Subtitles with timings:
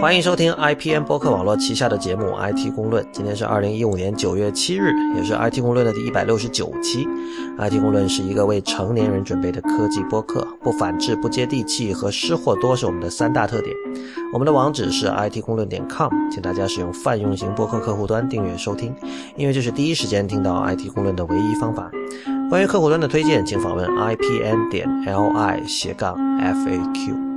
[0.00, 3.04] 欢迎收听 IPN 播客网络旗下的节目《IT 公论》。
[3.12, 7.06] 今天是二零一五年九月七日，也是 IT 公论的第一百六十九期。
[7.58, 13.76] IT 公论是一个为成年人准备的科技播客，不反制、不接地气和失货多是我们的三大特点。
[14.32, 18.94] 我们的网址是 IT 公论点 com，请大家使用泛用型播客客户端订阅收听，
[19.36, 21.90] 因为这是第一时间听到 IT 公论的唯一方法。
[22.48, 27.29] 关于客户端的推荐，请访问 IPN 点 LI 斜杠 FAQ。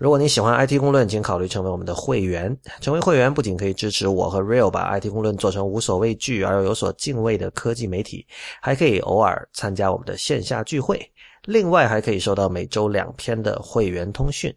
[0.00, 2.56] 如果你喜欢 IT 公论，请考虑成为我们的会员。
[2.80, 8.26] 成为会员不仅可以支持我和 Real 把 IT 公论做成无所畏惧而又有所敬畏的科技媒体，
[8.62, 10.98] 还可以偶尔参加我们的线下聚会。
[11.44, 14.50] 另外，还可以收到每周两篇的会员通讯。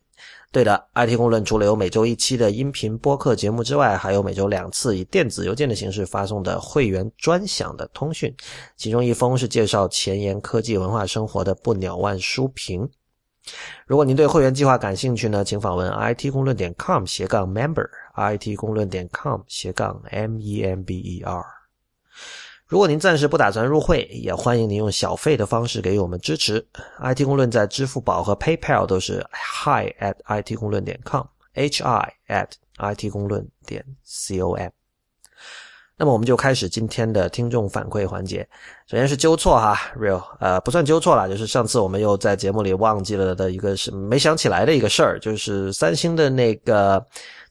[0.49, 8.33] 对的，IT 公论除了有每周一期的音频播客节目之外，还有每周两次以电子邮件的形式发送的会员专享的通讯，
[8.77, 12.89] 其中一封是介绍前沿科技文化生活的不鸟万书评。
[13.85, 21.43] 如果您对会员计划感兴趣呢，请访问 it 公论点 com 斜杠 member，it 公论点 com 斜杠 m e m b e r。
[22.65, 26.65] 如果您暂时不打算入会，也欢迎您用小费的方式给予我们支持。
[26.99, 32.47] it 公论在支付宝和 PayPal 都是 hi at it 公论点 com，h i at
[32.77, 34.71] it 公论点 c o m。
[36.03, 38.45] 那么我们就开始今天的听众反馈环节。
[38.87, 47.01] 首先是纠错哈，real，呃，不算纠错了，就是上次我们又在节目里忘记了的一个是没想起来的一个事儿，就是三星的那个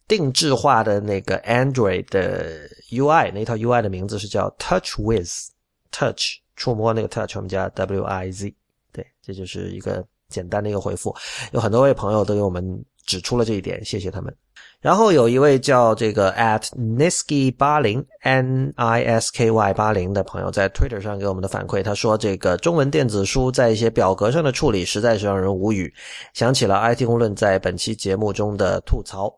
[0.06, 8.54] 定制化的那个 Android 的 UI，那套 UI 的名字是叫 Touch With，Touch 触摸那个 Touch，我们加 W I Z，
[8.92, 11.16] 对，这就是一个简单的一个回复。
[11.52, 14.30] 有很多位朋友都给我们指出了这一点，谢谢他们。
[14.82, 25.94] 然后有一位叫这个 at nisky 八零 n i s k y 八零的朋友在 Twitter 上给我们的反馈，他说这个中文电子书在一些表格上的处理实在是让人无语，
[26.34, 29.32] 想起了 IT 公论在本期节目中的吐槽，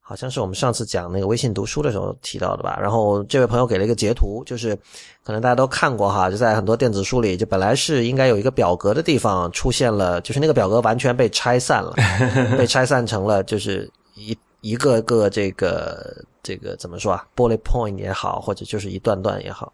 [0.00, 2.78] 好像是我们上次讲那个微信读书的时候提到的吧。
[2.80, 4.78] 然后这位朋友给了一个截图，就是
[5.24, 11.94] 可能大家都看过哈，就在很多电子书里，就本来是应该有一个表格的地方出现了，就是那个表格完全被拆散了，
[12.56, 14.38] 被拆散成了就是一。
[14.68, 19.72] 一个个这个这个怎么说啊？bullet point 也好，或者就是一段段也好，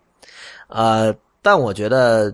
[0.69, 1.13] 呃，
[1.43, 2.33] 但我觉得，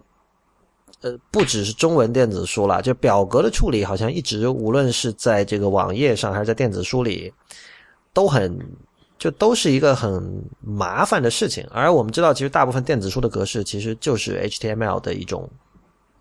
[1.01, 7.33] 呃，不只是中文电子书了，就表格的处理，好像一直无论是在这个网页上还是在电子书里，
[8.13, 8.55] 都很
[9.19, 11.67] 就都是一个很麻烦的事情。
[11.71, 15.49] 而我们知道，其实大部分电子书的格式其实就是 HTML 的一种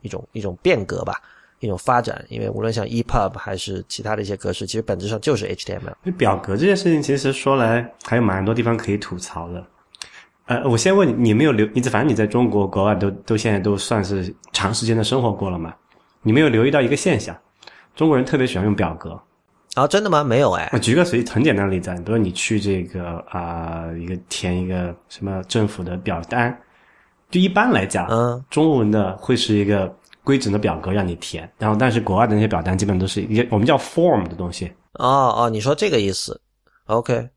[0.02, 1.22] 一种一种变革吧。
[1.60, 6.12] 一种发展，因为无论像 EPUB 还是其他的一些格式，其实本质上就是 HTML。
[6.18, 9.66] 表格这件事情，其实说来还有蛮多地方可以吐槽的。
[10.46, 11.68] 呃，我先问你，你没有留？
[11.74, 15.76] 你反正你在中国、国外都都现在都算是长时间的生活过了嘛？
[16.22, 17.38] 你没有留意到一个现象，
[17.96, 19.22] 中国人特别喜欢用表格。
[19.76, 20.24] 啊，真的吗？
[20.24, 20.70] 没有哎。
[20.74, 26.58] 我举个随很简单的例子，比如说你去这个啊，一个填一个什么政府的表单，
[27.30, 29.94] 就一般来讲，嗯，中文的会是一个。
[30.24, 34.72] 规整的表格让你填，然后但是国外的那些表单基本都是一些我们叫 form 的东西。
[34.94, 36.40] 哦哦，你说这个意思
[36.86, 37.30] ？OK，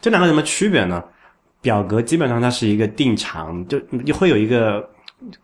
[0.00, 1.02] 这两个什么区别呢？
[1.62, 4.88] 表格基本上它是一个定长，就你会有一个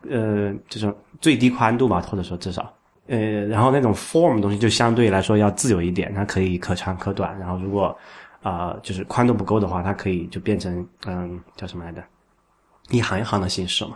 [0.09, 2.73] 呃这种最低宽度吧，或者说至少
[3.05, 7.37] 呃，然后那种 form 东西就相对来说要自由一点，它可以可长可短。
[7.37, 7.95] 然后如果
[8.41, 12.03] 啊就是宽度不够的话，它可以就变成嗯叫什么来着？
[12.89, 13.95] 一行一行的形式嘛。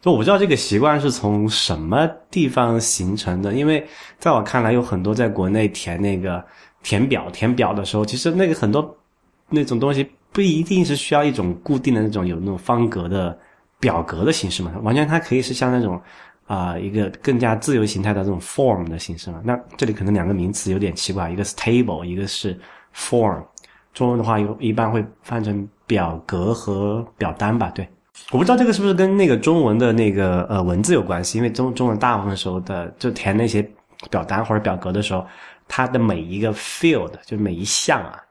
[0.00, 3.86] 就我不知道这个习惯是从什么地方形成的，因为
[4.18, 6.42] 在我看来，有很多在国内填那个
[6.82, 8.96] 填表填表的时候，其实那个很多
[9.50, 13.38] 那种东西不一定是需要一种固定的那种有那种方格的
[13.78, 16.00] 表格的形式嘛，完全它可以是像那种
[16.46, 19.42] 啊一个更加自由形态的这种 form 的形式嘛。
[19.44, 22.58] 那这里可能两个名词有点奇怪，一个是 table，一个是
[22.94, 23.44] form，
[23.92, 27.70] 中文的话有一般会翻成表格和表单吧？
[27.74, 27.86] 对。
[28.30, 33.60] 我不知道这个是不是跟那个中文的那个呃文字有关系，因为中中文大部分时候的就填那些
[34.08, 35.26] 表单或者表格的时候，
[35.66, 38.22] 它的每一个 field 就每一项啊，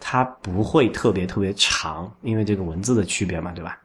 [0.00, 3.78] 它不会特别特别长，因为这个文字的区别嘛，对吧？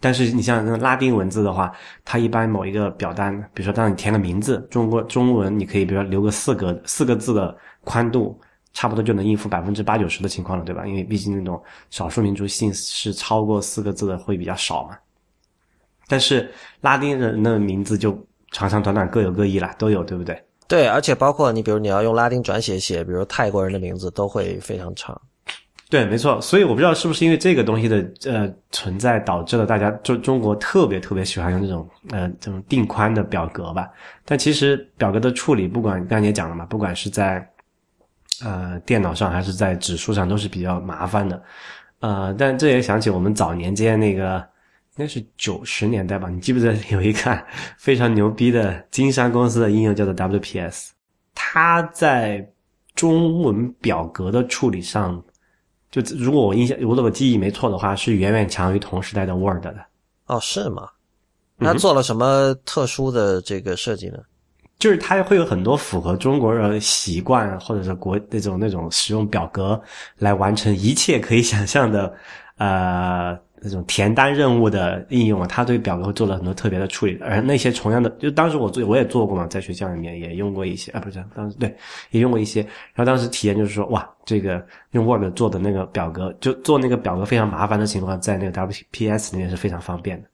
[0.00, 1.72] 但是你像那个拉丁文字的话，
[2.04, 8.38] 它一般某一个表单，比如说当你填了名字，中国中文你可以比如说留个四个四个字的宽度。
[8.72, 10.86] 差不多就能应付百分之八九十的情况了，对吧？
[10.86, 14.96] 因为毕竟那种少数民族姓是超过四个字的会比较少嘛。
[16.08, 18.12] 但是拉丁人的名字就
[18.50, 20.42] 长长短短各有各异啦，都有，对不对？
[20.68, 25.20] 对，而且包括你，比如你要用拉丁转写写，比如泰国人的名字都会非常长。
[25.90, 26.40] 对，没错。
[26.40, 33.86] 所以我不知道是不是因为这个东西的呃存在导致了大家就中国特别特别喜欢用这种呃这种定宽的表格吧。
[34.24, 37.46] 但其实表格的处理，不管刚才也讲了嘛，不管是在
[38.44, 41.42] 呃电脑上还是在指数上都是比较麻烦的。
[42.00, 44.36] 呃，但这也想起我们早年间那个，
[44.96, 46.28] 应该是九十年代吧？
[46.28, 47.46] 你记不记得 有一个
[47.78, 50.88] 非常牛逼的金山公司的应用叫做 WPS？
[51.34, 52.46] 它在
[52.94, 55.22] 中文表格的处理上，
[55.90, 59.74] 就如果我印象，如果我记忆没错的话，是远远强于同时代的 Word 的。
[60.26, 60.88] 哦，是吗？
[61.56, 64.18] 那做了什么特殊的这个设计呢？
[64.82, 69.80] 就是它会有很多符合中国人习惯，或者是国那种那种使用表格
[70.18, 72.12] 来完成一切可以想象的，
[72.56, 75.46] 呃，那种填单任务的应用啊。
[75.46, 81.72] 它对表格做了很多特别的处理，而那些同样的，就当时我做我也做过嘛，在学校里面也用过一些啊，不是当时对
[82.10, 82.60] 也用过一些。
[82.92, 90.28] 然后当时体验就是说，哇，这个用 Word 做的那个表格，就做那个表格非常麻烦的情况，在那个 WPS 里面是非常方便的。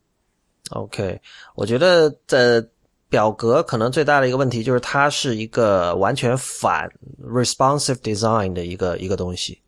[0.71, 1.21] OK，
[1.55, 2.65] 我觉得在。
[3.09, 6.89] 表格可能最大的一个问题就是它是一个完全反
[7.25, 9.61] responsive design 的一个一个东西。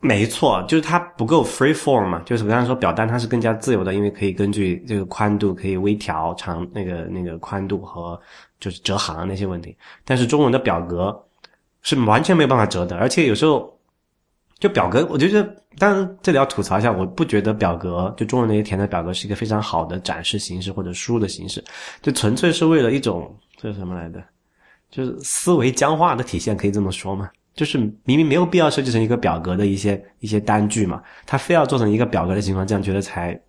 [0.00, 8.20] 没错，就是它不够 free form 嘛，就是我刚才说表单它是更加自由的，因为可以根据这个宽度可以微调长那个那个宽度和
[8.60, 9.76] 就是折行那些问题。
[10.04, 11.24] 但是中文的表格
[11.82, 13.77] 是完全没有办法折的，而且有时候。
[14.58, 21.62] 就表格，我觉得，当然这里要吐槽一下，我不觉得表格就中文那些填的表格是一个非常好的展示形式或者输入的形式，
[22.02, 24.22] 就纯粹是为了一种这是什么来的，
[24.90, 27.30] 就是思维僵化的体现，可以这么说吗？
[27.54, 33.40] 就是明明没有必要设计成一个表格的一些一些单据嘛，他非要做成一个表格的情况，这样觉得才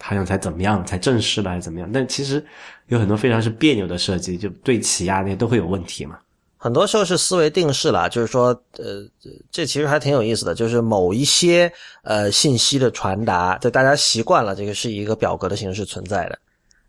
[0.00, 1.88] 好像才怎么样，才正式了还是怎么样？
[1.92, 2.44] 但其实
[2.88, 6.18] 有很多非常是别扭的设计，就对齐啊那些都会有问题嘛。
[6.64, 8.46] 很多时候是思维定式了，就是说，
[8.78, 9.06] 呃，
[9.50, 11.70] 这其实还挺有意思的，就是某一些
[12.04, 16.38] 呃信息的传达，就大家习惯了这个是一个表格的形式存在的，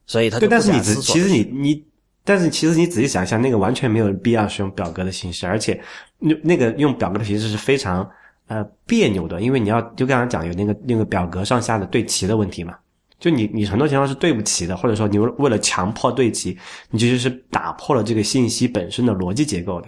[0.08, 0.48] 所以它对。
[0.48, 1.84] 但是你其实你你，
[2.24, 5.78] 但是其实你仔细想一下，那个完全没有必要使用表格的形式，而且
[6.20, 8.10] 那那个用表格的形式是非常
[8.48, 12.78] 呃别扭的，因为你要就刚刚讲有那个那个表格上下的对齐的问题嘛。
[13.26, 16.56] 就你，你很多情况是对不齐的，或者说你为了强迫对齐，
[16.92, 19.88] 你其实是打破了这个信息本身的逻辑结构的。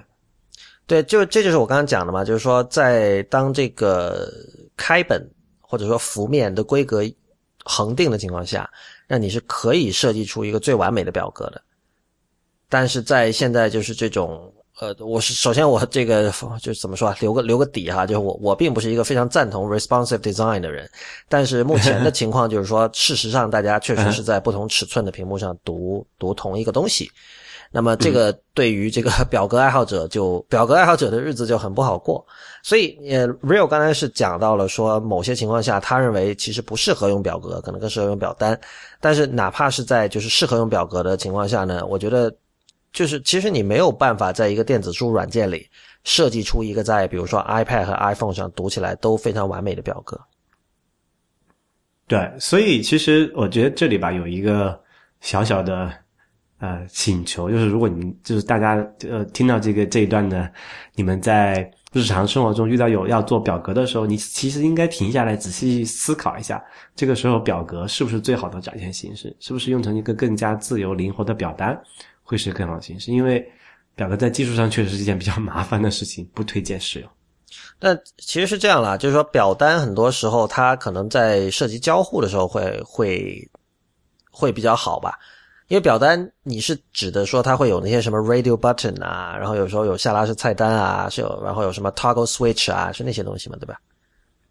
[0.87, 4.27] 对，就这就是我刚刚讲的嘛，就是说在当这个
[4.75, 5.23] 开本
[5.61, 7.03] 或者说幅面的规格
[7.63, 8.67] 恒定的情况下，
[9.07, 11.61] 那你是可以设计出一个最完美的表格的。
[12.67, 14.51] 但是在现在就是这种。
[14.79, 16.31] 呃，我是首先我这个
[16.61, 20.87] 就是怎么说啊，留个留个底哈，就是我我并不是一个非常赞同 responsive design 的人，
[21.27, 27.09] 但是目前的 情况就是说，事实上大家确实是在不同尺寸的屏幕上读读同一个东西，
[27.71, 32.23] 那么这个对于这个 表格爱好者就表格爱好者的日子就很不好过，
[32.61, 38.59] 所以呃，Real 刚才是讲到了说某些情况下他认为其实不适合用表格，可能更适合用表单，
[39.01, 42.31] 但是哪怕是在就是适合用表格的情况下呢，我觉得。
[42.97, 45.69] 就是其实你没有办法在一个电子书软件里
[46.03, 50.19] 设计出一个在比如说 iPad 和 iPhone 上读起来都非常完美的表格。
[52.07, 54.81] 对，所以其实我觉得这里吧有一个
[55.21, 55.93] 小小的
[56.57, 60.51] 呃请求，就是如果你就是大家呃听到这个这一段的，
[60.95, 66.59] 你们在日常生活中遇到有要做表格的时候，你其实应该停下来仔细思考一下，
[66.95, 69.35] 这个时候表格是不是最好的展现形式？
[69.39, 71.79] 是不是用成一个更加自由灵活的表单？
[72.27, 73.49] 会是更好的形式，因为
[73.95, 77.09] 表格在技术上确实是一件比较麻烦的事情，不推荐使用。
[77.79, 83.49] 那其实是这样啦，就是说表单很多时候它可能在涉及交互的时候会会
[84.29, 85.17] 会比较好吧，
[85.69, 93.79] 因为表单你是指的说它会有那些什么 radio button 啊，然后有时候有下拉式菜单啊，是有然后有什么 toggle switch 啊，是那些东西嘛，对吧？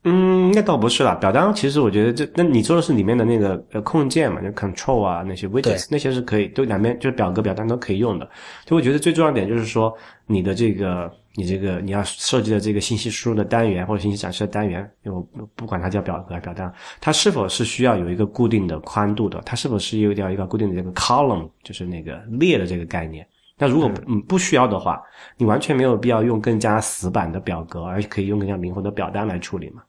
[0.09, 1.17] 嗯，那倒不是啦。
[1.17, 8.31] 表单其实我觉得这，那你做的是里面的那个呃控件嘛，就 control 啊那些 widgets 那些是可以，都两边就是表格表单都可以用的。
[8.65, 9.93] 就我觉得最重要的点就是说，
[10.27, 15.21] 你的这个你这个你要设计的这个信息输入的单元或者信息展示的单元，我
[15.57, 19.43] 不管它叫表格还是表单，它是否是需要有一个固定的宽度的？
[19.45, 23.27] 它是否是有掉一个固定的这个 column，就是那个列的这个概念？
[23.59, 25.03] 那如果嗯不需要的话，
[25.37, 29.83] 你完全没有必要用更加死板的表格，而可以用更加灵活的表单来处理嘛？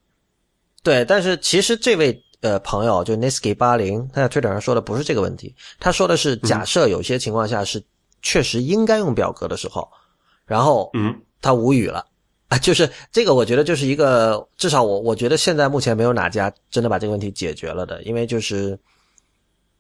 [0.88, 7.84] 对，但是其实这位呃朋友就 Nisky 八零，他在推特上说的不是这个问题，他说的是假设有些情况下是
[8.22, 9.86] 确实应该用表格的时候，
[10.46, 12.06] 然后嗯，他无语了。
[12.48, 18.80] 啊，就是这个我觉得就是一个至少我我觉得现在目前没有哪家真的把这个问题解决了的，因为就是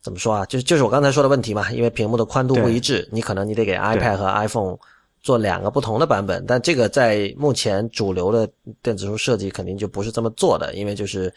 [0.01, 4.77] 怎么说啊，就就是我刚才说的问题嘛，因为屏幕的宽度不一致，你可能你得给 iPad 和 iPhone。
[5.27, 8.49] 做两个不同的版本，但这个在目前主流的
[8.81, 11.33] 电子书设计肯定就不是这么做的，因为就是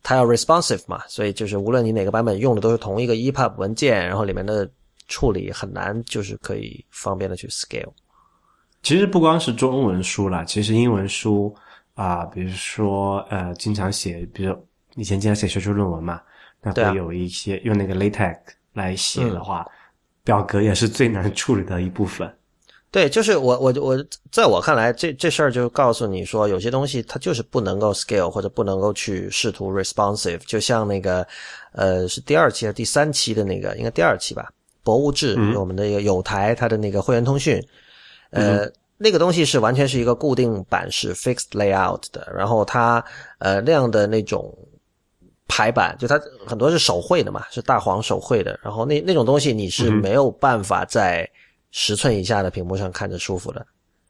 [0.00, 4.70] 它要 responsive 嘛，所以就是无论你哪个版本用的都是同一个 EPUB 文件，然后里面的
[5.08, 7.92] 处理很难就是可以方便的去 scale。
[8.84, 11.52] 其实不光是中文书啦，其实英文书
[11.94, 14.54] 啊、比如说呃，经常写，比如
[14.94, 16.20] 以前经常写学术论文嘛，
[16.62, 18.38] 那会有一些、用那个 LaTeX
[18.72, 19.66] 来写的话，
[20.22, 22.32] 表格也是最难处理的一部分。
[22.90, 31.26] 对，就是我我我，在我看来，这这事儿就告诉你说，有些东西它就是不能够 scale 或者不能够去试图 responsive，就像那个
[31.72, 34.50] 呃是第二期还是第三期的那个，应该第二期吧，
[34.82, 37.62] 博物志，我们的一个有台它的那个会员通讯，
[38.30, 38.70] 呃。
[38.98, 43.04] 那个东西是完全是一个固定版式 fixed layout 的，然后它
[43.40, 44.50] 呃那样的那种
[45.46, 51.30] 排版，就它很多是手绘的嘛，是大黄手绘的，然后那那种东西你是没有办法在
[51.78, 53.64] 十寸以下的屏幕上看着舒服的，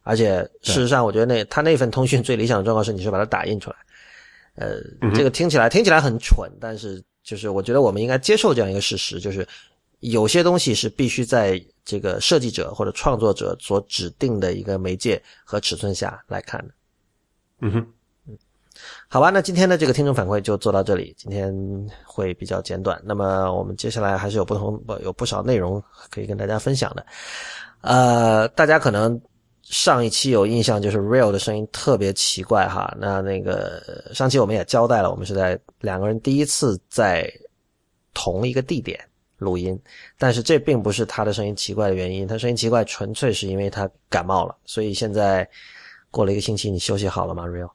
[0.04, 3.76] 而且事实上，我觉得那他那份通讯最理想的状况是你是把它打印出来，
[4.54, 4.80] 呃，
[5.12, 9.44] 这个听起来听起来很蠢，但是就是我觉得我们应该接受这样一个事实，就是
[9.98, 16.74] 有些东西是必须在这个设计者或者创作者所指定的一个媒介和尺寸下来看的。
[17.62, 17.86] 嗯哼，
[19.16, 21.50] 好吧，那今天的这个听众反馈就做到这里，今天
[22.04, 23.00] 会比较简短。
[23.02, 27.06] 那么我们接下来还是有不同不有不少内容可以跟大家分享的。
[27.80, 29.18] 呃，大家可能
[29.62, 32.94] 上一期有印象，就是 Real 的声音特别奇怪哈。
[33.00, 33.82] 那那个
[34.12, 37.26] 上期我们也交代了，我们是在两个人第一次在
[38.12, 39.00] 同一个地点
[39.38, 39.80] 录音，
[40.18, 44.54] 但是这并不是他的声音奇怪的原因，他声音奇怪纯粹是因为他感冒了。
[44.66, 45.48] 所以现在
[46.10, 47.70] 过了一个星期，你休息好了吗，Real？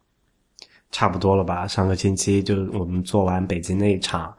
[0.91, 1.67] 差不多了吧？
[1.67, 4.33] 上个星期就是我们做完北京那一场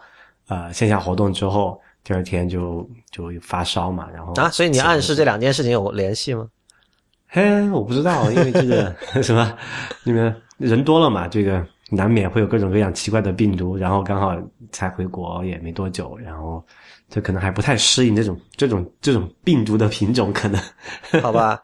[0.49, 6.47] 呃线下活动之后，第二天就就发烧嘛，然后啊，所以你暗示这两件事情有联系吗？
[7.28, 9.56] 嘿，我不知道，因为这个 什么，
[10.04, 14.37] 你们人多了嘛，这个难免会有各种各样奇怪的病毒，然后刚好
[14.71, 16.62] 才回国也没多久，然后
[17.09, 20.61] 这可能还不太适应这种这种这种病毒的品种，可能
[21.23, 21.59] 好吧。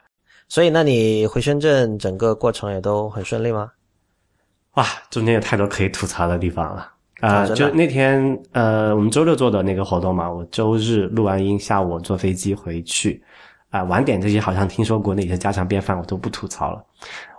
[0.49, 3.71] 所以那你回深圳整个过程也都很顺利吗？
[4.75, 6.93] 哇，中间有太多可以吐槽的地方了。
[7.21, 13.21] 啊、就那天呃，我们周六做的那个活动嘛，我周日录完音，下午坐飞机回去。
[13.71, 16.83] 啊、晚点这些好像听说国内一些家常便饭，我都不吐槽了。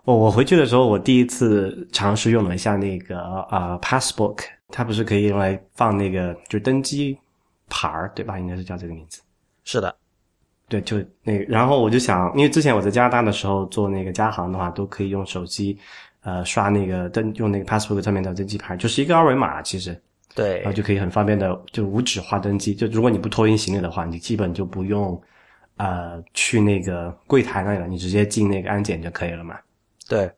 [0.04, 3.20] 我我回去的时候，我第一次尝试用了一下那个
[3.50, 7.18] 呃 Passbook，它不是可以用来放那个就登机
[7.70, 8.38] 牌儿对吧？
[8.38, 9.22] 应该是叫这个名字。
[9.64, 9.96] 是的，
[10.68, 15.78] 对，就那个，然后我就想，因为之前我在加拿大的时候做那个加航的话，都可以用手机，
[16.22, 20.00] 呃，刷那个登用那个 Passbook 上面的登机牌，就是一个二维码，其实，
[20.36, 22.76] 对然后就可以很方便的就无纸化登机。
[22.76, 25.20] 就如果你不托运行李的话，你基本就不用，
[25.78, 29.58] 呃，去那个柜台那里了，你直接进那个安检就可以了嘛。
[30.08, 30.30] 对，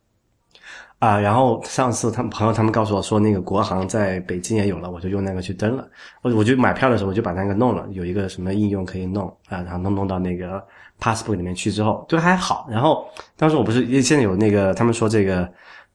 [1.01, 5.89] 啊、然后上次他们朋友他们告诉我说，那个国航在北京也有了，我就用那个去登了。
[6.21, 10.63] 我我就买票的时候我就把那个弄了，有一个什么应用可以弄啊、然后弄弄到那个
[10.99, 12.67] Passbook 里面去之后，就还好。
[12.69, 13.03] 然后
[13.35, 15.51] 当时我不是现在有那个他们说这个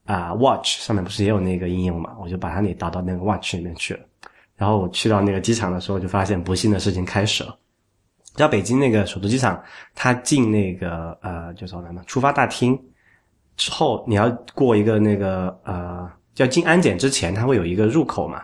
[0.07, 4.01] 啊、Watch 上面不是也有那个应用嘛，我就把它给导到那个 Watch 里面去了。
[4.57, 7.57] 然后我去到那个机场的时候，就发现不幸的事情开始了。
[8.35, 9.63] 在北京那个首都机场，
[9.95, 12.03] 它进那个呃叫什么来着？
[12.07, 12.77] 出发大厅
[13.71, 18.43] 后，你要过一个那个呃，要进安检之前，它会有一个入口嘛，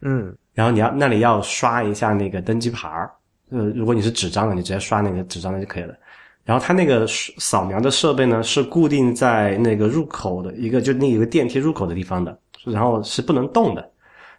[0.00, 3.10] 嗯，然后你要那里要刷一下那个登机牌儿。
[3.50, 5.94] 呃，如果你是纸张的，你直接刷那个纸张的就可以了。
[6.44, 13.90] 然后它那个扫描的设备呢，是固定在那个入口的一个，就那有个电梯入口的地方的，然后是不能动的。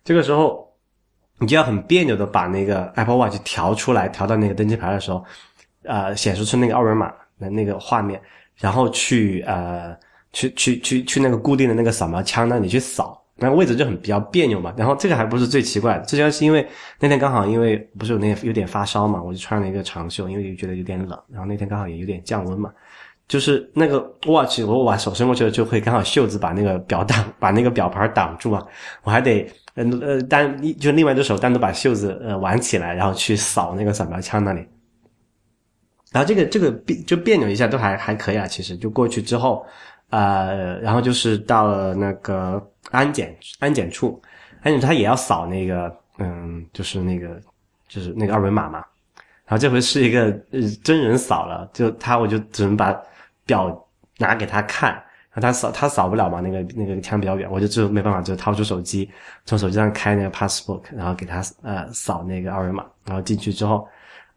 [0.04, 0.68] 这个时候，
[1.38, 5.24] 你就要很别扭的把那个 Apple Watch 调出来，调到那个登机牌的时候，
[5.84, 8.20] 呃，显示出那个二维码的那个画面，
[8.62, 9.94] 然后去呃，
[10.32, 13.18] 去去去去那个固定的那个扫描枪那里去扫。
[13.38, 16.68] 那个位置就很比较别扭嘛，然后这个还不是最奇怪的，最主要是因为
[17.00, 22.70] 那天刚好因为不是有那有点发烧嘛，我就穿了一个长袖，因为觉得有点冷，然后那天刚好也有点降温嘛，
[23.28, 28.64] 就是那个 watch 我把手伸过去了，就会刚好袖子把那个表挡 把那个表盘挡住啊，
[29.02, 34.64] 我还得呃呃单就另外一只手单独把袖子呃挽起来，然后去扫那个扫描枪那里。
[36.12, 39.66] 然后这个这个别就别扭一下都还还可以啊，其实就过去之后，
[40.10, 44.22] 呃，然后就是到了那个安检安检处，
[44.62, 47.40] 安检他也要扫那个嗯，就是那个
[47.88, 48.84] 就是那个二维码嘛。
[49.46, 50.30] 然后这回是一个
[50.84, 52.94] 真人扫了，就他我就只能把
[53.46, 53.88] 表
[54.18, 59.10] 拿给他看，然后他扫他扫不了嘛，那个那个枪比较远，我就只有没办法，就掏出手机，
[59.46, 63.88] 从手机上开那个 Passbook，然后给他呃扫那个二维码，然后进去之后。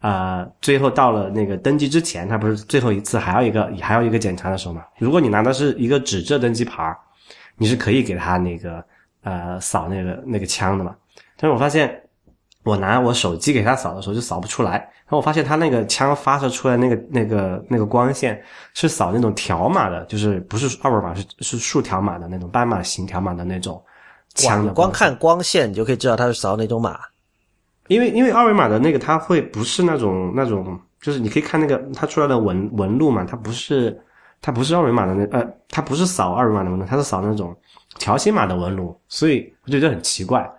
[0.07, 4.85] 啊、最后到了那个登机之前，他不是最后一次还要一个还要一个检查的时候嘛？
[4.99, 6.95] 如果你拿的是一个纸质登机牌儿，
[7.57, 8.85] 你是可以给他那个
[9.23, 10.95] 呃扫那个那个枪的嘛。
[11.39, 12.03] 但是我发现
[12.65, 18.39] 我拿我手机给他扫的时候就扫不出来，然后我发现他那个枪发射出来那个那个那个光线
[18.75, 23.83] 是扫那种条码的，就是不是二维码，是是竖条码的那种斑马形条码的那种
[24.35, 24.75] 枪的。
[24.75, 27.01] 光看光线你就可以知道它是扫哪种码，
[27.89, 33.99] 因为因为二维码的那个它会不是那种那种，就是你可以看那个它出来的纹纹路嘛，它不是
[34.41, 37.57] 它不是二维码的那呃，它不是扫二维码的纹路，它是扫那种
[37.99, 40.51] 条形码的纹路，所以我觉得很奇怪。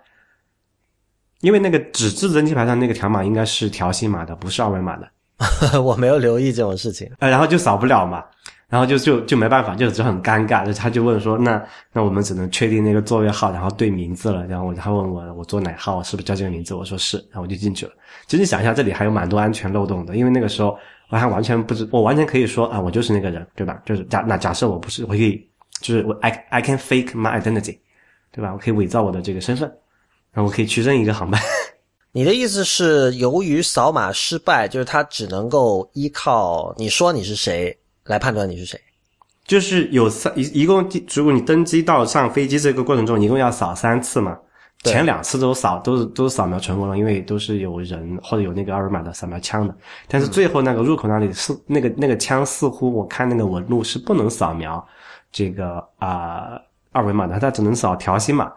[1.40, 5.08] 因为那个纸质登机牌上那个条码应该是条形码的，不是二维码的。
[5.82, 7.10] 我没有留意这种事情。
[7.18, 8.24] 呃，然后就扫不了嘛，
[8.68, 10.66] 然后就就就没办法，就就很尴尬。
[10.66, 14.44] 就他就问说，那那我们只能确定那个座位号，然后对名字了。
[14.46, 16.74] 然后我他问我我坐哪号，是不是叫这个名字？
[16.74, 17.92] 我说是，然后我就进去了。
[18.26, 20.76] 其实你想一下，这里还有蛮多安全漏洞的，因为那个时候
[21.10, 23.80] 我还完全不知，我完全可以说啊，我就是那个人，对吧？
[23.84, 25.48] 就是假那假设我不是，我可以
[25.80, 27.78] 就是我 I I can fake my identity，
[28.32, 28.52] 对吧？
[28.52, 29.72] 我可以伪造我的这个身份。
[30.32, 31.40] 然后我可以去任一个航班。
[32.12, 37.74] 你的意思是，由于扫码失败，就是他只能够依靠你说你是谁
[38.06, 38.80] 来判断你是谁？
[39.44, 44.36] 就是有三一一共，如果你登机到上飞机这个过程中，一共要扫三次嘛？
[44.82, 49.74] 前两次都扫都是都是扫描成功了，因为都是有人或者有那个二维码的扫描枪的。
[50.06, 54.84] 但是最后那个入口那里是那个那个枪，似乎我看那个纹路是不能扫描
[55.32, 56.60] 这个啊
[56.92, 58.52] 二维码的，它只能扫条形码。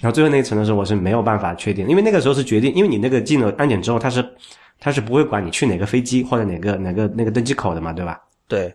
[0.00, 4.24] 然后最后那一层的时候，我是没有办法确定，因为那个时候是决定，因为你那个进了安检之后，他是
[4.80, 8.20] 他是不会管你去哪个飞机或者哪个哪个那个登机口的嘛，对吧？
[8.46, 8.74] 对，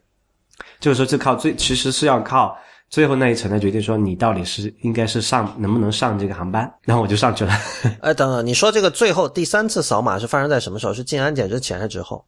[0.79, 2.57] 这个时候是靠最其实是要靠
[2.89, 7.53] 最后那一层来决定说你到底是应该是上能不能上这个航班，然后我就上去了。
[8.01, 10.93] 哎，等等，你说这个最后第三次扫码是发生在什么时候？
[10.93, 12.23] 是进安检之前还是之后？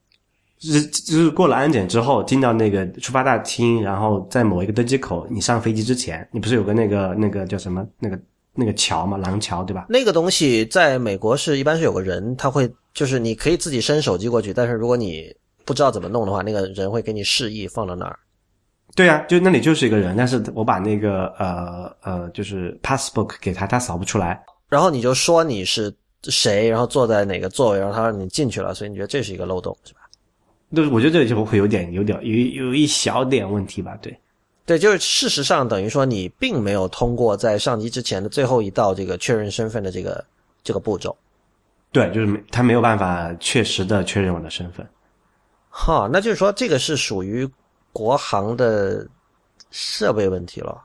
[0.60, 8.20] 是就是过了安检之后进到那个出发大厅，然后在某一个登机口，你上飞机之前，你不是有个那个那个叫什么那个？
[8.54, 9.86] 那个桥嘛，廊桥对吧？
[9.88, 15.34] 那个东西在美国是一般是有个人，他会就是你可以自己伸手机过去，但是如果你
[15.72, 18.20] 不知道怎么弄的话，那个人会给你示意放到那儿。
[18.94, 24.44] 对呀，就那里就是一个人，但是我把那个呃呃就是 passbook 给他，他扫不出来。
[24.68, 25.94] 然后你就说你是
[26.24, 30.02] 谁，然后坐在哪个座位，然后他让你进去了，所以你觉得这是一个漏洞是吧？
[30.76, 34.14] 对，我觉得这里就会有点有点有有一小点问题吧，对。
[34.66, 40.24] 对，就是事实上等于说你并没有通过在上机之前的最后一道这个确认身份的这个
[40.64, 41.16] 这个步骤。
[41.94, 44.86] 对，就是没他没有办法确实的确认我的身份。
[45.72, 47.50] 哈，那就是说这个是属于
[47.92, 49.08] 国航的
[49.72, 50.84] 设备问题了。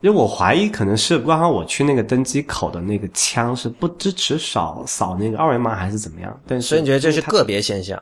[0.00, 6.40] 因为我怀疑可能是刚好我去那个登机口的那个枪是不支持扫扫那个二维码还是怎么样？
[6.46, 8.00] 但是所以你觉得这是个别现象？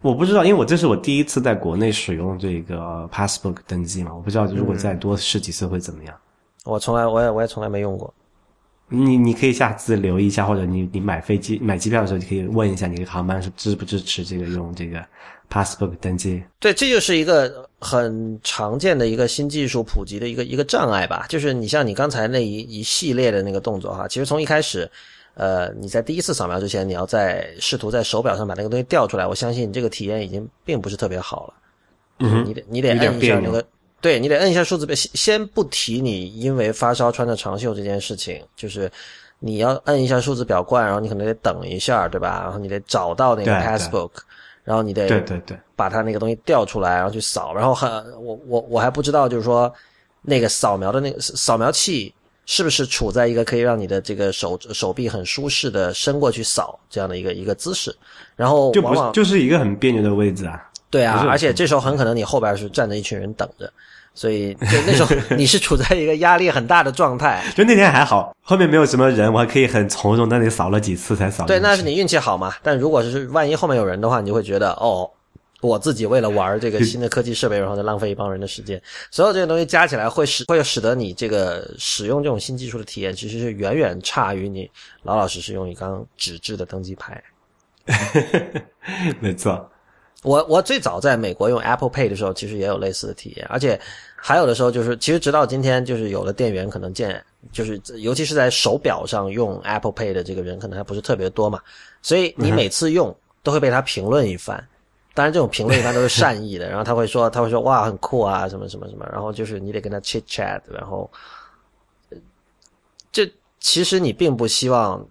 [0.00, 6.14] 我不知道，因为我这是我第一次在国内使用这个 Passbook 登机嘛，我不知道如果再多试几次会怎么样。
[6.64, 8.12] 我从来，我也我也从来没用过。
[8.90, 15.02] 你你可以下次留意一下，或者你你买飞机买机票的时候，你可以问一下你的航班是支不支持这个用这个
[15.50, 16.42] Passbook 登机。
[16.58, 21.24] 对，这就是一个很常见的一个新技术普及的一个一个障碍吧。
[21.28, 24.90] 就是你像你刚才那一一系列的那个动作哈，其实从一开始。
[25.34, 29.26] 呃，你在第一次扫描之前，你要在试图在手表上把那个东西调出来。
[29.26, 31.54] 我相信你这个体验已经并不是特别好了。
[32.18, 33.64] 嗯，你得你得按一下那个，
[34.00, 34.94] 对你得摁一下数字表。
[34.94, 38.90] 先先不提你因为发烧穿着长袖这件事情，就是
[39.38, 42.40] 你要摁一下数字表冠，然后你可能得等一下，对吧？
[42.42, 44.10] 然后你得找到那个 passbook，
[44.64, 47.54] 然后你得对对对，把它那个东西调出来，然后去扫。
[47.54, 49.72] 然后还我我我还不知道，就是说
[50.22, 52.12] 那个扫描的那个扫描器。
[52.46, 57.94] 是不是处在一个可以让你的这个手手臂很舒适的伸过去扫这样的一个一个姿势？
[58.34, 60.68] 然后就不是就是一个很别扭的位置啊。
[60.90, 63.72] 对啊，而且这时候很可能你后边是站着一群人等着，
[64.14, 67.42] 所以就那时候 你是处在一个压力很大的状态。
[67.54, 71.46] 就那天还好，后面没有什么人，我还可以很从容那里扫了几次才扫。
[71.46, 72.54] 对，那是你运气好嘛？
[72.62, 75.10] 但如果是万一后面有人的话，你就会觉得哦。
[75.62, 84.70] 我自己为了玩这个新的科技设备，然后再浪费一帮人的时间，所有这些东西加起来会使会使得你这个使用这种新技术的体验，其实是远远差于你
[85.02, 87.22] 老老实实用一张纸质的登机牌。
[89.20, 89.70] 没错，
[90.22, 93.80] 我我最早在美国用 Apple Pay 的时候，其实也有类似的体验，而且
[94.16, 101.60] 还有的时候就是，其实直到今天，就是有的店员可能见，就是尤其是在手表上用 Apple Pay 的这个人，可能还不是特别多嘛，
[102.02, 104.62] 所以你每次用都会被他评论一番。
[105.12, 106.68] 当然，这种评论一般都是善意的。
[106.70, 109.04] 然后他会说，他会说，哇，很酷啊，什么什么什么。
[109.10, 110.60] 然后就是你得跟他 chit chat。
[110.70, 111.10] 然后，
[113.10, 115.04] 这其实你并不希望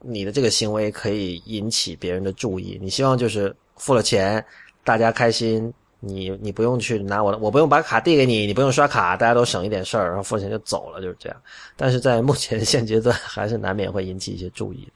[0.00, 2.78] 你的这个行为可以引起别人的注意。
[2.82, 4.44] 你希望就是付了钱，
[4.84, 5.72] 大家开心。
[6.00, 11.36] 你你不用去拿我的，我不用把卡递给你，你不用刷卡，大家都省一点事儿，然后付钱就走了，就是这样。
[11.74, 14.92] 但是在目前现阶段，还是难免会引起一些注意的。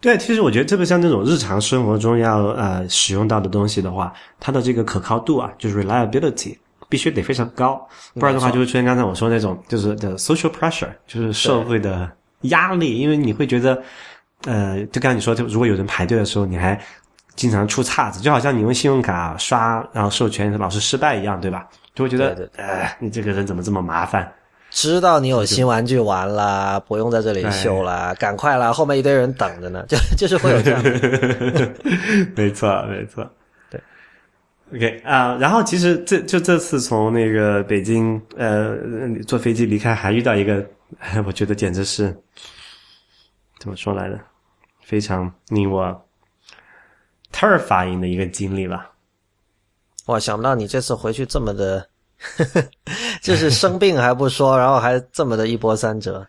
[0.00, 6.56] 对，其实我觉得特别像那种日常生活中要呃使用到的东西的话，它的这个可靠度啊，就是 reliability
[6.88, 12.08] 必须得非常高，不然的话就会出现刚才我说那种就是的 social pressure，就是社会的
[12.42, 13.82] 压力，因为你会觉得，
[14.44, 16.80] 呃，就刚才你说，就如果有人排队的时候，你还
[17.38, 21.68] 经常出岔子，就好像你用信用卡刷然后授权老是失败一样，对吧？
[21.94, 24.30] 就会觉得，对对呃，你这个人怎么这么麻烦？
[24.70, 31.72] 知道你有新玩具玩啦，不用在这里秀啦，赶快啦，后面一堆人等着呢，就 就是会有这样的。
[32.36, 33.28] 没错，没错。
[33.70, 33.80] 对
[34.74, 38.76] ，OK 啊、然后其实这就这次从那个北京呃
[39.26, 40.64] 坐飞机离开，还遇到一个，
[41.24, 42.14] 我觉得简直是
[43.58, 44.20] 怎么说来着，
[44.84, 45.98] 非常令我
[47.32, 48.90] terrifying 的一个经历吧。
[50.06, 51.86] 哇，想不到你这次回去这么的，
[53.22, 56.26] 就是生病还不说，然后还这么的一波三折。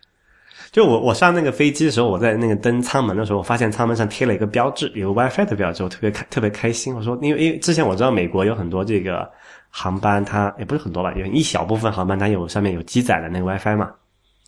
[0.72, 6.96] 就我我上那个飞机的时候，我在那个登舱门的时候，我发现舱门上贴了一个标志，有个 WiFi 的标志，我特别开特别开心。
[6.96, 9.28] 我说，因为因为之前我知道美国有很多这个
[9.72, 13.90] 航班它，也不是很多吧，有一小部分航班它有上面有机载的那个 WiFi 嘛。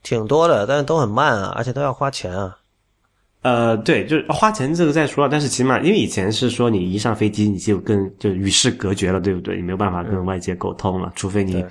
[0.04, 2.56] 挺多的，但是都很慢啊，而且都要花钱啊。
[3.42, 9.56] 呃，对，就是花钱这个再说，但是起码因为以前是说你一上飞机你就跟就与世隔绝了，对不对？
[9.56, 11.66] 你没有办法跟外界沟通了，除非你对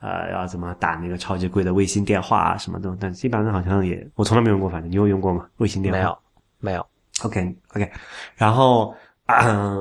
[0.00, 5.46] 呃要怎么打那个超级贵的卫星电话啊什么的，但基本上好像也我从来没用过，反正你有用过吗？
[5.58, 6.18] 卫星电话没有，
[6.60, 6.86] 没有。
[7.22, 7.90] OK OK，
[8.36, 8.94] 然后
[9.26, 9.76] 啊、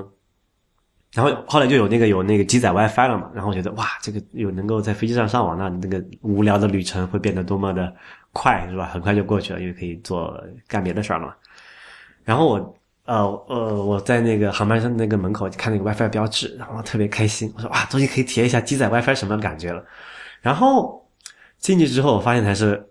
[1.13, 7.95] 然后后来就有那个有那个机载 WiFi 了嘛，然后我觉得哇，这个有能够在飞机上上网，那你这个无聊的旅程会变得多么的
[8.31, 8.85] 快，是吧？
[8.85, 11.35] 很快就过去了，因为可以做干别的事儿了嘛。
[12.23, 13.15] 然后我呃
[13.47, 19.83] 呃我在那个航班上那个门口看那个 WiFi 标志，然后特别开心，我说哇，终于可以体验一下机载 WiFi 什么感觉了。
[20.41, 21.03] 然后
[21.57, 22.87] 进去之后，我发现才是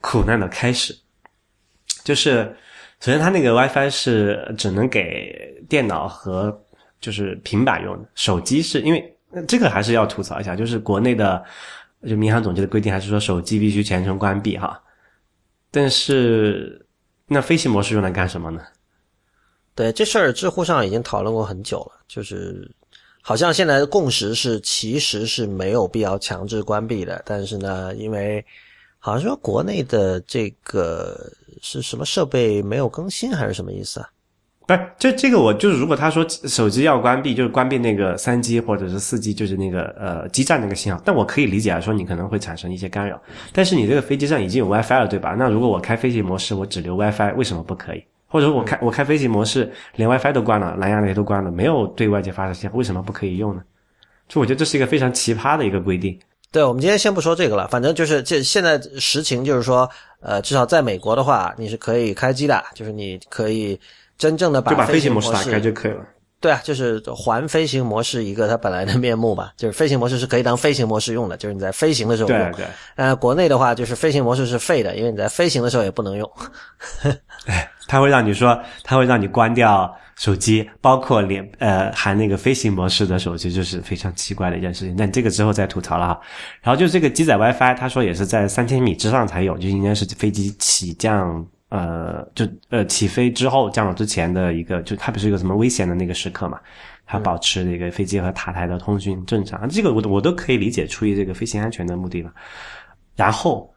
[0.00, 0.94] 苦难的开始，
[2.04, 2.54] 就是
[3.00, 6.56] 首先它那个 WiFi 是只能给电脑和
[7.00, 11.42] 就是平板用的，手机是因为这个还是要吐槽一下，就是国内的
[12.06, 14.80] 就民航总局的规定还是说手机必须全程关闭哈，
[15.70, 16.86] 但是
[17.26, 18.62] 那飞行模式用来干什么呢？
[19.74, 22.68] 对这事儿，知乎上已经讨论过很久了，就是
[23.22, 27.22] 好像现在的共识是，其实是没有必要强制关闭的。
[27.24, 28.44] 但是呢，因为
[28.98, 31.32] 好像说国内的这个
[31.62, 34.08] 是什么设备没有更新，还是什么意思啊？
[34.68, 43.18] 不是，这这个我就是，如果他说手机要关闭，就是关闭那个三 G 或者是四 G，就是那个呃基站那个信号，但我可以理解啊，说你可能会产生一些干扰。
[43.50, 45.34] 但是你这个飞机上已经有 WiFi 了，对吧？
[45.38, 48.04] 那如果我开飞行模式，我只留 WiFi，为什么不可以？
[48.26, 53.62] 或者说我开我开飞行模式，连 WiFi 都关了，蓝牙那些都关了，没有对外界发射信号，为什么不可以用呢？
[54.28, 56.20] 就我觉得这是一个非常奇葩的一个规定。
[56.52, 59.88] 对，我们今天先不说这个了，反正就是这现在实情就是说，
[60.20, 63.78] 呃，至少在美国的话，你是可以开机的，就是你可以
[64.18, 66.04] 真正的就把飞行模模式打开就可以了。
[66.40, 72.38] 对啊，就是还飞行模式一个它本来的面目吧， 就是飞行模式是可以当飞行模式用的，就是你在飞行的时候用。
[72.38, 76.30] 对对，呃，国内的话就是飞行模式是废的，因为你在飞行的时候也不能用。
[77.88, 84.94] 它会让你说，它会让你关掉手机，包括连呃含那个飞行模式的手机，就是非常奇怪的一件事情。
[84.96, 86.20] 那你这个之后再吐槽了哈。
[86.62, 91.44] 然后就这个机载 WiFi，他说也是在三千米之上才有，就应该是飞机起降。
[91.70, 96.58] 呃，就呃起飞之后降落之前的一个，就它不是一个什么危险的那个时刻嘛，
[97.04, 102.32] 它保持这个飞机和塔台的通讯正常，这个我我都可以理解，出于这个飞行安全的目的了。
[103.16, 103.70] 然后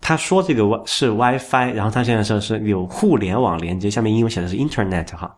[0.00, 5.32] 他说这个是 WiFi，然后他现在说是有互联网连接，下面英文写的是 Internet 哈，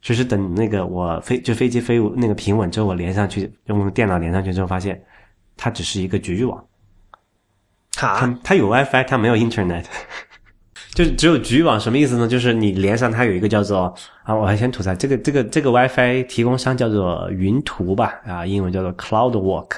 [0.00, 4.98] 就是等那个我飞就飞机飞那个平稳之后，我连上去用电脑连上去之后，发现
[5.58, 6.56] 它只是一个局域网，
[7.96, 9.84] 哈，它它有 WiFi，它没有 Internet。
[10.98, 12.26] 就只有局域网什么意思呢？
[12.26, 19.76] 就是你连上它有一个叫做啊，我还先吐槽这个这个这个 WiFi 提供商叫做云图吧，啊，英文叫做 CloudWalk，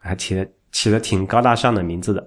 [0.00, 2.26] 还起的起的挺高大上的名字的。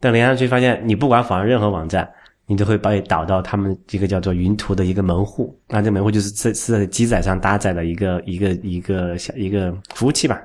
[0.00, 2.08] 但连上去发现，你不管访问任何网站，
[2.46, 5.54] 你都会把你导到他们一个叫做云图的一个门户。
[5.68, 10.42] 那这门户就是在是在机载上搭载的一个一个一个小一个服务器吧。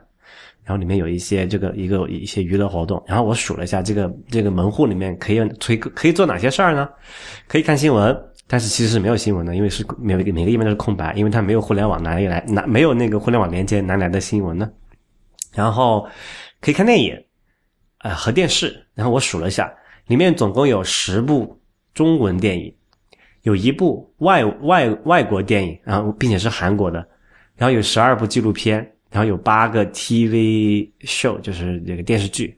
[0.69, 6.87] 然后里面有一些这个一个一些娱乐活动，然后我数了一下，这个这个门户里面可以推可以做哪些事儿呢？
[7.47, 14.69] 可以看新闻，但是其实是没有新闻的，因为是每个每个页面都是空白，因为它没有互联网哪里来哪没有那个互联网连接哪来的新闻呢？
[15.55, 16.07] 然后
[16.61, 17.19] 可以看电影，
[18.03, 19.73] 呃和电视，然后我数了一下，
[20.05, 21.59] 里面总共有十部
[21.95, 22.71] 中文电影，
[23.41, 26.99] 有一部外外外国电影，然后并且是韩国的，
[27.55, 28.87] 然后有十二部纪录片。
[29.09, 32.55] 然后有八个 TV show，就是这个电视剧，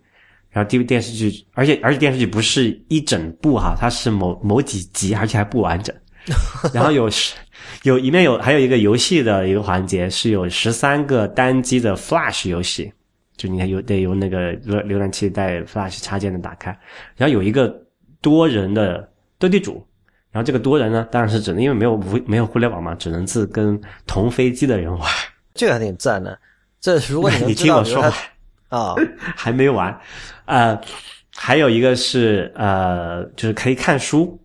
[0.49, 5.95] 然后 TV 电视剧，而且而且电视剧不是一整部哈，它是某某几集，而且还不完整。
[6.73, 7.35] 然后有十
[7.83, 12.91] 有里面有还有一个游戏的一个环节是有十三个单机的 Flash 游戏，
[13.35, 16.69] 就你看有得由那个浏浏览器带 Flash 插件的打开，
[17.15, 17.75] 然后有一个
[18.21, 19.09] 多人的
[19.39, 19.83] 斗地主，
[20.31, 25.09] 然后这个多人呢当然是只能因为没有无没有互联网嘛，只能是跟同飞机的人玩。
[25.53, 26.37] 这个还挺赞的。
[26.79, 28.13] 这如果你 你，听我说完。
[28.69, 28.95] 啊，
[29.35, 29.99] 还没完，
[30.45, 30.79] 呃，
[31.35, 34.39] 还有一个是呃，就是可以看书，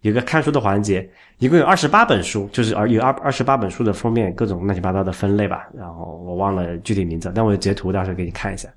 [0.00, 8.68] 有个看书的环节，一共有二十八本书，就是而有二二十八本书的封面各种乱七八糟的分类吧，然后我忘了具体名字，但我有截图，到时候给你看一下。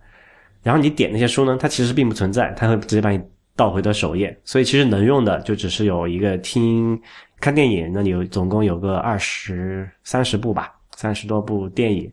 [0.62, 3.20] 然后你点那些书呢，它其实并不存在，它会直接把你
[3.56, 7.02] 倒回到首页，所以其实能用的就只是有一个听
[7.40, 12.12] 看电影，那里有总共有个二十三十部吧，三十多部电影，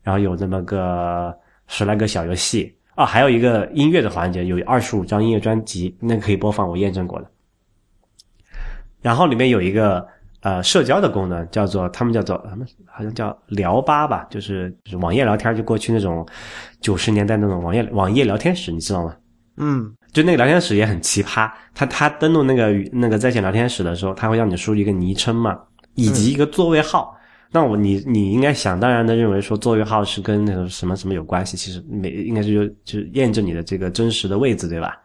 [0.00, 7.28] 然后有那么个十来个小游戏啊，还有一个音乐的环节，有二十五张音乐专辑，那个可以播放，我验证过的。
[9.02, 10.06] 然后里面有一个
[10.42, 16.24] 呃社交的功能，叫做他们叫做他们好像叫聊吧吧，就是就是网页聊天，就过去那种
[16.80, 19.16] 九十年代那种网页网页聊天室，你知道吗？
[19.56, 25.58] 嗯，就那个聊天室也很奇葩，他他登录那个那个在线聊天室的时候，他会让你输入一个昵称嘛，
[25.96, 27.17] 以及一个座位号。
[27.50, 35.00] 那我你你应该想当然的认为说座位号是跟那个什么什么有关系，其实没应该是就就是验证你的这个真实的位置，对吧？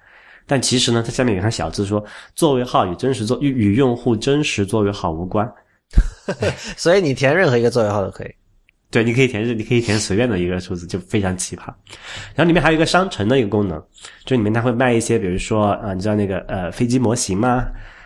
[0.45, 2.03] 但其实呢，它下面有一行小字说，
[2.35, 5.49] 座位号与真实座与与用户真实座位号无关。
[6.75, 8.35] 所以你填任何一个座位号都可以。
[8.91, 11.67] 对，你可以填你可以填随便的一个数字，就非常奇葩。
[12.35, 13.81] 然后里面还有一个商城的一个功能，
[14.25, 17.65] 就里面它会卖一些，比如说啊、呃你知道那个呃飞机模型吗？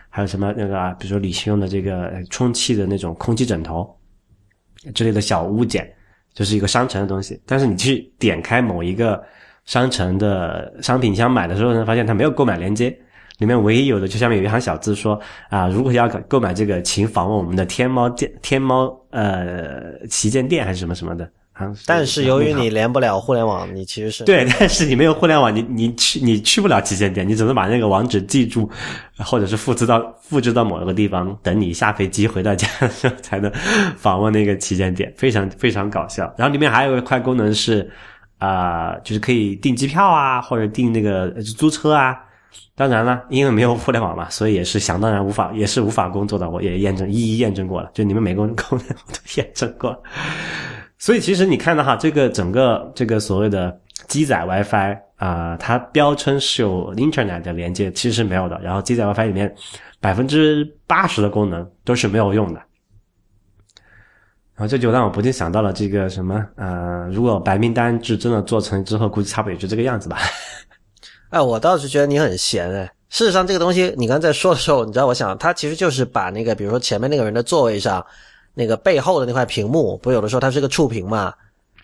[0.10, 3.97] 还有什么那个啊，比如说旅行用的这个呃充气的那种空气枕头
[4.94, 5.92] 之类的小物件，
[6.34, 7.42] 就是一个商城的东西。
[7.46, 9.24] 但是你去点开某一个
[9.66, 12.98] 商城的商品箱买的时候呢，发现它没有购买链接。
[13.40, 21.30] 里面唯一有的就下面有一行小字说啊，如果要购买这个，请访问我们的天猫店、天猫呃旗舰店还是什么什么的。
[21.86, 28.70] 但是由于你连不了互联网，你其实是对， 但是你没有互联网，你你去你去不了旗舰店，你只能把那个网址记住，
[29.18, 33.52] 或者是复制到复制到某一个地方，等你下飞机回到家的时候才能
[33.98, 36.32] 访问那个旗舰店，非常非常搞笑。
[36.38, 37.90] 然后里面还有一块功能是，
[38.38, 42.16] 啊、就是可以订机票啊，或者订那个呃租车啊。
[42.76, 46.48] 当然了，因为没有互联网嘛，所以也是想当然无法，也是无法工作的。
[46.48, 50.00] 我也验证，一一验证过了，就你们每个人功能我都验证过了。
[51.00, 58.60] 所以其实你看到哈，这个整个这个所谓的机载 WiFi 啊、它标称是有 Internet 的连接，其实是没有的。
[58.62, 59.54] 然后机载 WiFi 里面
[60.00, 62.62] 百分之八十的功能都是没有用的。
[64.56, 70.18] 然后这就让我不禁想到了这个什么呃，如果白名单制真的做成之后，估计差不多也就这个样子吧。
[71.30, 72.92] 哎，我倒是觉得你很闲哎。
[73.10, 78.06] 事实上，这个东西你刚才在说的时候，你知道，我想它其实就是把那个，比如说前面那个人的座位上
[78.58, 81.32] 那个背后的那块屏幕，不有的时候它是个触屏嘛，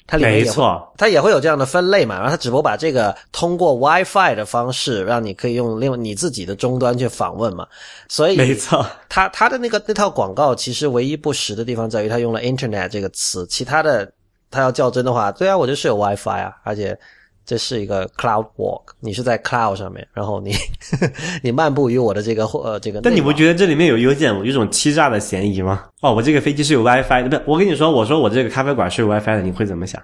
[0.07, 7.67] 它里面没也会错，它也会有这样的分类嘛，然后它只不过把这个通过 WiFi 的方式，让你可以用另你自己的终端去访问嘛，
[8.09, 14.11] 所以没错，它它的那个那套广告其实唯一不实的地方在于它用了 Internet 这个词，其他的
[14.49, 16.97] 它要较真的话，对啊，我就是有 WiFi 啊，而且
[17.45, 20.53] 这是一个 Cloud Walk，你是在 Cloud 上面，然后你
[21.43, 25.85] 你漫步于我的这个呃这个，但你不觉得这里面有有点有一种欺诈的嫌疑吗？
[26.01, 30.01] 哦，我这个飞机是有 WiFi 的，不，我跟你说，我说我这个咖啡馆是有 WiFi 的，你会怎么想？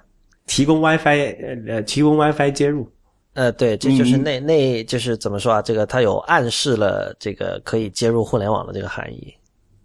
[0.47, 1.36] 提供 WiFi
[1.67, 2.89] 呃呃，提供 WiFi 接入，
[3.36, 5.62] 呃，对，这就是那那就是怎么说啊？
[5.62, 9.34] 这个它有暗示了这个可以接入互联网的这个含义。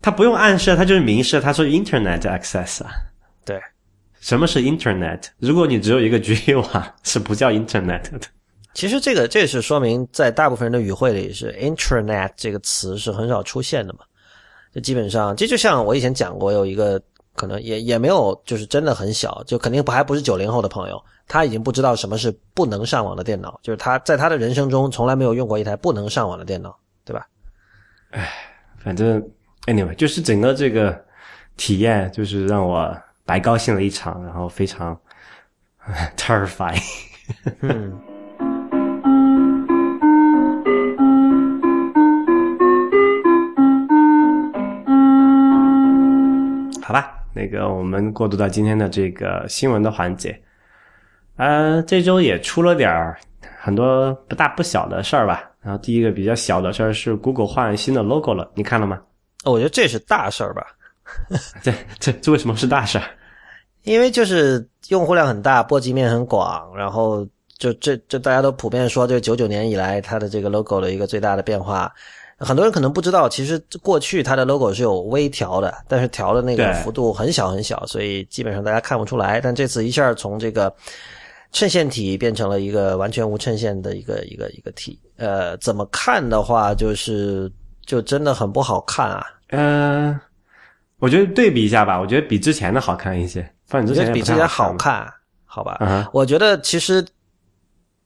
[0.00, 2.90] 它不用暗示，它就是明示，它说 Internet access 啊。
[4.24, 5.24] 对，什么是 Internet？
[5.38, 6.66] 如果你只有一个局域网，
[7.04, 8.20] 是不叫 Internet 的。
[8.72, 14.00] 其实这个这是说明在大部分人的语汇里是 intranet 这个词是很少出现的嘛。
[14.74, 17.00] 就基本上这就像我以前讲过，有一个
[17.36, 27.26] 可能也也没有就是真的很小，就肯定不还不是九零后的朋友，他已经不知道什么是不能上网的电脑，就是他在他的人生中从来没有用过一台不能上网的电脑，对吧？
[28.78, 29.22] 反正
[29.66, 31.00] anyway，就是整个这个
[31.56, 32.92] 体验，就是让我
[33.26, 34.98] 白高兴了一场，然后非常
[36.16, 36.82] terrifying。
[37.60, 37.98] 嗯。
[46.82, 50.38] 好吧，那个我们过渡到今天的这个新闻的环节。
[51.36, 53.18] 呃，这周也出了点儿
[53.58, 55.50] 很多不大不小的事儿吧。
[55.62, 59.00] 然后第一个比较小的事儿是 Google 换新的 logo 了，你看了吗？
[59.44, 60.66] 哦我觉得这是大事儿吧，
[61.62, 63.00] 这这这为什么是大事？
[63.82, 67.26] 因为就是用户量很大，波及面很广，然后
[67.58, 71.92] 就这这大家都普遍说，这九九年以来它的这个 logo 的一个最大的变化，
[72.38, 79.40] 很多人可能不知道，其实过去它的 logo 是有微调的，但是调的那个幅度很小很小，所以基本上大家看不出来。
[79.40, 80.74] 但这次一下从这个
[81.52, 87.52] 衬线体变成了一个完全无衬线的一个一个一个体，呃，怎么看的话，就是
[87.84, 89.26] 就真的很不好看啊。
[89.50, 90.18] 嗯、
[91.04, 95.06] 我觉得对比一下吧，我觉得比之前的好看一些，反正比之前好好看，
[95.44, 95.76] 好吧？
[95.80, 97.04] 嗯我觉得其实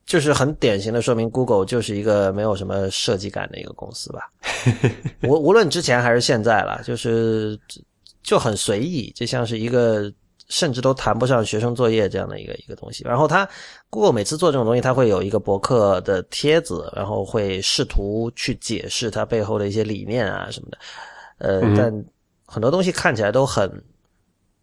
[0.05, 4.29] 就是很典型的说明，Google 就是一个没有什么设计感的一个公司吧。
[5.23, 7.57] 无无论之前还是现在了，就是
[8.21, 10.11] 就很随意，就像是一个
[10.49, 13.05] 甚至都谈不上学生作业这样的一个一个东西。
[13.05, 13.47] 然后它
[13.89, 20.77] Google 每次做这种东西，它会有一个博客的帖子，然后会试图去解释它背后的一些理念啊什么的。
[21.37, 22.05] 呃，嗯但
[22.49, 23.83] 很多东西看起来都很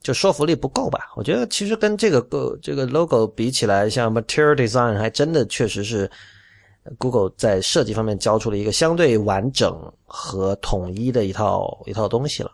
[0.00, 1.00] 就说服力不够吧？
[1.16, 6.10] 我觉得其实跟这个个这个 logo 比起来，像 Material Design 还真的确实是
[6.98, 12.50] Google 在设计方面交出了一个相对完整和统一的一套一套东西了。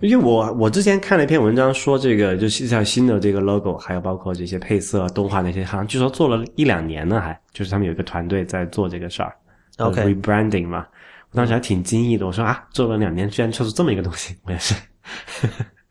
[0.00, 9.34] 因为我我之前看了一篇文章说这个就是像新的这个 logo，还有包括这些配色、动画那些，好像据说做了一两年呢，还就是他们有一个团队在做这个事儿
[9.78, 10.78] OK 呃，rebranding 嘛。
[10.78, 10.86] 我
[11.34, 14.74] 当时还挺惊异的，我说啊，做了两年居然做出这么一个东西， 我也是。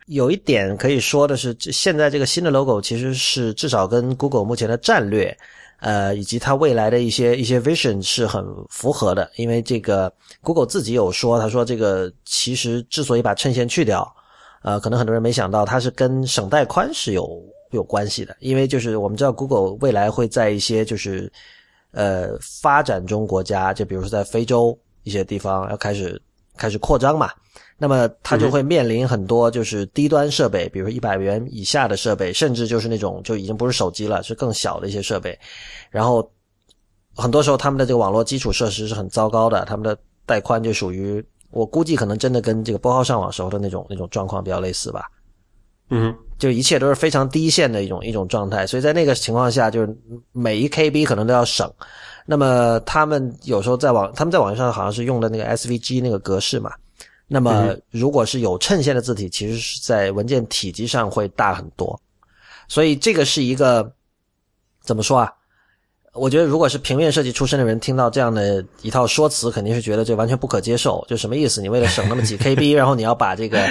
[0.08, 5.38] 有一点可以说的是，这现在这个新的 logo 其实是至少跟 Google 目前的战略，
[5.80, 9.30] 呃，以及它未来的一些一些 vision 是很符合的。
[9.38, 14.06] 因为这个 Google 自己有说，他说这个其实之所以把衬线去掉，
[14.64, 18.36] 呃，可能很多人没想到，它是跟省带宽是有有关系的。
[18.40, 21.32] 因为就是我们知道 Google 未来会在一些就是
[21.92, 26.22] 呃发展中国家，就比如说在非洲一些地方要开始
[26.58, 27.32] 开始扩张嘛。
[27.78, 35.38] 那么它就会面临很多就是低端设备，比如一百元以下的设备，甚至就是那种就已经不是手机了，是更小的一些设备。
[35.90, 36.32] 然后
[37.16, 45.10] 很多时候他们的这个网络基础设施是很糟糕的，他们的带宽就属于我估计可能真的跟这个拨号上网时候的那种那种状况比较类似吧。
[45.90, 49.96] 嗯就一切都是非常低线的一种一种状态，所以在那个情况下，就是
[50.32, 51.72] 每一 KB 可能都要省。
[52.26, 56.72] 那么他们有时候在网，他们在网上好像是用的那个 SVG 那个格式嘛。
[57.28, 62.02] 那么如果是有衬线的字体，其实是在文件体积上会大很多。
[62.68, 63.94] 所以这个是一个
[64.82, 65.32] 怎么说啊？
[66.14, 71.02] 我觉得如果是平面设计出身的人听到这样的一套说辞，肯定是觉得这完全不可接受。
[71.08, 71.62] 就什么意思？
[71.62, 73.66] 你为了省那么几 KB， 然后你要把这个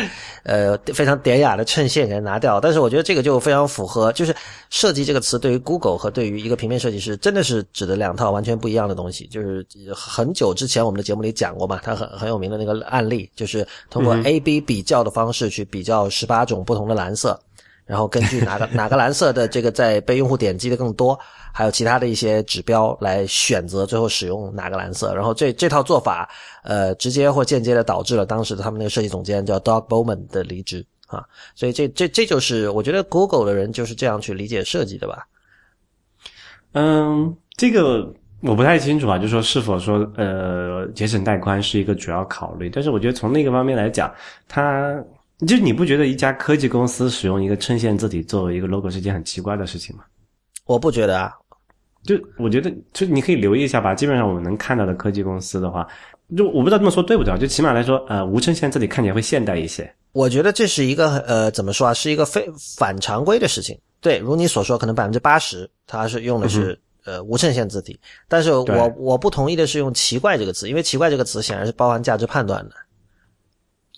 [0.44, 2.58] 呃非常典雅的衬线给它拿掉？
[2.58, 4.34] 但是我觉得这个就非常符合，就是
[4.70, 9.26] 设计这个词对于 Google 和对于一个平面设计师真的是指的两套完全不一样的东西。
[9.26, 17.38] 就是很久之前我们的节目里讲过嘛，它很很有名的那个案例，就是通过 A B 比较的方式去比较十八种不同的蓝色。
[17.84, 21.18] 然后根据哪个 哪个蓝色的这个在被用户点击的更多，
[21.52, 25.14] 还有其他的一些指标来选择最后使用哪个蓝色。
[25.14, 26.28] 然后这这套做法，
[26.62, 31.24] 呃，直接或间接的导致了当时的他们那个设计总监叫 Doug Bowman 的离职啊。
[31.54, 35.26] 所以这这这就是我觉得 Google 的人就是这样去理解设计的吧。
[36.72, 44.12] 嗯，这个我不太清楚啊，就说是否说呃节省带宽是一个主要考虑，但是我觉得从那个方面来讲，
[44.48, 44.94] 它
[45.48, 50.04] 就你不觉得一家科技公司使用一个衬线字体作为一个 logo 是一件很奇怪的事情吗？
[50.70, 51.32] 我不觉得啊，
[52.04, 53.92] 就我觉得，就你可以留意一下吧。
[53.92, 55.84] 基本上我们能看到的科技公司的话，
[56.36, 59.92] 就我不知道这么说对不对啊，就起码来说，呃，无衬线字体看起来会现代一些。
[60.12, 63.76] 我觉得这是一个呃怎么说啊，是一个非反常规的事情。
[64.00, 72.74] 对，如你所说，可能百分之八十它是用的是、呃无衬线字体，但是我我不同意的是用奇怪这个词，因为奇怪这个词显然是包含价值判断的。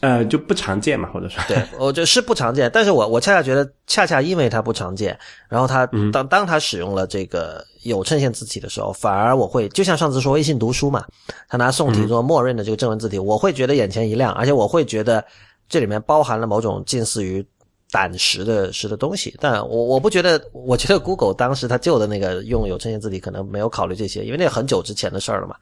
[0.03, 5.17] 呃，就不常见嘛，或者说，对， 我觉得是不常见，但是我我恰恰觉得，恰恰因为它不常见，
[5.49, 11.07] 然后它当当它使用了这个有衬线字体的时候，反而我会就像上次说微信读书嘛，
[11.49, 15.25] 他拿宋体做默认的这个正文字体，我会觉得眼前一亮，而且我会觉得
[15.69, 17.47] 这里面包含了某种近似于
[17.93, 19.37] 胆识的识的东西。
[19.41, 25.55] 但我我不觉得，我觉得 Google 当时他旧的那个用有衬线字体可能没有考虑这些，因为那很久之前的事儿了嘛。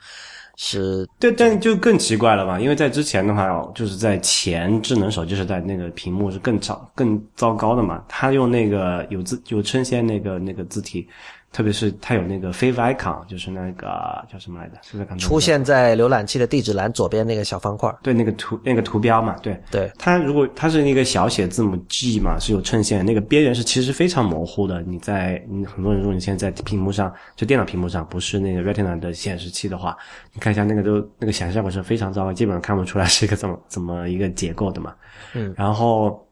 [0.63, 8.05] 是对，但就更奇怪了嘛，因为在之前的话，就是在前智能手机时代，那个屏幕是更糟、更糟糕的嘛。
[8.07, 11.09] 它用那个有字有衬线那个那个字体，
[11.53, 17.93] 特别是它有那个 Favicon，就是那个叫什么来着？Favicon 出现在浏览器的地址栏左边那个小方块。
[18.03, 24.81] 对那个图那个图标嘛，对对，它如果它是那个小写字母 G 嘛，是有衬线，那个边缘是其实非常模糊的。
[24.83, 29.97] 你在你很多人如果你现在在屏幕上，就电脑屏幕上，不是那个 Retina 的显示器的话，
[30.33, 34.95] 你看一下那个都那个显示效果是非常糟糕，基本上看不出来是一个怎么怎么一个结构的嘛。
[35.35, 36.25] 嗯，然后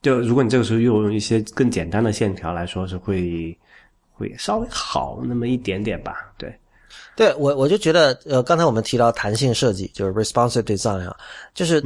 [0.00, 3.56] 就如果你这个时候又用一些更简单的线条来说，是会
[4.18, 6.30] 会稍微好那么一点点吧。
[6.36, 6.52] 对，
[7.16, 11.16] 对我我就觉得，呃，刚才我们提到弹性设计，就是 responsive design 啊，
[11.54, 11.80] 就是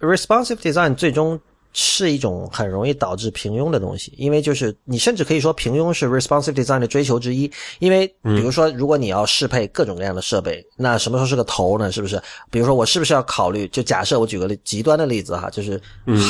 [0.00, 1.40] responsive design 最终
[1.72, 11.92] 是一种很容易导致平庸的东西，因为就是你甚至可以说平庸是 responsive design 的追求之一，因为比如说如果你要适配各种各样的设备，那什么时候是个头呢？
[11.92, 12.18] 是不是？
[12.50, 13.68] 比如说我是不是要考虑？
[13.68, 15.78] 就假设我举个极端的例子哈，就是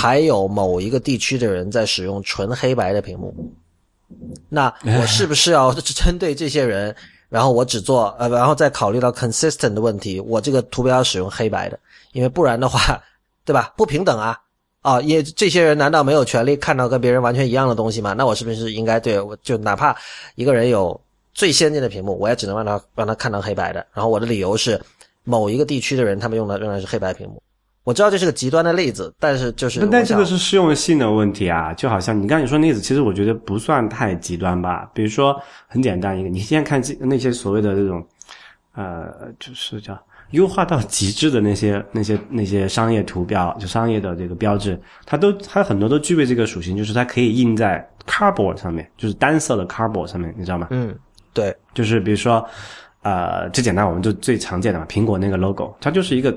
[0.00, 3.32] 还有某一个地区的人在使用纯黑白的屏幕，
[4.48, 6.94] 那我是不是要针对这些人？
[7.28, 11.76] 然后我只做呃，然后再考虑到 consistent 的问题，我这个图标要使用黑白的，
[12.12, 13.02] 因为不然的话，
[13.44, 13.74] 对吧？
[13.76, 14.38] 不平等啊！
[14.82, 18.12] 啊，也这些人难道没有权利看到跟别人完全一样的东西吗？
[18.12, 19.94] 那我是不是应该对我就哪怕
[20.36, 20.98] 一个人有
[21.34, 23.84] 最先进的屏幕，我也只能让他让他看到黑白的？
[23.92, 24.80] 然后我的理由是，
[25.24, 27.42] 某一个地区的人他们用的仍然是黑白屏幕。
[27.86, 34.90] 我知道这是个极端的例子，但是就是但这个是适用性的问题啊，就好像你刚才说例子，其实我觉得不算太极端吧。
[34.92, 38.04] 比如说很简单一个，你现在看这那些所谓的这种，
[38.74, 39.06] 呃，
[39.38, 39.96] 就是叫
[40.32, 50.66] 优化到极致的那些那些那些商业图标，就商业的这个标志，它都它很多都具备这个属性，就是它可以印在 cardboard 上面，就是单色的 cardboard 上面，你知道吗？
[50.70, 50.92] 嗯，
[51.32, 52.44] 对，就是比如说，
[53.02, 56.36] 呃，最简单，我们就最常见的嘛，苹果那个 logo，它就是一个。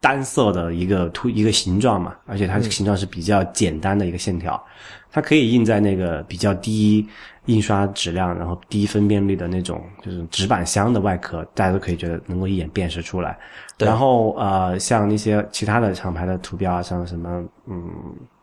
[0.00, 4.62] 单色的一个图一个形状嘛，而且它这个形状是比较简单的一个线条，
[5.10, 7.06] 它可以印在那个比较低
[7.46, 13.38] 印刷质量，然后低分辨率的那种就是纸板箱的外壳，大家都可以觉得能够一眼辨识出来。
[13.78, 17.90] 然后呃，像那些其他的厂牌的图标啊，像什么嗯，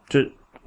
[0.08, 0.20] 就。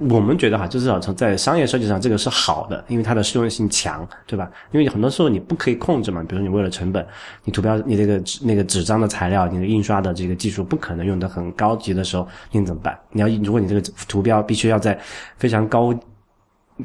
[0.09, 4.51] 我们觉得哈，就至少从在商业设计上，这个是好的，因为它的适用性强，对吧？
[4.73, 7.07] 因为很多时候你不可以控制嘛，比如说你为了成本，
[7.45, 12.99] 你图标你这个纸那个纸张的材料，你的印刷的这个技术不可能用的很高级的时候，你怎么办？
[13.11, 14.99] 你要如果你这个图标必须要在
[15.37, 15.95] 非常高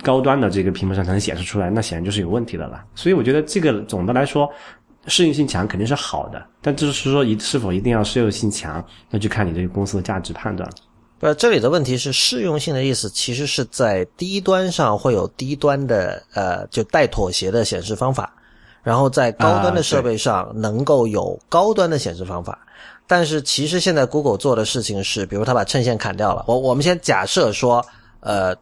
[0.03, 2.83] 高端的这个屏幕上才能显示出来，那显然就是有问题的了。
[2.95, 4.49] 所以我觉得这个总的来说
[5.07, 10.75] 适应性强肯定是好的，但就是说一是否一定要适用性强，那就看你这个公司的价值判断了。
[11.25, 18.31] 不，这里的问题是适用性的意思，其实是在低端上会有低端的呃，就带妥协的显示方法，
[18.83, 22.59] 然后在高端的设备上能够有高端的显示方法。
[23.07, 26.45] 但是其实现在 Google 做的事情是，比如他把衬线砍掉了。
[26.47, 27.83] 我我们先假设说，
[28.19, 28.55] 呃，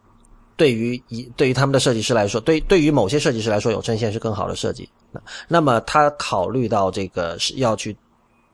[0.55, 4.89] 对于一对于他们的设计师来说，对对于某些设计师来说，有衬线是更好的设计。
[5.11, 7.93] 那那么他考虑到这个是要去。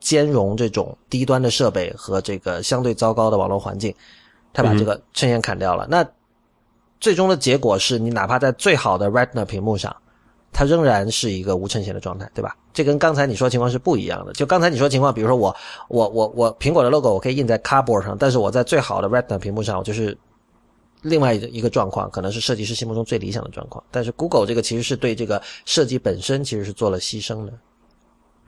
[0.00, 3.94] 兼容这种低端的设备和这个相对糟糕的网络环境，
[4.52, 5.86] 他把这个衬线砍掉了。
[5.88, 6.04] 那
[6.98, 9.94] 最终的结果是你哪怕在最好的 Retina 屏幕上，
[10.52, 12.56] 它仍然是一个无衬线的状态，对吧？
[12.72, 14.32] 这跟刚才你说情况是不一样的。
[14.32, 15.54] 就刚才你说情况，比如说我
[15.88, 20.16] 我我我苹果的 logo 我可以印在 Cardboard 上，但是我在最好的 Retina 屏幕上，我就是
[21.02, 23.82] 另外一个状况，可能是设计师心目中最理想的状况。
[23.90, 27.52] 但是 Google 这个其实是对这个设计本身其实是做了牺牲的。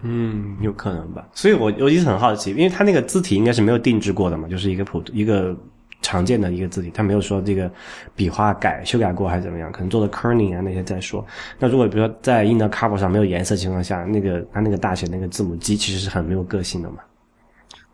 [0.03, 1.27] 嗯，有可能吧。
[1.33, 5.57] 所以我我一直很好奇，因为它那个字体应该是没有定制过的嘛，就是一个普一个
[6.01, 7.71] 常见的一个字体，它没有说这个
[8.17, 11.25] 笔画改修改过还是怎么样，可能做的 kerning 啊那些再说。
[11.59, 16.97] 那如果比如说在印到 cover 上没有颜色情况下，那个它那个大写那个字母 G 其实是很没有个性的嘛。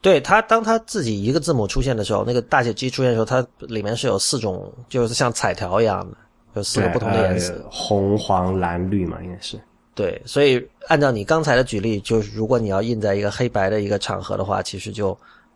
[0.01, 6.17] 对它，当它自己一个字母出现的时候，那个大写 G 出现的时候，它里面是有四种，就是像彩条一样的，
[6.55, 9.59] 有四个不同的颜色，红、黄、蓝、绿嘛，应该是。
[9.99, 15.13] 对，所以按照你刚才的举例，就是如果你要印在一个黑白的一个场合的话，其实就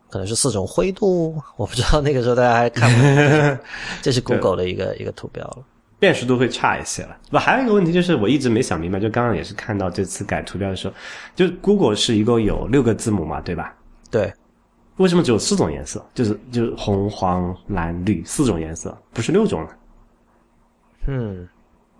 [0.09, 1.41] 可能是四种灰度。
[1.55, 3.63] 我不知道那个时候大家还看不？
[4.03, 5.59] 这是 Google 的一个一个图标了，
[5.97, 7.17] 辨识度会差一些了。
[7.31, 10.93] 不，还有一个问题就是我一直没想明白，就刚刚也是看到这次改图标的时候，
[11.37, 13.73] 就 Google 是一共有六个字母嘛，对吧？
[14.11, 14.29] 对，
[14.97, 16.05] 为什么只有四种颜色？
[16.13, 19.69] 就是就是红、黄、蓝、绿四种颜色，不是六种了？
[21.07, 21.47] 嗯，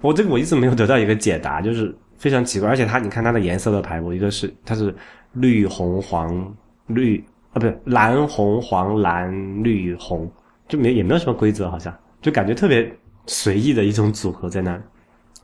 [0.01, 1.95] 我这个我一直没有得到一个解答，就是。
[2.23, 4.95] 非常奇怪，而且它，你看它的颜色的排布，一个是它是
[5.33, 6.55] 绿红黄
[6.87, 7.21] 绿
[7.51, 9.29] 啊，不是蓝红黄蓝
[9.61, 10.31] 绿红，
[10.69, 12.89] 就没也没有什么规则，好像就感觉特别
[13.27, 14.81] 随意的一种组合在那。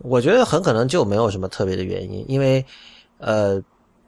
[0.03, 2.65] 我觉得很可能就没有什么特别的原因，因为
[3.17, 3.61] 呃，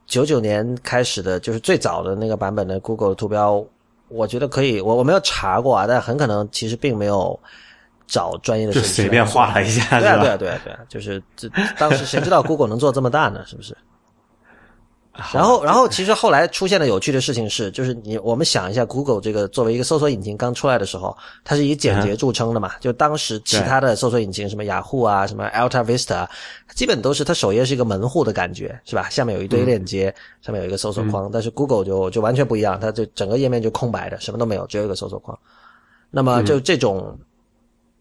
[0.05, 3.61] 九九年开始的就是最早的那个版本的 Google 的图标，
[4.07, 7.37] 我觉得可以，我我没有查过啊，但很可能其实并没有。
[8.11, 11.49] 找专业的就随便画了一下，对啊，对啊，对啊，对啊，就是这
[11.79, 13.41] 当时谁知道 Google 能做这么大呢？
[13.47, 13.75] 是不是？
[15.33, 22.71] 然后，然后其实后来出现的有趣的事情是，就是你我们想一下，Google 这个作为一个搜索引擎刚出来的时候，它是以简洁著称的嘛？
[22.79, 26.27] 就当时其他的搜索引擎，什么雅虎啊，什么 Alta Vista，
[26.75, 29.09] 基本都是它首页是一个门户的感觉，是吧？
[29.09, 35.37] 下面有一堆链接，上面有一个搜索框，但是 Google 就就完全不一样，它就整个页面就空白的，什么都没有，只有一个搜索框。
[36.09, 37.17] 那么就这种。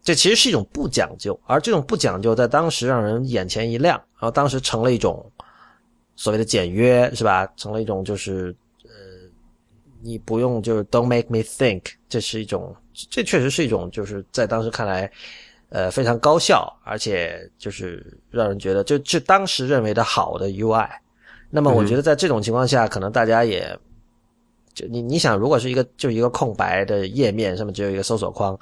[0.03, 5.23] 这其实是一种不讲究，而这种不讲究在当时让人眼前一亮，然后当时成了一种
[6.15, 7.45] 所谓的简约，是吧？
[7.55, 8.89] 成了一种就是呃，
[10.01, 12.75] 你不用就是 Don't make me think，这是一种，
[13.11, 15.11] 这确实是一种就是在当时看来，
[15.69, 20.89] 呃，非常高效，而且就是让人觉得就这当时认为的好的 UI。
[21.51, 23.77] 那么我觉得在这种情况下，可能大家也
[24.73, 28.57] 就你你想，如果是一个就一个空白的页面，上面只有一个搜索框。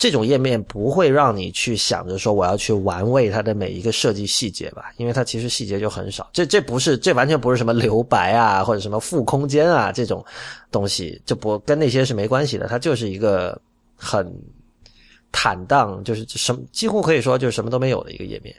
[0.00, 6.30] 这种页面不会让你去想着说我要去玩味它的每一个设计细节吧，因为它其实细节就很少。
[6.32, 10.24] 这这不是这完全不是什么留白啊或者什么负空间啊这种
[10.70, 12.66] 东西，就不跟那些是没关系的。
[12.66, 13.60] 它就是一个
[13.94, 14.26] 很
[15.30, 18.56] 坦荡，就是什么几乎可以说就是什么都没有的一个页面，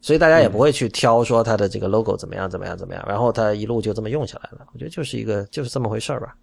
[0.00, 4.66] 所以大家也不会去挑说它的这个 logo 怎么样怎么样怎么样，然后它一路就这么用下来了。
[4.72, 6.34] 我觉得就是一个就是这么回事儿吧。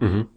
[0.00, 0.28] 嗯哼。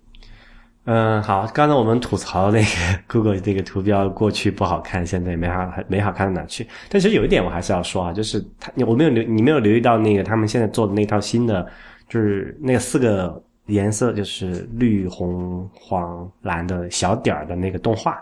[0.85, 1.45] 嗯，好。
[1.53, 2.67] 刚才我们吐槽那个
[3.07, 6.67] Google 这个图标过去不好看，现在也没好没好看到哪去。
[6.89, 11.67] 但其实有一点我还是要说啊，就是他我没有留你没有留意到那个他们现在做的那套新的，
[12.07, 18.17] 就是那个四个颜色就是绿红黄蓝的小点儿的那个动画，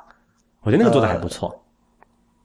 [0.64, 1.58] 我觉得那个做的还不错，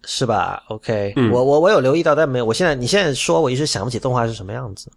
[0.04, 2.44] 是吧？OK，我我我有留意到，但没有。
[2.44, 4.88] 我现在你现在说，我一时想不起动画是什么样子。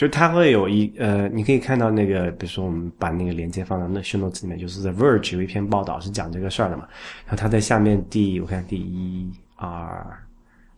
[0.00, 6.84] 就它会有一呃，你可以看到那个，比如说我们把那个链接放到那 show notes 里面，就是 The Verge 有一篇报道是讲这个事儿的嘛。
[7.26, 10.06] 然后它在下面第我看第一二，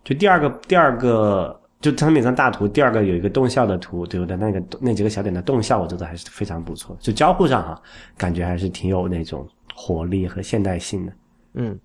[0.02, 4.36] 就第二个第二个，就它每张大图第二个有一个动效的图，对不对？
[4.36, 6.96] 那个那几个小点的动效，我觉得还是非常不错。
[6.98, 7.80] 就交互上哈，
[8.16, 11.12] 感觉还是挺有那种活力和现代性的。
[11.54, 11.78] 嗯，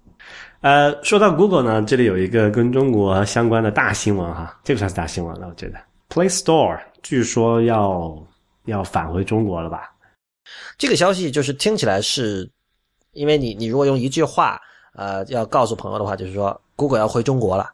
[0.62, 5.78] 呃，说到 Google 呢，这里有一个跟中国相关的大新闻哈，这个算是大新闻了，我觉得
[6.10, 6.80] Play Store。
[7.04, 8.18] 据说要
[8.66, 9.94] 要返回中国了吧？
[10.78, 12.50] 这个消息就是听起来是，
[13.12, 14.60] 因为你你如果用一句话
[14.94, 17.70] 呃要告诉朋友的话，就是说 Google 要回中国了。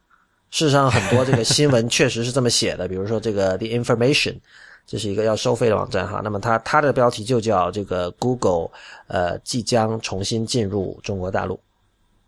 [0.49, 2.87] 事实上，很多这个 新闻确实是这么写的。
[2.87, 4.39] 比如说这个 The Information，
[4.87, 6.21] 这是一个要收费的网站哈。
[6.23, 8.69] 那么它它的标题就叫这个 Google
[9.07, 11.59] 呃即将重新进入中国大陆，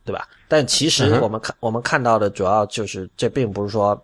[0.04, 0.28] 对吧？
[0.48, 4.00] 但其实我们看我们看到的主要就是这并不是说。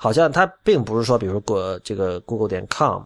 [0.00, 3.02] 好像它并不是说，比如说这个 Google 点 com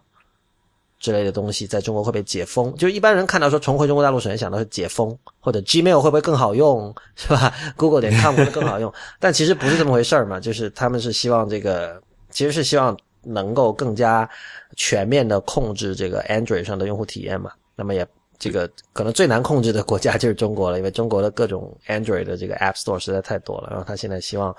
[0.99, 2.73] 之类的东西在中国会被解封。
[2.77, 7.51] 就是一般人看到说重回中国大陆，首先想到是解封，或者 Gmail 会不会更好用，是吧？
[7.75, 10.39] Google 点 com 会更好用， 但其实不是这么回事儿嘛。
[10.39, 14.29] 就是他们是希望这个，其实是希望能够更加
[14.75, 17.51] 全面的控制这个 Android 上的用户体验嘛。
[17.75, 23.69] 那么也这个可能最难控制的国家就是中国了，因为中国的各种 Android 的这个 App Store 实在太多了。
[23.71, 24.55] 然后他现在希望。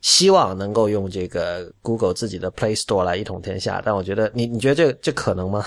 [0.00, 5.62] 希望能够用这个 Google 自己的 Play Store 来一统天下，但我觉得你你觉得这这可能吗？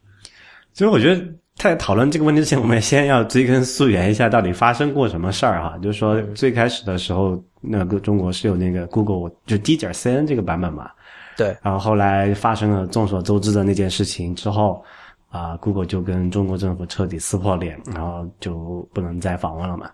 [0.72, 1.22] 其实我觉得
[1.56, 5.78] 在讨论这个问题之前，我们先要追根溯源一下，到底发生过什么事儿哈？
[5.78, 10.90] 就是说最开始的时候，那个中国是有那个 Google 就 D 点 CN 这个版本嘛？
[11.36, 11.56] 对。
[11.62, 14.82] 然后后来发生了众所周知的那件事情之后，
[15.30, 19.90] 啊，Google 就跟中国政府彻底撕破脸，然后就不能再访问了嘛。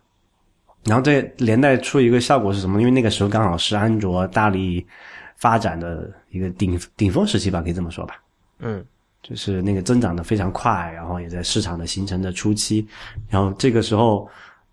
[0.89, 2.81] 然后这连带出一个效果是什么？
[2.81, 4.85] 因为那个时候刚好是安卓大力
[5.37, 8.21] 发展的一个顶顶峰时期吧，可以这么说吧。
[8.61, 8.85] 嗯，
[9.23, 12.85] 就是那个增长的非常快，然后也在市场的形成的初期。
[13.29, 14.29] 然后这个时候，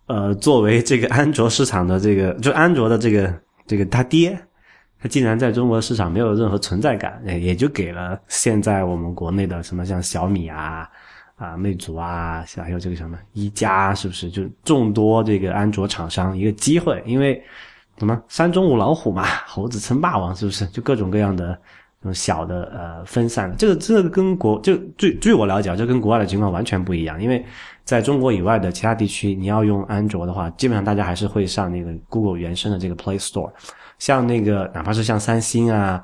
[0.07, 3.33] 呃，作为这个安卓市场的这个， 就安卓的这个
[3.67, 4.39] 这个他爹，
[4.99, 10.89] 他竟然在中国市场没有任何存在感，也就给了现在我们国内的什么像小米啊。
[11.35, 17.03] 啊，魅族啊，还有这个什么一加，是不是就众多这个安卓厂商一个机会？
[17.05, 17.43] 因为
[17.97, 20.65] 什么山中无老虎嘛，猴子称霸王，是不是？
[20.67, 21.53] 就各种各样的
[22.01, 27.21] 这种小的呃分散这个这个跟国就据据我了解，这跟国外的情况完全不一样。
[27.21, 27.45] 因为
[27.83, 33.51] 在中国以外的其他地区，你要用安卓的话，基本上大家还是会上那个 Google 原生的这个 Play Store，
[33.99, 36.01] 像那个哪怕是像三星啊。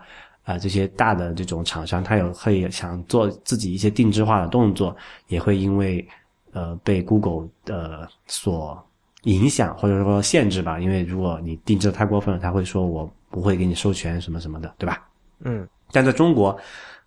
[0.51, 4.95] 啊，这些大的这种厂商，他有会想做自己一些定制化的动作，
[5.27, 6.05] 也会因为
[6.51, 8.83] 呃被 Google 呃所
[9.23, 10.79] 影响或者说限制吧。
[10.79, 15.07] 因为如果你定制的太过分了，他会说我不会给你授权什么什么的，对吧？
[15.45, 15.67] 嗯。
[15.93, 16.57] 但在中国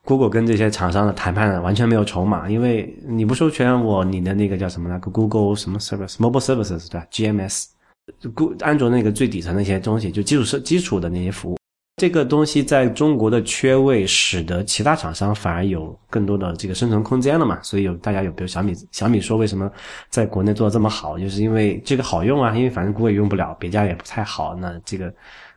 [0.04, 11.56] ，Google 跟这些厂商的谈判完全没有筹码，因为你不授权我你的那个叫什么呢？Google 什么 Service Mobile Services 对吧？GMS，Go 安卓那个最底层的一些东西，就基础设基础的那些服务。
[11.96, 17.56] 这个东西在中国的缺位，使得其他厂商反而有更多的这个生存空间了嘛？
[17.62, 19.70] 所以有大家有，比如小米，小米说为什么
[20.10, 25.12] 在国内做的这么好，就是因为这个好用啊，因为反正国也用不了，别家也不太好，那这个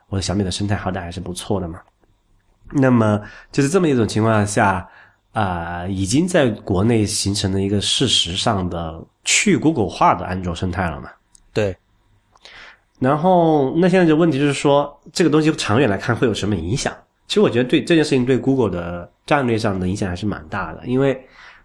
[0.10, 1.80] 我的小米的生态好歹还是不错的嘛。
[2.72, 3.20] 那么
[3.52, 4.88] 就是这么一种情况下，
[5.34, 11.10] 啊，已经在国内形成了一个事实上的去谷歌化的安卓生态了嘛？
[11.52, 11.76] 对。
[13.00, 16.93] 然后，那现在的问题就是说，这个东西长远来看会有什么影响？
[17.28, 21.22] 其实我觉得对这件事情对 Google 的战略上的影响还是蛮大的，因为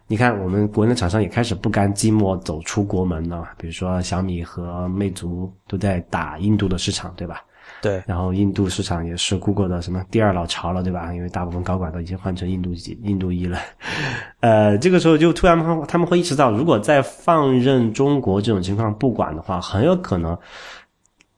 [0.07, 7.41] 你看我们国内厂商也开始不甘寂寞走出国门了，比如说小米和魅族都在打印度的市场，对吧？
[7.81, 11.13] 对，然后印度市场也是 Google 的什么第二老巢了，对吧？
[11.13, 13.57] 因为大部分高管都已经换成印度籍、印度裔了。
[14.41, 15.57] 呃，这个时候就突然
[15.87, 20.37] 他们会意识到，如果再放任中国这种情况不管的话，很有可能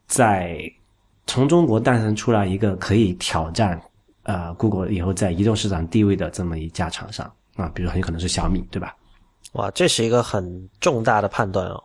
[0.06, 0.60] 在
[1.26, 3.80] 从中国诞生出来一个可以挑战
[4.22, 8.94] 呃 Google 以后在移动市场地位的这么一家厂商啊，比如很有可能是小米，对吧？
[9.52, 11.82] 哇，这是一个很重大的判断哦。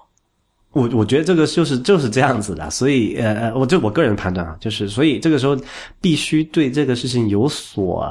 [0.74, 5.58] 我我觉得这个就是就是这样子的，所以呃呃，我就我个人判断啊，就是所以这个时候
[6.00, 8.10] 必须对这个事情有所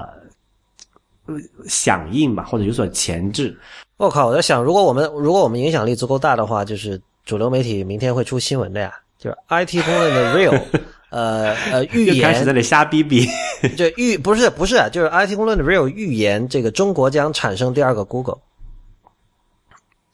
[1.66, 3.58] 响应吧，或者有所前置。
[3.96, 10.60] 我靠，我在想，如果我们如果我们影响力足够大的话，就是主流媒体明天会出新闻的呀，就是 IT 公论的 Real，
[11.10, 13.28] 呃呃预言开始在那里瞎逼逼，
[13.76, 18.38] 就预不是不是，就是 IT 公论的 Real 预言，这个中国将产生第二个 Google。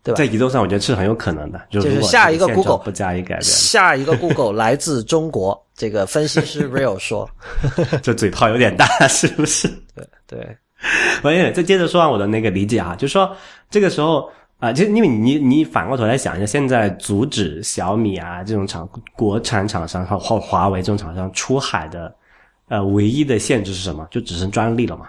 [0.03, 0.19] 对吧？
[0.19, 1.61] 在移动上，我觉得是很有可能的。
[1.69, 5.61] 就是下一个 Google 不加以改变，下一个 Google 来自中国。
[5.75, 7.29] 这个分析师 Real 说，
[8.03, 9.69] 这嘴炮有点大，是不是？
[9.95, 10.57] 对对。
[11.23, 13.35] 我也再接着说完我的那个理解啊，就是说
[13.69, 22.15] 这个时候啊，就因为你你反过头来想一下，现在阻止小米啊这种厂国产厂商或华为这种厂商出海的
[22.69, 24.07] 呃唯一的限制是什么？
[24.11, 25.09] 就只剩专利了嘛。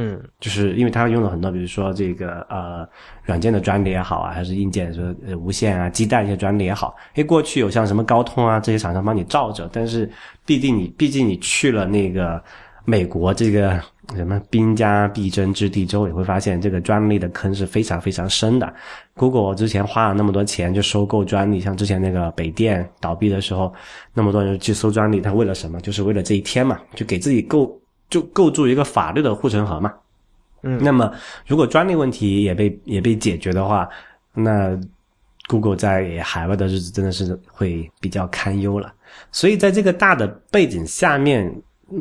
[0.00, 2.86] 嗯，就是因为它用了很多，比如说这个呃
[3.24, 10.08] 软件的专利也好啊，还是硬件说呃无线啊、基带一些专利也好，因为过去有像什么高通啊这些厂商帮你罩着，但是
[10.46, 12.40] 毕竟你毕竟你去了那个
[12.88, 13.78] 美国这个
[14.16, 18.74] 什么兵家必争之地之后，也会发现这个专利的坑是非常非常深的。
[19.14, 23.70] Google 之前花了那么多钱就收购专利，像之前那个北电倒闭的时候，
[24.14, 25.78] 那么多人去搜专利，他为了什么？
[25.82, 27.78] 就是为了这一天嘛，就给自己构。
[28.10, 29.92] 就构筑一个法律的护城河嘛，
[30.62, 31.12] 嗯，那么
[31.46, 33.86] 如果专利问题也被也被解决的话，
[34.32, 34.74] 那
[35.46, 38.90] Google 在海外的日子真的是会比较堪忧了。
[39.30, 41.54] 所以在这个大的背景下面，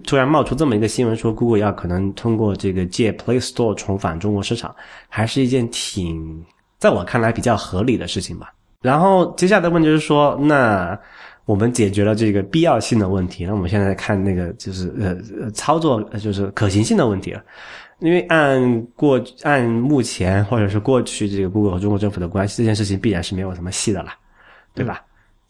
[0.03, 4.75] 突然冒出这么一个新闻，说 Google 要可能通过这个借 Play Store 重返中国市场，
[5.09, 6.45] 还是一件挺
[6.77, 8.53] 在我看来比较合理的事情吧。
[8.81, 10.97] 然后接下来的问题就是说，那。
[11.47, 17.41] 我们解决了这个必要性的问题，那我们现在看那个就是呃操作就是可行性的问题了。
[17.99, 24.09] 因为按过按目前或者是过去这个 Google 和中国政府的关系，这件事情必然是没有什么戏的了，
[24.75, 25.01] 对吧？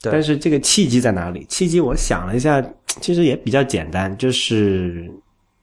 [0.01, 0.11] 对。
[0.11, 1.45] 但是这个契机在哪里？
[1.49, 2.63] 契机我想了一下，
[3.01, 5.11] 其实也比较简单，就是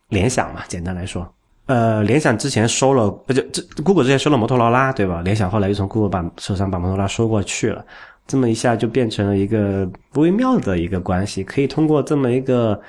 [0.09, 0.63] 联想嘛。
[0.69, 1.27] 简单来说，
[1.67, 5.23] 呃，联想之前收了不就这 Google 之前收了摩托罗拉，对吧？
[5.23, 7.85] 联想后来又从 Google 把手上把摩托罗拉收过去了。
[8.27, 12.81] 这么一下就变成了一个微妙的一个关系，可以通过这么一个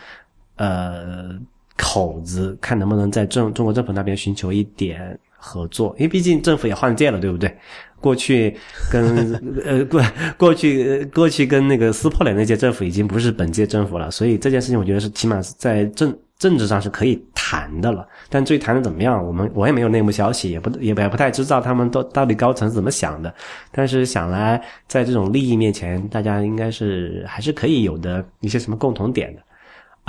[0.56, 1.38] 呃
[1.76, 7.56] 口子，看能不能在政中国政府那边寻求一点合作，因为毕竟政府也换届了，对不对？
[8.02, 8.56] 过去
[8.91, 9.34] 跟
[9.66, 10.02] 呃过
[10.38, 16.16] 过去过去跟那个撕破脸那届政府已经不是本届政府了，所以这件事情我觉得是起码在政。
[16.38, 23.34] 政治上是可以谈的了，但至于谈的怎么样，我们我也没有内幕消息，也不也也不太知道他们都到底高层是怎么想的。
[23.72, 29.41] 但是想来，在这种利益面前，大家应该是还是可以有的一些什么共同点的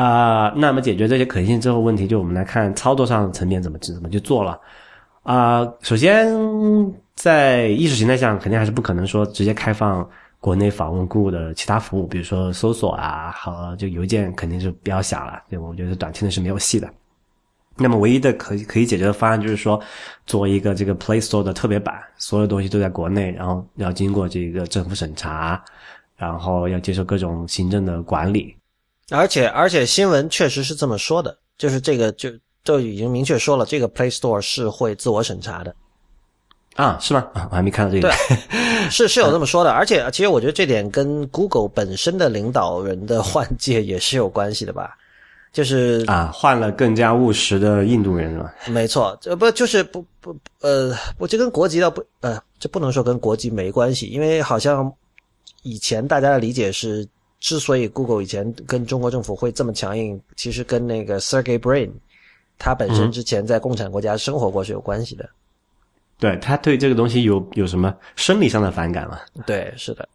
[0.04, 0.52] 啊。
[0.56, 4.58] 那么解决这些可行性之后，问题就我们来看操作上层面怎么怎么去做了
[5.26, 5.66] 啊。
[5.82, 6.32] 首先，
[7.14, 10.08] 在意识形态上，肯定还是不可能说直接开放。
[10.38, 15.42] 国内访问 Google 的其他服务，比如说搜索啊和就邮件，肯定是不要想了。
[15.48, 16.88] 对，我觉得短期内是没有戏的。
[17.74, 19.80] 那么唯一的可以可以解决的方案就是说，
[20.24, 25.60] 做一个这个 Play Store 的特别版，所有东西都在国内，然后要经过这个政府审查，
[26.16, 28.54] 然后要接受各种行政的管理。
[29.10, 32.30] 而且而且新闻确实是这么说的，就是这个就
[32.66, 35.74] 就已经明确说了，这个 Play Store 是会自我审查的。
[36.74, 37.26] 啊，是吗？
[37.32, 38.08] 啊，我还没看到这个。
[38.08, 38.36] 对，
[38.90, 44.94] 是是有这么说的，而且其实我觉得这点跟 Google 本身的领导人的换届也是有关系的吧？
[45.52, 48.52] 就是啊，换了更加务实的印度人了。
[48.66, 54.92] 没错，这不就是不不呃，我这跟国籍倒不呃，这不能说跟国籍没关系，因为好像
[55.62, 57.08] 以前大家的理解是，
[57.40, 61.90] 之所以 Google 以前跟中国政府会这么强硬，其实跟那个 Sergey Brin
[62.58, 65.28] 他本身之前在共产国家生活过是有关系的。
[66.18, 69.20] 对他对这个东西有有什么生理上的反感吗？
[69.44, 70.08] 对，是的，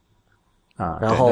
[0.75, 1.31] 啊，然后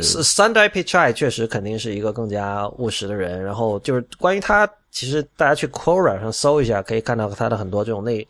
[0.00, 3.40] Sunday Pichai 确实肯定是一个更加务实的人。
[3.40, 8.26] 然后就是关于他，其实大家去 Quora 上搜一下，可以看到他的很多这种内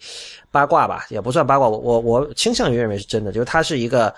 [0.51, 4.15] 八卦吧，也不算八卦，我我我倾向于认为是真的，就是他是一个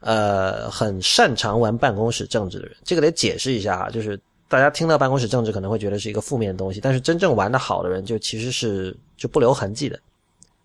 [0.00, 2.74] 呃很擅长玩办公室政治的人。
[2.84, 4.18] 这个得解释一下啊，就是
[4.52, 9.98] 大家听到办公室政治可能会觉得是一个负面的东西，但是真正玩的好的人就其实是就不留痕迹的，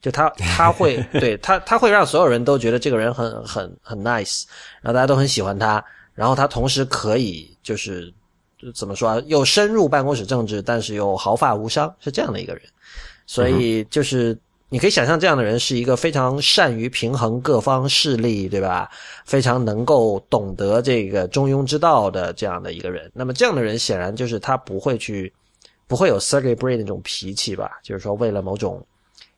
[0.01, 4.43] 就他他会 对他他会让所有人都觉得这个人很很很 nice，
[4.81, 5.81] 然后大家都很喜欢他，
[6.13, 8.13] 然后他同时可以就是
[8.75, 12.63] 怎么说啊，又深入办公室政治，但是又毫发无伤，是这样的一个人，
[13.25, 14.37] 所以就是。
[14.69, 18.89] 你可以想象，这样的人是一个非常善于平衡各方势力，对吧？
[19.25, 23.09] 非常能够懂得这个中庸之道的这样的一个人。
[23.13, 25.31] 那么，这样的人显然就是他不会去，
[25.87, 27.71] 不会有 Sergey Brin 那种脾气吧？
[27.81, 28.85] 就是说，为了某种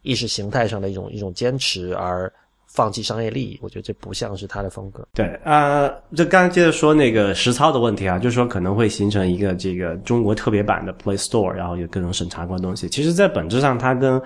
[0.01, 2.31] 意识形态上的一种一种坚持而
[2.65, 3.59] 放弃商业利益。
[3.61, 5.07] 我觉得这不像是他的风格。
[5.13, 12.89] 对啊，就刚才接着说那个实操的问题啊，就是说可能会形成一个这个中国特别版的 Play Store，然后有各种审查官东西。
[12.89, 14.19] 其实，在本质上，它跟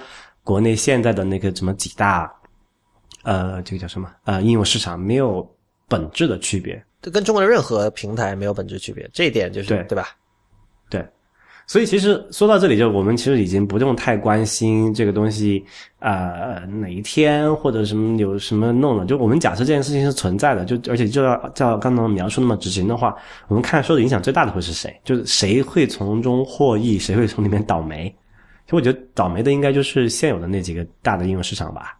[0.43, 2.31] 国内现在的那个什么几大，
[3.23, 5.47] 呃，这个叫什么呃应用市场没有
[5.87, 10.09] 本质的区别，这跟中国的任何平台没有本质区别，这一点就是对对吧？
[10.89, 11.05] 对。
[11.65, 15.63] 所以其实说到这里，就我们其实已经不用太关心这个东西
[15.97, 19.05] 啊、呃、哪一天或者什么有什么弄了。
[19.05, 23.15] 就我们假设这件事情是存在的，就而且就要照刚才描述那么执行的话，
[23.47, 24.99] 我们看受的影响最大的会是谁？
[25.05, 28.13] 就是谁会从中获益，谁会从里面倒霉？
[28.75, 31.97] 我觉得倒霉的应该就是现有的那几个大的应用市场吧。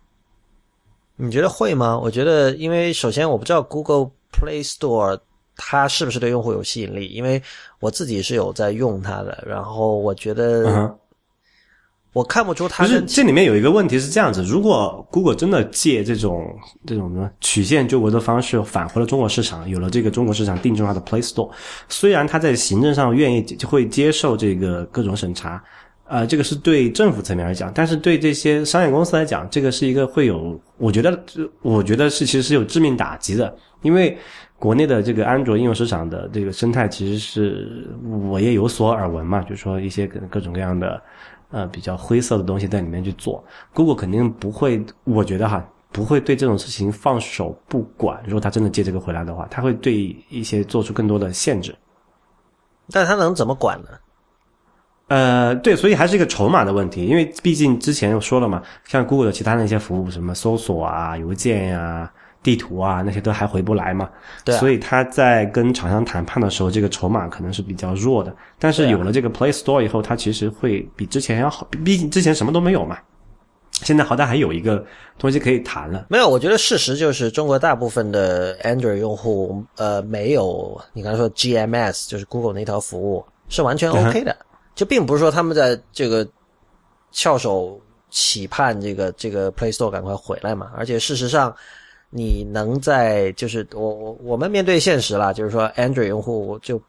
[1.16, 1.98] 你觉得会吗？
[1.98, 5.20] 我觉得，因为首先我不知道 Google Play Store
[5.56, 7.42] 它是不是对用户有吸引力，因为
[7.80, 10.98] 我自己是有在用它的，然后我觉得嗯
[12.14, 16.44] 我看不出它就是这里面有一个问题是这样子：如果 Google 真的借这种
[16.86, 21.50] 这种什么曲线救国的方式返回了中国市场，有了这个中国市场定制化的 Play Store，
[21.90, 25.64] 虽然它在行政上愿意就会接受这个各种审查，
[26.14, 31.20] 呃，这个是对政府层面来讲，但是对这些商业公司来讲，这个是一个会有，我觉得，
[31.64, 33.52] 我觉得是其实是有致命打击的，
[33.82, 34.16] 因为
[34.60, 37.88] 国内的这个安卓应用市场的这个生态，其实是
[38.30, 41.02] 我也有所耳闻嘛，就是说一些各种各样的
[41.50, 43.44] 呃比较灰色的东西在里面去做
[43.74, 45.68] ，Google 肯定不会，我觉得哈。
[45.92, 48.22] 不会对这种事情放手不管。
[48.26, 51.76] 如果他真的借这个回来的话，他会对一些做出更多的限制。
[52.92, 53.90] 但他能怎么管呢？
[55.08, 64.10] 呃，对，所以还是一个筹码的问题，因为毕竟之前说了嘛，像 Google 的其他那些服务，什么搜索啊、邮件呀、地图啊，那些都还回不来嘛。
[64.44, 68.34] 对啊所以他在跟厂商谈判的时候，这个筹码可能是比较弱的。
[68.58, 72.98] 但是有了这个 Play Store 以后，它其实会比之前要好，毕竟之前什么都没有嘛。
[73.82, 74.84] 现在好歹还有一个
[75.18, 76.06] 东西可以谈了。
[76.08, 84.36] 没有，我觉得事实就是中国大部分的 Android 用户，呃，没有你刚才说 GMS，就是 Google 那套服务是完全 OK 的，
[84.76, 86.28] 就并不是说他们在这个
[87.12, 90.72] 翘首企盼这个这个 Play Store 赶快回来嘛。
[90.76, 91.56] 而且事实上，
[92.10, 96.82] 你能在就是我我我们面对现实啦，就是说 Android 用户就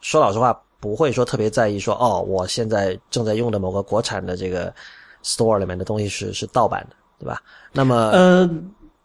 [0.00, 4.72] 说老实话不会说特别在意说哦，我现在正在用的某个国产的这个
[5.22, 7.40] Store 里面的东西是是盗版的，对吧？
[7.72, 8.50] 那么呃，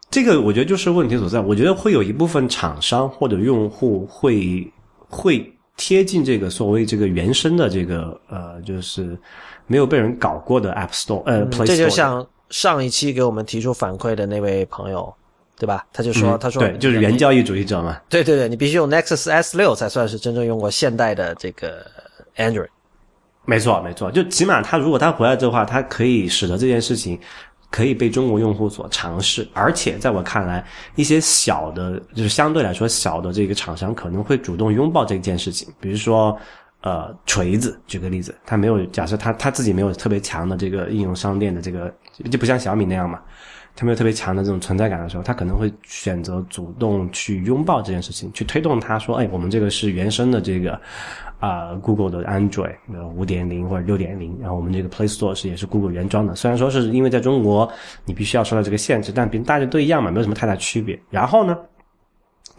[0.10, 1.40] 这个我觉得就是问题所在。
[1.40, 4.70] 我觉得会有一部分厂商或者用户会
[5.08, 9.18] 会贴近这个所谓这个原生的这个呃，就是
[9.66, 15.12] 没有被人搞过的 App Store 呃 Play Store 这就像上一期给我们提出反馈的那位朋友，
[15.58, 15.86] 对吧？
[15.94, 17.98] 他就说，嗯他说，对，就是原教义主义者嘛。
[18.10, 21.86] 对对对，你必须用 Nexus S 六才算是真正用过现代的这个
[22.36, 22.68] Android。
[23.46, 27.18] 没错，没错，就起码他如果他回来的话，他可以使得这件事情
[27.70, 30.66] 可以被中国用户所尝试，而且在我看来，
[30.96, 36.38] 一些小的，就是相对来说小的这个厂商可能会主动拥抱这件事情，比如说。
[36.82, 41.94] 呃，锤子，举个例子，他没有假设他他自己没有特别强的这个应用商店的这个，
[42.32, 43.20] 就不像小米那样嘛，
[43.80, 50.78] 他没有特别强的这种存在感的时候，他可能会选择主动去拥抱这件事情，去推动他说，哎，我们这个是原生的这个
[51.40, 52.76] 啊、Google 的 Android
[53.16, 57.72] 五点零或者六点零，然后我们这个 Play Store 是也是 Google 原装的，虽然说是因为在中国
[58.04, 61.00] 你必须要受到这个限制，但别大家都一样嘛，没有什么太大区别。
[61.10, 61.58] 然后呢？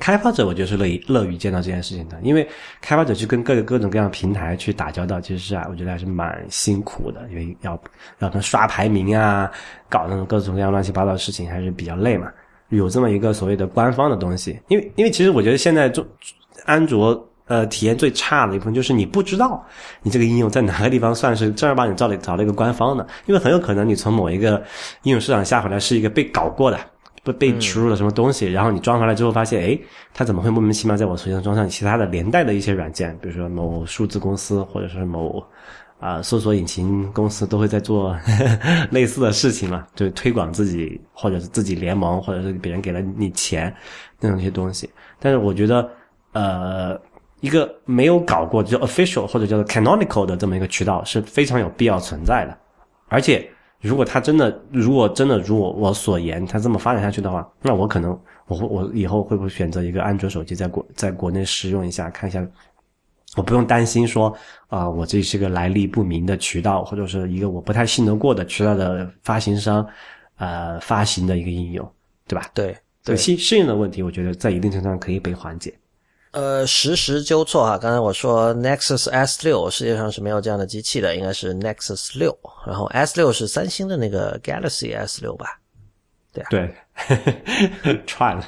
[0.01, 2.49] 开发者我觉得是乐意乐于见到这件事情的，因为
[2.81, 7.81] 开发者去跟各个各种各样平台去打交道，其实是啊，我觉得还是蛮辛苦的，因为要
[8.19, 9.49] 要跟刷排名啊，
[9.89, 12.29] 搞那种各种各样乱七八糟的事情，还是比较累嘛。
[12.71, 16.07] 有这么一个所谓的官方的东西，因为因为其实我觉得现在中
[16.65, 19.63] 安卓呃体验最差的一部分就是你不知道
[20.03, 24.63] 你这个应用在哪个地方算是正儿八经找了找了一个官方的，因为很有可能你从某一个
[25.03, 26.79] 应用市场下回来是一个被搞过的。
[27.25, 29.79] 被被植入了什么东西，然后你装回来之后发现，哎，
[30.15, 35.43] 它怎么会莫名其妙在我手机上装上其他的连带的一些软件，比如说某数字公司或者是某
[35.99, 38.17] 啊、搜索引擎公司都会在做
[38.91, 43.71] 类似的事情嘛，就是推广自己或者是自己联盟，或者是别人给了你钱
[44.19, 44.89] 那种一些东西。
[45.19, 45.87] 但是我觉得，
[46.33, 46.99] 呃，
[47.41, 52.59] 一个没有搞过就 official 或者叫做 canonical 的这么一个渠道是非常有必要存在的。
[53.09, 53.47] 而且，
[53.81, 62.47] 如果他真的，如果真的如我我所言，他这么发展下去的话，那我可能我会我以后会不会选择一个安卓手机在国在国内试用一下，看一下，
[63.37, 64.37] 我不用担心说
[64.69, 69.87] 啊，我这是个来历不明的渠道，或者是一个我不太信得过的渠道的发行商，
[70.37, 71.91] 呃，发行的一个应用，
[72.27, 72.51] 对吧？
[72.53, 75.73] 对，对，信适应的问题，我觉得在一定程度上可以被缓解。
[76.33, 85.59] 呃，实时纠错哈，刚才我说 Nexus S 六世界上是没有这样的机器的，应该是 Nexus 六，然后 S 六是三星的那个 Galaxy S 六吧？
[86.33, 86.49] 对啊，
[87.83, 88.45] 对， 串了，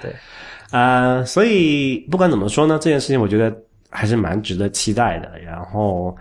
[0.00, 0.16] 对，
[0.70, 3.54] 呃，所以不管怎么说呢，这件事情我觉得
[3.90, 5.38] 还是蛮值得期待的。
[5.40, 6.16] 然后，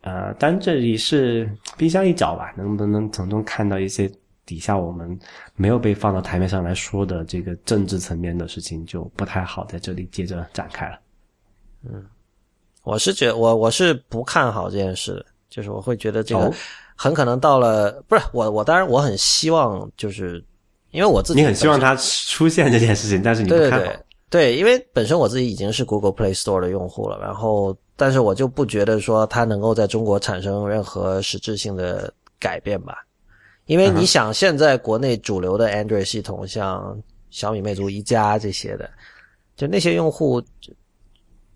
[0.00, 4.10] 呃，但这里是冰箱一角吧，能不能从中看到一些？
[4.46, 5.18] 底下我们
[5.56, 10.98] 没有被放到台面上来说的这个政治层面的事情就不太好在这里接着展开了。
[11.84, 12.06] 嗯，
[12.84, 16.50] 我是觉我我是不看好这件事的，就是我会觉得这个
[16.94, 20.42] 很可能到了不是我我当然我很希望就是
[20.92, 23.92] 因为我自己你很希望它出现这件事情，但是你不看好
[24.30, 33.04] 对，因为本身我自己已经是 Google Play Store 的用户了，然后但是我就不觉得说它能够在中国产生任何实质性的改变吧。
[33.66, 36.96] 因为你想，现在国内主流的 Android 系统，像
[37.30, 38.88] 小米、魅族、一加这些的，
[39.56, 40.42] 就那些用户，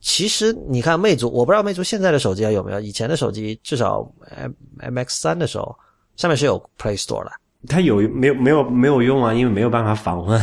[0.00, 5.74] 其实你看魅族，我不知道魅族现在的手机还有没有，以前的手机至少 M M X 三的时候，
[6.16, 7.30] 上面是有 Play Store 的。
[7.68, 9.32] 它有没有没有没有用啊？
[9.32, 10.40] 因为没有办法访问。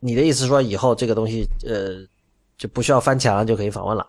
[0.00, 1.96] 你的意思说以后这个东西呃
[2.58, 4.06] 就不需要翻墙就可以访问了？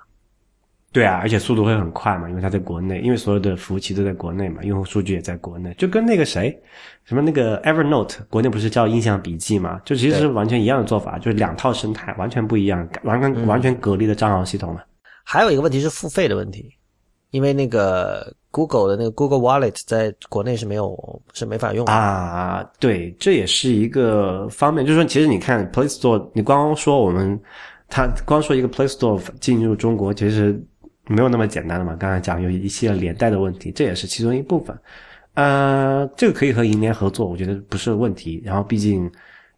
[0.94, 6.58] 对啊，而且速度会很快嘛，因为它在国内，因为所有的服务器都在国内嘛，用户数据也在国内，就跟那个谁，
[7.04, 14.84] 什么那个 Evernote，国内不是叫印象笔记嘛，就其实是完全一样的做法，就是两套生态完全不一样，完全完全隔离的账号系统了。
[15.24, 16.68] 还有一个问题是付费的问题，
[17.32, 22.68] 因为那个 Google 的那个 Google Wallet 在国内是没有是没法用啊。
[22.80, 27.40] 对，这也是一个方面，就是说，其实你看 Play Store，你光说我们，
[27.88, 30.60] 它光说一个 Play Store 进入中国，其实。
[31.08, 31.96] 没有那么简单的嘛？
[31.96, 34.78] 刚才讲有一系列连带的问题，这也是其中一部分。
[35.36, 38.42] 呃，这个可以和银联合作，我觉得不是问题。
[38.44, 39.10] 然后，毕竟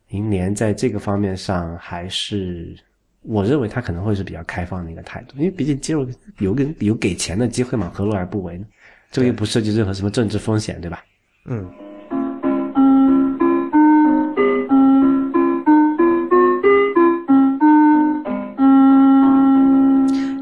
[0.10, 2.76] 银联在这个方面上还是，
[3.22, 6.08] 我认为他可能会是比较开放的一个态度，因为毕竟接入
[6.40, 8.66] 有跟有给钱的机会嘛，何乐而不为呢？
[9.10, 11.04] 这个又不涉及任何什么政治风险，对吧？
[11.46, 11.68] 嗯。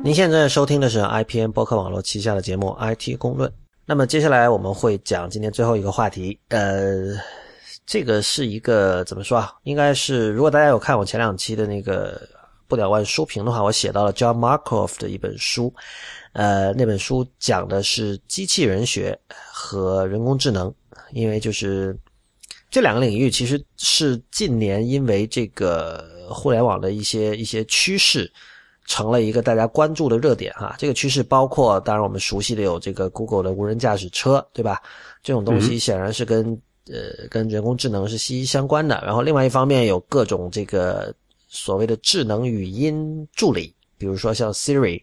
[0.08, 3.50] 您现在收听的是 IPN 博客网络旗下的节目《IT 公论》。
[3.86, 6.40] 那么接下来我们会讲今天最后一个话题。
[6.48, 7.14] 呃，
[7.86, 9.54] 这个是一个怎么说啊？
[9.64, 12.26] 应该是如果大家有看我前两期的那个
[12.70, 15.74] 不了万书评的话，我写到了 John Markoff 的一本书。
[16.32, 19.20] 呃，那本书讲的是机器人学
[19.52, 20.74] 和人工智能，
[21.12, 21.94] 因为就是
[22.72, 28.32] 这两个领域其实是近年因为这个互联网的一些一些趋势。
[28.88, 34.82] 成了一个大家关注的热点哈，这个趋势包括，当然我们熟悉的有这个 Google 的无人驾驶车，对吧？
[35.22, 39.04] 这种东西显然是跟呃跟人工智能是息息相关的。
[39.06, 41.14] 然后另外一方面有各种这个
[41.50, 45.02] 所谓的智能语音助理，比如说像 Siri，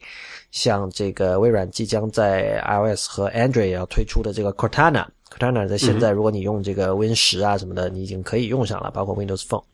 [0.50, 9.64] 像这个微软即将在 iOS 和 Android 要推出的这个 Cortana，Cortana 在现在如果你用这个 Win 十啊什么的，你已经可以用上了，包括 Windows Phone。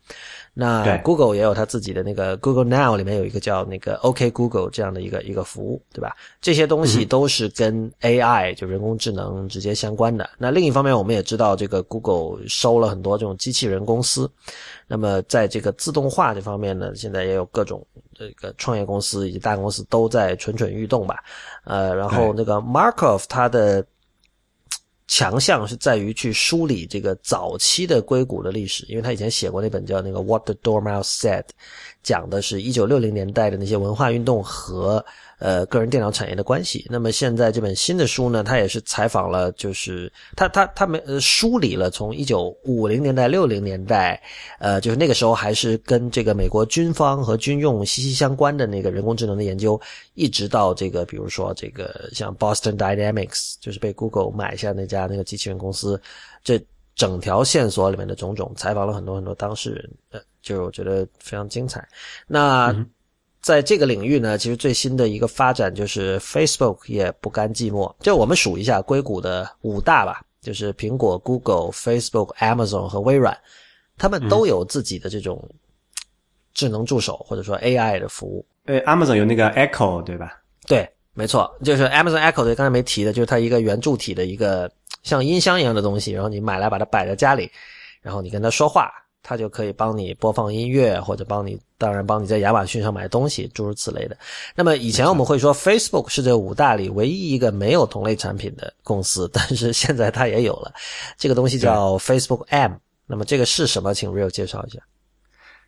[0.52, 6.14] 那 Google 也有它自己的那个 Google Now 里面有一个叫那个 OK Google 这样的一个一个服务，对吧？
[6.40, 10.28] 这些东西都是跟 AI 就人工智能直接相关的。
[10.36, 14.30] 那另一方面，我们也知道这个 Google 收了很多这种机器人公司，
[14.86, 21.16] 那么在这个自动化这方面呢，现在也有各种这个创业公司以及大公司都在蠢蠢欲动吧。
[21.64, 23.84] 呃，然后那个 Markov 它的。
[25.10, 31.42] 强项是在于去梳理这个早期的硅谷的历史，因为他以前写过那本叫那个《What the Dormouse Said》，
[32.00, 35.04] 讲的是一九六零年代的那些文化运动和。
[35.40, 36.86] 呃，个人电脑产业的关系。
[36.90, 44.22] 那么现在这本新的书呢，他也是采访了，就是他他他们呃梳理了从一九五零年代六零年代，
[44.58, 49.80] 呃，就是那个时候还是跟这个美国军方和军用息息相关的那个人工智能的研究，
[50.12, 55.98] 一直到这个比如说这个像 Boston Dynamics，就是被 Google 买下那家那个机器人公司，
[56.44, 56.60] 这
[56.94, 61.88] 整条线索里面的种种，采访了很多很多当事人，呃，就我觉得非常精彩。
[62.26, 62.76] 那。
[63.40, 67.92] 在这个领域呢，其实最新的一个发展就是 Facebook 也不甘寂寞。
[68.00, 73.36] 就我们数一下硅谷的五大吧，就是苹果、Google、Facebook、Amazon 和微软，
[73.96, 75.42] 他们都有自己的这种
[76.52, 78.44] 智能助手或者说 AI 的服务。
[78.66, 80.38] 对，Amazon 有那个 Echo 对吧？
[80.66, 84.70] 对，没错，就是 Amazon Echo 对，刚才没提的，就是它一个圆柱体的一个
[85.02, 87.50] 像音箱一样的东西，然后你买来把它摆在家里，
[88.02, 88.92] 然后你跟它说话，
[89.22, 94.16] 它就可以帮你播放音乐，或者帮你，当然帮你在亚马逊上买东西，诸如此类的。
[94.54, 100.72] 那么以前我们会说 Facebook 是这五大里唯一一个没有同类产品的公司， 但是现在它也有了，
[101.16, 102.72] 这个东西叫 Facebook M。
[103.06, 103.92] 那么这个是什么？
[103.92, 104.78] 请 Real 介绍一下。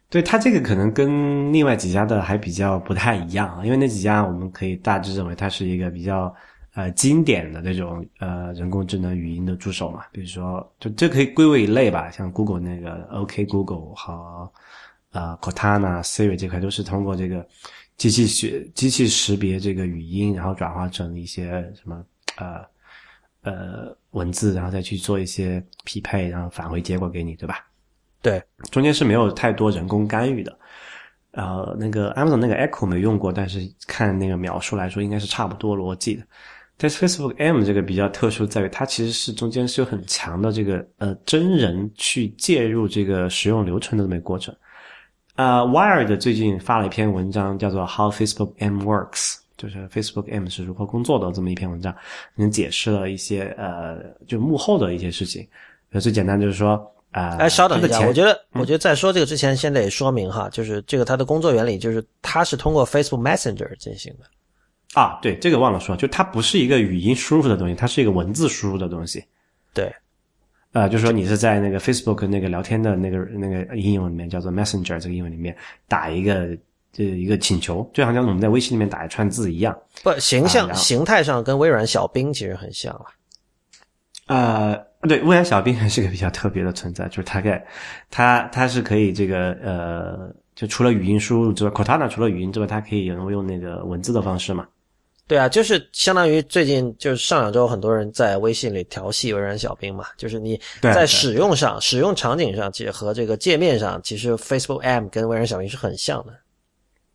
[0.09, 6.33] 对它这个可能跟另外几家的还比较不太一样啊，因为那几家我们可以大致认为它是一个比较
[6.75, 14.51] 呃经典的那种呃人工智能语音的助手嘛，比如说就这可以归为一类吧，像 Google 那个 OK Google 和
[15.13, 17.47] 呃 Cortana、Siri 这块都是通过这个
[17.97, 22.05] 机器学、机器识别这个语音，然后转化成一些什么
[22.37, 22.65] 呃
[23.43, 27.67] 呃文字，然后再去做一些匹配，然后返回结果给你，对吧？
[28.23, 30.59] 对，中间是没有太多人工干预的。
[31.33, 36.23] 呃，那个 Amazon 那个 Echo 没用过，但是看那个描述来说，应该是差不多逻辑的。
[36.83, 44.53] 但是 Facebook M 这个比较特殊，在于它其实是中间是有很强的这个呃真人去介入这个使用流程的这么一个过程。
[45.37, 51.95] 啊，Wired 最近发了一篇文章，叫做 How Facebook M Works，就是 Facebook M 是如何工作的这么一篇文章，
[52.35, 55.47] 能解释了一些呃就幕后的一些事情。
[56.01, 56.85] 最简单就是说。
[57.13, 64.25] 啊，哎，稍等一下，我觉得，我觉得在说这个之前，先得说明哈，就是这个它的工作原理，就是它是通过 Facebook Messenger 进行的。
[64.95, 69.25] 啊，对，这个忘了说，就它不是一个语音输入的东西，它是一个文字输入的东西。
[69.73, 69.93] 对，
[70.73, 75.57] 呃，就是说你是在那个 Facebook 那个聊天的那个那个应用里面，叫做 Messenger 这个应用里面
[75.89, 76.57] 打一个
[76.93, 79.77] 这一个请求，就好像我们在微信里面打一串字一样。
[80.03, 83.07] 不，形象形态上跟微软小冰其实很像了。
[84.27, 84.93] 呃。
[85.09, 87.67] 对，微软小冰还是个比较特别的存在，就是大概，
[88.09, 94.65] 它它是可以这个呃，就除了语音输入之外，Cortana 除了语音之外，它可以用用那个文字的方式嘛？
[95.33, 106.35] 对啊，就是相当于最近就是上两周很多人在微信里调戏微软小冰嘛，就是你在使用上、使用场景上，其实和这个界面上，其实 Facebook M 跟微软小冰是很像的。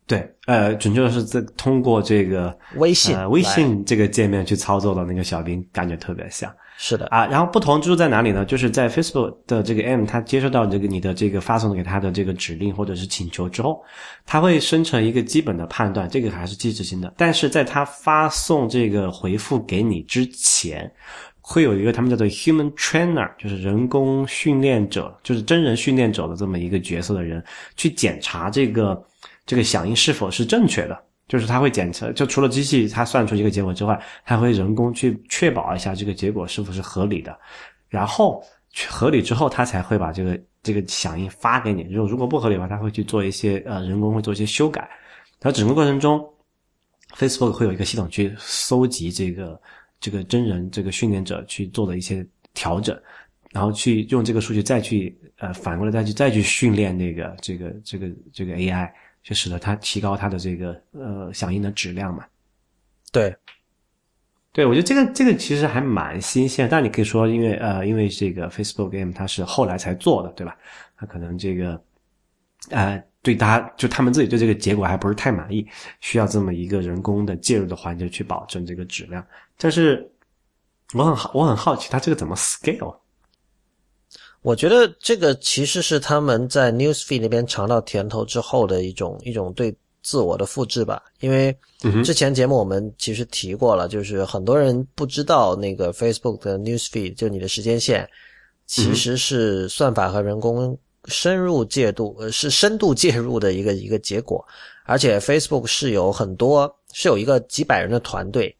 [0.04, 6.52] 对，呃，准确的是这通过这个微信微信这个界面去操作的那个小冰，感觉特别像。
[6.80, 8.44] 是的啊，然后不同之处在哪里呢？
[8.44, 13.84] 就是在 Facebook 的这个 M，它接收到这个你的这个发送给它的这个指令或者是请求之后，
[14.24, 17.12] 它会生成一个基本的判断，这个还是机制性的。
[17.16, 20.88] 但是在它发送这个回复给你之前，
[21.40, 27.42] 会有一个他们叫做 Human Trainer，就是人工训练者，就是真人训练者的这么一个角色的人
[27.76, 29.04] 去检查这个
[29.44, 30.96] 这个响应是否是正确的。
[31.28, 37.38] 就是它会检测，就除了机器它算出一个结果之外，它会人工去确保一下这个结果是否是合理的，
[37.88, 38.42] 然后
[38.88, 41.82] 合理之后，它才会把这个这个响应发给你。
[41.90, 44.88] 如果如果不合理的话，它会去做一些呃人工会做一些修改。
[45.40, 46.26] 然后整个过程中
[47.16, 49.60] ，Facebook 会有一个系统去搜集这个
[50.00, 52.98] 这个真人这个训练者去做的一些调整，
[53.52, 58.90] 然后去用这个数据再去呃反过来再去再去训练那个这个这个这个 AI。
[59.28, 62.24] 就使得它提高它的这个呃响应的质量嘛。
[63.12, 63.36] 对，
[64.52, 70.56] 对我觉得这个这个其实还蛮新鲜，但你可以说，因为呃，因为这个 Facebook Game 它是后来才做的，对吧？
[70.96, 71.78] 它可能这个
[72.70, 75.68] 呃，对它就他们自己对这个结果还不是太满意，
[76.00, 79.22] 需要这么一个人工的介入的环节去保证这个质量。
[79.58, 80.10] 但是
[80.94, 82.96] 我很好，我很好奇，它这个怎么 scale？
[84.42, 91.02] 我觉得这个其实是他们在 Newsfeed 那边尝到甜头之后的一种一种对自我的复制吧。
[91.20, 91.54] 因为
[92.04, 98.08] 之前节目我们其实提过了，就是很多人不知道那个 Facebook 的 Newsfeed 就你的时间线
[98.66, 104.42] 其实是算法和人工深入介入呃是深度介入的一个一个结果，
[104.84, 108.54] 而且 Facebook 是有很多是有一个几百人的团队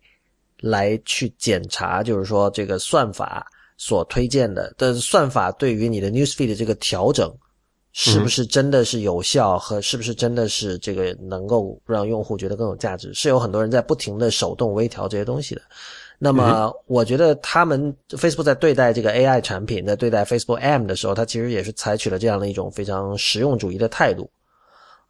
[0.61, 3.47] 来去检查，就是说这个算法。
[3.79, 7.33] 所推荐的的算法对于你的 newsfeed 的这个调整，
[7.93, 13.15] 是不是真的是有效和是不是真的是这个能够让用户觉得更有价值？
[13.15, 15.63] 是有很多人在不停的手动微调这些东西的。
[16.19, 24.29] 那么，我觉得他们 Facebook 在对待这个 AI 产品，在对待 Facebook M 的时候，它其实也是采取了这样的一种非常实用主义的态度。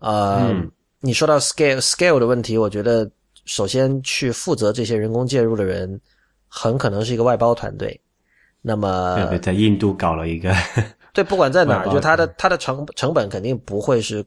[0.00, 0.52] 呃，
[1.00, 3.10] 你说到 scale scale 的问题，我觉得
[3.46, 5.98] 首先去负责这些人工介入的人，
[6.46, 7.98] 很可能是一个外包团队。
[8.60, 10.52] 那么，在印度搞了一个，
[11.14, 14.24] 对，不管在哪儿，就它的它的成成本肯定不会是，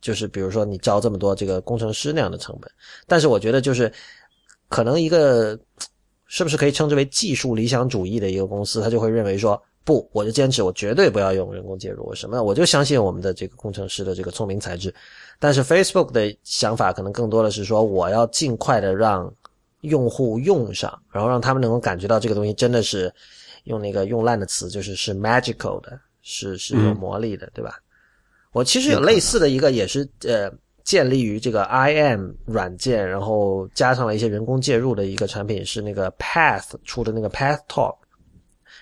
[0.00, 2.70] 就是比如说你招这么多这个工程师那样的成本。
[3.06, 3.92] 但是我觉得就是，
[4.68, 5.58] 可能一个
[6.26, 12.04] 是不是可以称之为技术理想主义的一个公司，他就会认为说，不，我就坚持，我绝对不要用人工介入。
[12.06, 12.42] 我什么？
[12.42, 14.94] 我就相信我们的这个工程师的这个聪明才智。
[15.38, 19.30] 但是 Facebook 的想法可能更多的是说，我要尽快的让
[19.82, 23.12] 用户用上，然后让他们能够感觉到这个东西真的是
[23.64, 27.78] 用那个用烂的词，就是是 magical 的，是是有魔力的，对吧？
[28.52, 30.50] 我其实有类似的一个，也是呃，
[30.84, 37.96] 建立于这个 IM 软件，然后加上了一些人工介入的一个产品，是那个 Path 出的那个 Path Talk。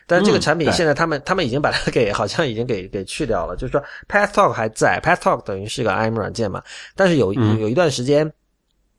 [0.06, 6.62] 但是这个产品现在他们他们已经把它给好像已经给给去掉了，就是说 Path Talk 还在，Path Talk 等于是个 IM 软件嘛，
[6.94, 8.30] 但是有有一段时间，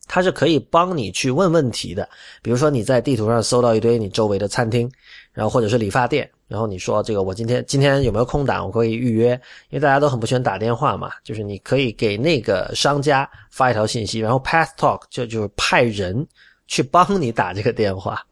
[0.07, 2.09] 它是可以帮你去问问题的，
[2.41, 4.89] 比如说你在地图上搜到一堆你周围的餐厅，
[5.33, 9.31] 然后或者是理发店，然后你说这个我今天今天有没有空档，我可以预约，
[9.69, 16.25] 因为大家都很不喜欢打电话嘛，就是你可以给那个商家发一条信息，然后 Path Talk 就就是派人
[16.67, 18.23] 去帮你打这个电话，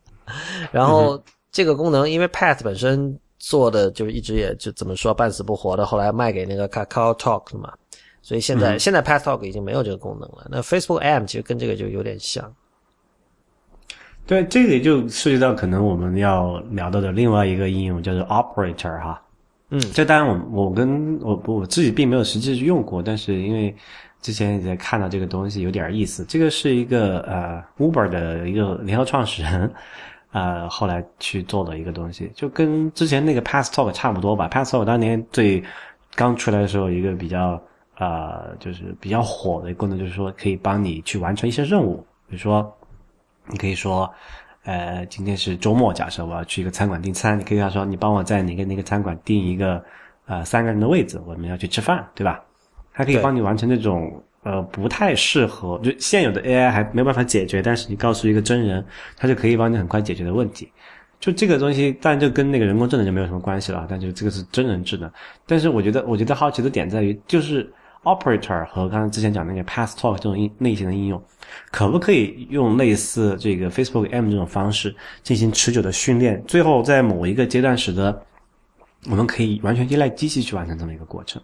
[0.72, 1.22] 然后。
[1.54, 7.74] 这个功能，因为 Path 本身做的就是一直也就怎么说半死不活的，后来卖给那个 Kakao Talk 嘛，
[8.22, 10.48] 所以现在现在 Path Talk 已经没有这个功能了。
[10.50, 12.50] 那 Facebook M 其实跟这个就有点像。
[14.32, 19.22] 对，这个就涉及到可能我们要聊到的另外一个应用，叫做 Operator 哈。
[19.72, 23.76] 嗯，这当然我我跟我我自己并没有实际去用过，但是因为
[24.22, 26.24] 之前也在看到这个东西有点意思。
[26.30, 29.70] 这个是一个呃 Uber 的一个联合创始人。
[30.32, 34.48] 呃，后来去做的一个东西，就跟之前那个 Pass Talk 差不多吧。
[34.48, 35.62] Pass Talk 当年最
[36.16, 37.62] 刚出来的时候，一个比较
[37.98, 41.98] 呃，就是比较火的功能，就是说可以帮你去完成一些任务。
[42.30, 42.74] 比如说，
[43.48, 44.12] 你可以说，
[44.64, 49.84] 呃，今天是周末，假设我要去一个餐馆订餐，你可以跟他说，你帮我在哪个哪个餐馆订一个
[50.26, 52.42] 呃三个人的位置，我们要去吃饭，对吧？
[52.94, 54.22] 它可以帮你完成这种。
[54.44, 58.84] 呃，不太适合，就现有的 AI 还没办法解决，但是你告诉一个真人，
[59.16, 60.68] 他就可以帮你很快解决的问题。
[61.20, 63.86] 就这个东西，但就跟那个人工智能就没有什么关系了。
[63.88, 65.08] 但就这个是真人智能。
[65.46, 67.72] 但是我觉得，我觉得好奇的点在于，就是
[68.04, 71.22] operator 和刚才之前讲那个 pass talk 这种应类型的应用，
[71.72, 76.44] 可不可以用类似这个 Facebook M 这种方式进行持久的训练？
[76.48, 78.26] 最后在某一个阶段，使得
[79.10, 81.42] 我们可以完全依赖机器去完成这么一个过程。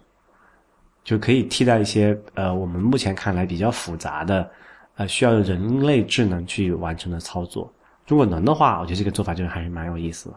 [1.04, 4.50] 就可以替代一些呃，我们目前看来比较复杂的，
[4.96, 7.72] 呃，需要人类智能去完成的操作。
[8.06, 10.36] 如果能的话，我觉得这个做法就还是蛮有意思的。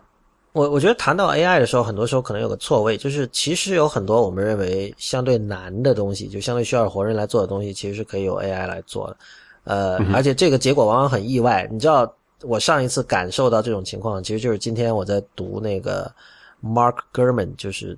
[0.54, 9.18] 我我觉得谈到 AI 的时候，很多时候可能有个错位，就是其实有很多我们认为相对难的东西，就相对需要活人来做的东西，其实是可以由 AI 来做的。
[9.64, 11.68] 呃，而且这个结果往往很意外。
[11.72, 16.12] 你知道，我上一次感受到这种情况，其实就是今天我在读那个
[16.64, 17.98] Mark Gurman，就是。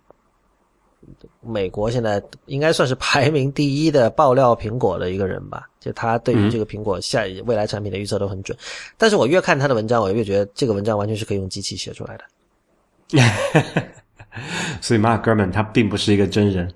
[1.42, 8.58] 美国现在应该算是排名第一的爆料苹果的一个人吧，就他对于这个苹果下未来产品的预测都很准。
[8.98, 12.24] 但是我越看他的文章，我越觉得这个文章完全是可以用机器写出来的。
[14.82, 16.72] 所以马哥们他并不是一个真人，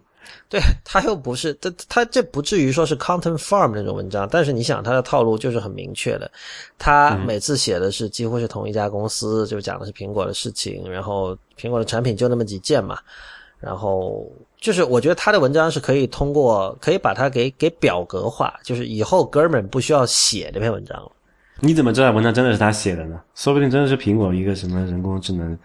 [0.48, 6.30] 对他又不是他他这不至于说是 content farm 那种文章，但是你想他的套路就是很明确的，
[6.78, 13.00] 他每次写的是几乎是同一家公司，就讲的是苹果的事情，然后苹果的产品就那么几件嘛。
[13.60, 14.32] 然后
[14.62, 21.12] 就是，我觉得他的文章是可以通过，可以把它给给表格化，就是以后哥们不需要写这篇文章了。
[21.60, 23.20] 你怎么知道文章真的是他写的呢？
[23.34, 25.58] 说不定真的是苹果一个什么人工智能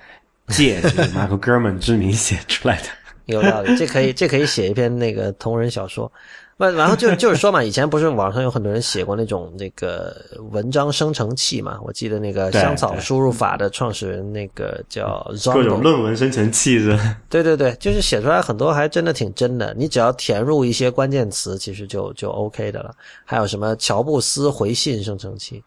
[0.53, 2.85] 界，就是马克哥们之名写出来的。
[3.27, 6.11] 有道理，这可以这可以写一篇那个同人小说。
[6.57, 10.15] 那然后就就是说嘛，以前不是网上有很多人写过那种那个
[10.51, 11.79] 文章生成器嘛？
[11.83, 16.99] 我记得那个香草输入法的创始人那个叫各种论文生成器是？
[17.29, 19.75] 对对对，就是写出来很多还真的挺真的。
[19.79, 22.95] 你只要填入一些关键词，其实就就 OK 的了。
[23.25, 25.63] 还有什么乔布斯回信生成器？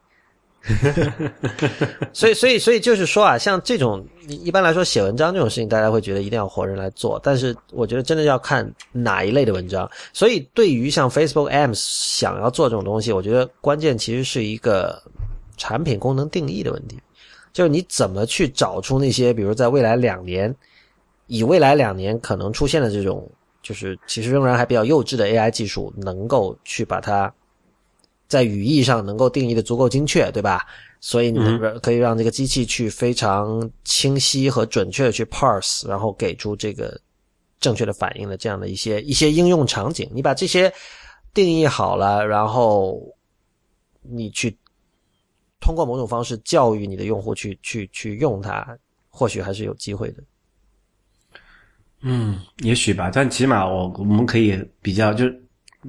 [2.12, 7.20] 所以，所以，所以就是说啊，像这种一般来说写文章这种事情，大家会觉得一定要活人来做。
[7.24, 9.90] 但是，我觉得真的要看哪一类的文章。
[10.12, 15.00] 所以，对于像 Facebook a m s 想要做这种东西，我觉得关键其实是一个
[15.56, 17.00] 产品功能定义的问题，
[17.54, 20.54] 就是你怎么去找出那些，比如在未来两年，
[21.28, 23.30] 以未来两年可能出现的这种，
[23.62, 27.32] 就是其实仍然还比较幼稚的 AI 技术，能够去把它。
[28.28, 30.66] 在语义上能够定义的足够精确，对吧？
[31.00, 31.40] 所以你
[31.84, 37.00] 可以让这个机器去非常清晰和准确的去 parse，然后给出这个
[37.60, 40.10] 正确的反应的这样的一些一些应用场景。
[40.12, 40.74] 你把这些
[41.34, 43.00] 定义好了，然后
[44.02, 44.58] 你去
[45.60, 48.76] 通过某种方式教育你的用户去去去用它，
[49.10, 50.24] 或许还是有机会的。
[52.02, 55.26] 嗯，也许吧，但起码我我们可以比较就。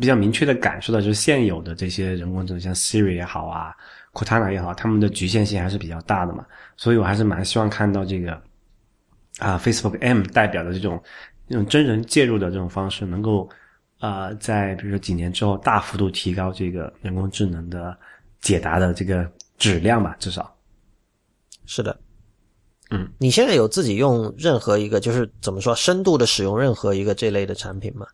[0.00, 3.74] 比较明确的感受到，就是现有的这些人工智能，像 Siri 也好啊
[4.12, 6.44] ，Cortana 也好，他们的局限性还是比较大的嘛。
[6.76, 8.32] 所以我还是蛮希望看到这个
[9.38, 11.02] 啊，Facebook M 代表的这种
[11.48, 13.48] 这种真人介入的这种方式，能够
[13.98, 17.96] 啊，在比如说几年之后大幅度提高这个人工智能的
[18.40, 20.54] 解答的这个质量吧，至少
[21.64, 21.98] 是的。
[22.90, 28.06] 嗯，你现在有自己用任何一个，就是怎么说，深度的使用任何一个这类的产品吗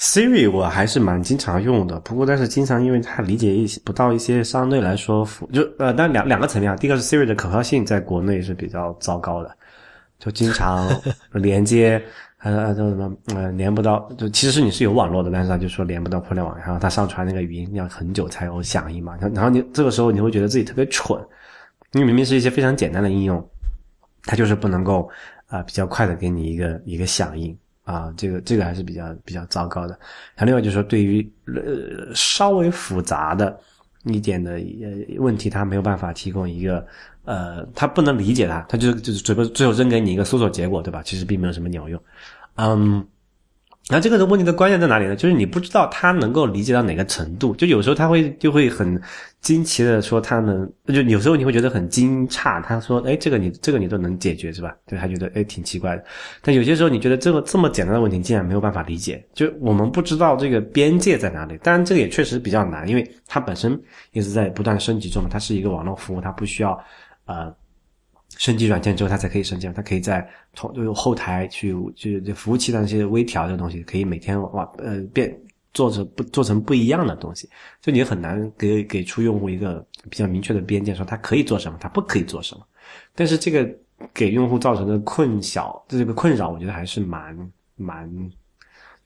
[0.00, 9.54] ？Siri 我还是蛮经常用的，不过但是经常因为它理解一些不到一些相对来说就呃，但两两个层面啊，第一个是 Siri 的可靠性在国内是比较糟糕的，
[10.18, 10.88] 就经常
[11.32, 12.02] 连接
[12.42, 21.20] 呃叫什么呃连不到，就其实是你是有网络的，但是他就说连不到互联网，然后它上传那个语音要很久才有响应嘛，然后你这个时候你会觉得自己特别蠢，
[21.92, 23.46] 因为明明是一些非常简单的应用，
[24.24, 25.06] 它就是不能够
[25.48, 27.54] 啊比较快的给你一个一个响应。
[27.84, 29.98] 啊，这个这个还是比较比较糟糕的。
[30.36, 33.58] 还另外就是说，对于呃稍微复杂的
[34.04, 36.86] 一点的呃问题，他没有办法提供一个
[37.24, 41.02] 呃，他不能理解它，它就就是最后最后扔给你一个搜索结果，对吧？
[41.02, 42.00] 其实并没有什么鸟用。
[42.56, 43.06] 嗯。
[43.88, 45.16] 那这个的问题的关键在哪里呢？
[45.16, 47.52] 就是你不知道他能够理解到哪个程度。
[47.56, 49.00] 就有时候他会就会很
[49.40, 52.62] 惊奇的说他能，就有时候你会觉得很惊诧。
[52.62, 56.04] 他说：“哎，这个你这个你都能解决是吧？”对他觉得哎挺奇怪的。
[56.40, 61.58] 但有些时候你觉得这个这么简单的问题竟然没有办法理解，就我们不知道这个边界在哪里。
[61.60, 63.76] 当然这个也确实比较难，因为它本身
[64.12, 65.28] 一直在不断升级中嘛。
[65.28, 66.78] 它是一个网络服务，它不需要
[67.24, 67.52] 呃。
[68.40, 69.70] 升级软件之后，它才可以升级。
[69.74, 75.38] 它可以在同就后台去，就服务器上那些微调的东西，可以每天往呃变
[75.74, 77.46] 做成不做成不一样的东西。
[77.82, 82.66] 就你很难给给出用户一个比较明确的边界，说它可以做什么，它不可以做什么。
[83.14, 83.68] 但是这个
[84.14, 88.10] 给用户造成的困小，这个困扰，我觉得还是蛮蛮。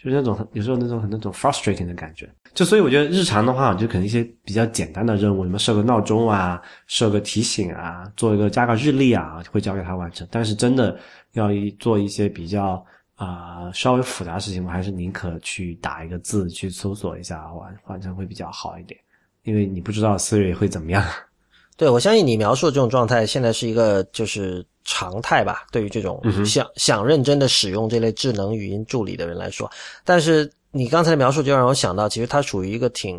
[0.05, 10.29] 就是那种有时候那种很那种 frustrating 的感觉，就所以我觉得日常的话，就可能一些比较简单的任务，什么设个闹钟啊，设个提醒啊，做一个加个日历啊，会交给他完成。
[10.31, 10.95] 但是真的
[11.33, 19.01] 要一做一些比较啊稍微复杂的事情，我还是宁可去打一个字去搜索一下完完成会比较好一点，
[19.45, 21.03] 因为你不知道 Siri 会怎么样。
[21.79, 24.63] 对，我相信你描述的这种状态，现在是一个就是。
[24.85, 29.71] 常态吧，对于这种想想认真的使用这类智能语音助理的人来说，
[30.05, 33.19] 但是你刚才的描述就让我想到，其实它属于一个挺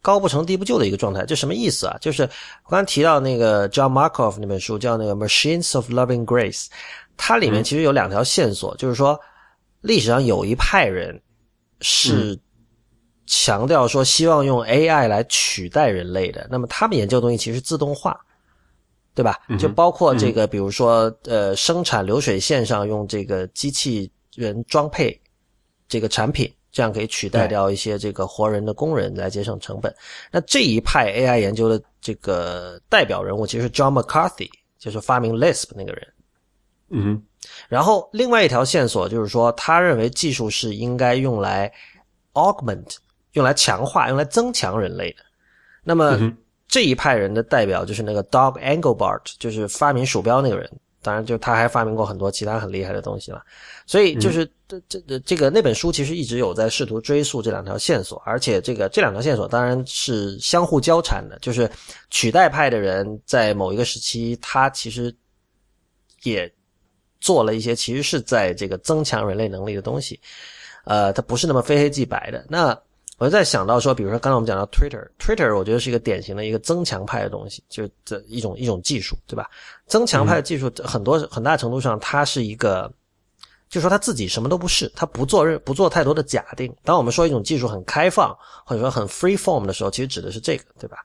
[0.00, 1.26] 高不成低不就的一个状态。
[1.26, 1.96] 这什么意思啊？
[2.00, 2.22] 就是
[2.64, 6.64] 我刚才提到那个 John Markoff 那本书叫那个《Machines of Loving Grace》，
[7.16, 9.20] 它里面其实有两条线索，就是说
[9.82, 11.20] 历史上有一派人
[11.80, 12.38] 是
[13.26, 18.18] 强调说希望用 AI 来取代人类的，那么他们研究的东西其实自动化。
[19.14, 19.38] 对吧？
[19.58, 25.20] 就包括这个，比如说，呃，生产流水线上用这个机器人装配
[25.86, 29.94] 这个产品，这样可以取代掉一些这个活人的工人来节省成本。
[30.30, 34.48] 那这一派 AI 研究的这个代表人物其实是 John McCarthy，
[34.78, 36.08] 就是发明 Lisp 那个人。
[36.88, 37.22] 嗯，
[37.68, 41.70] 然后另外一条线索就是说，他认为技术是应该用来
[42.32, 42.96] augment，
[43.32, 45.18] 用来强化，用来增强人类的。
[45.84, 46.34] 那么。
[46.72, 50.66] 这一派人的代表就是那个 Doug Engelbart，就是发明鼠标那个人。
[51.02, 53.44] 当然，就他还发明过很多其他很厉害的东西了。
[53.86, 61.38] 所以，就是这这这个那本书其实一直有在试图追溯这两条线索，而且这个这两条线索当然是相互交缠的。
[61.42, 61.70] 就是
[62.08, 65.14] 取代派的人在某一个时期，他其实
[66.22, 66.50] 也
[67.20, 70.18] 做了一些其实是在这个增强人类能力的东西。
[70.84, 72.46] 呃，他不是那么非黑即白的。
[72.48, 72.80] 那。
[73.22, 79.48] 我就在想到说，比如说刚才我们讲到 Twitter，Twitter 我觉得是一个典型的一个增强派的东西，就是这一种一种技术，对吧？
[79.86, 82.92] 增强派的技术很多很大程度上，它是一个，
[83.68, 86.74] 就说他自己什么都不是，他不做任不做太多的假定。
[86.82, 88.36] 当我们说一种技术很开放
[88.66, 90.96] 或者说很 free form 的时候，其实指的是这个，对吧？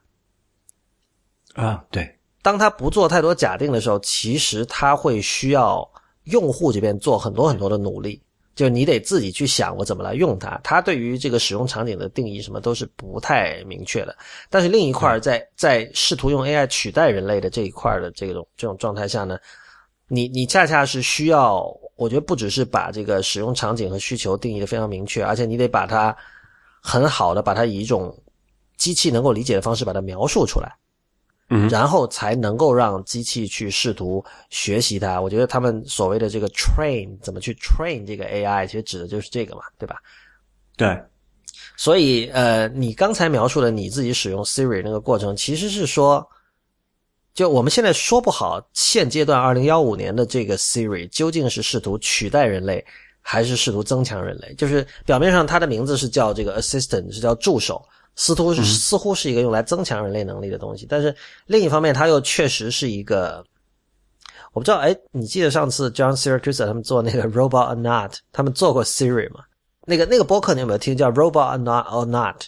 [1.54, 2.18] 啊，对。
[2.42, 5.88] 当他不做太多假定的时候，其实他会需要
[6.24, 8.20] 用户这边做很多很多的努力。
[8.58, 14.18] 就你得自己去想我怎么来用它，它对于这个使用场景的定义什么都是不太明确的。
[14.50, 19.38] 但是另一块在在试图用 AI 取代人类的这一块的这种这种状态下呢，
[20.08, 26.16] 你你恰恰是需要，我觉得不只是把这个使用场景和需求定义的非常明确，而且你得把它
[26.82, 28.12] 很好的把它以一种
[28.76, 30.74] 机器能够理解的方式把它描述出来。
[31.50, 35.20] 嗯，然后才能够让机器去试图学习它。
[35.20, 39.96] 我觉得他们所谓的这个 train 怎么去 train 这个 AI，其实指的就是这个嘛，对吧？
[40.76, 41.00] 对。
[41.76, 46.28] 所以，呃，你刚才描述的你自己使用 Siri 那个过程，其实是说，
[47.34, 52.84] 就我们现在说不好，现阶段二零幺五年的这个 Siri 究竟是试图取代人类，
[53.20, 54.52] 还是试图增强人类？
[54.54, 57.80] 就是表面上它的名字是叫这个 assistant，是叫助手。
[58.18, 61.14] 似乎是似乎是一个用来增强人类能力的东西，但是
[61.46, 63.44] 另一方面，它又确实是一个，
[64.52, 69.44] 我我不知道，哎，你记得上次 John Siracusa 他们做那个 Robot or Not，他们做过 Siri 吗？
[69.86, 70.96] 那个那个播客你有没有听？
[70.96, 72.42] 叫 Robot or Not or Not？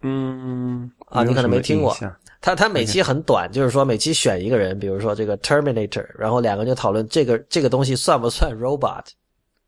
[0.00, 1.94] 嗯，啊，你可能没听过。
[2.40, 9.04] 他他每期很短，就是说每期选一个人，比如说这个 Terminator，然后两个人就讨论这个这个东西算不算 robot。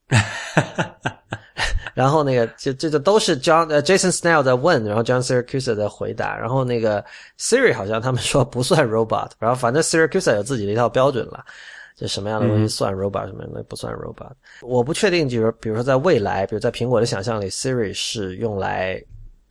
[1.98, 7.04] 然后那个就这这都是 John 呃 Jason Snell 在问，然后 John Siracusa 在回答，然后那个
[7.40, 11.44] Siri 好像他们说不算 robot，然后反正 Siracusa 有自己的一套标准了，
[11.96, 14.30] 就什么样的东西算 robot，、什么样的东西不算 robot。
[14.62, 19.02] 我不确定，就是比如说在未来，比如在苹果的想象里，Siri 是用来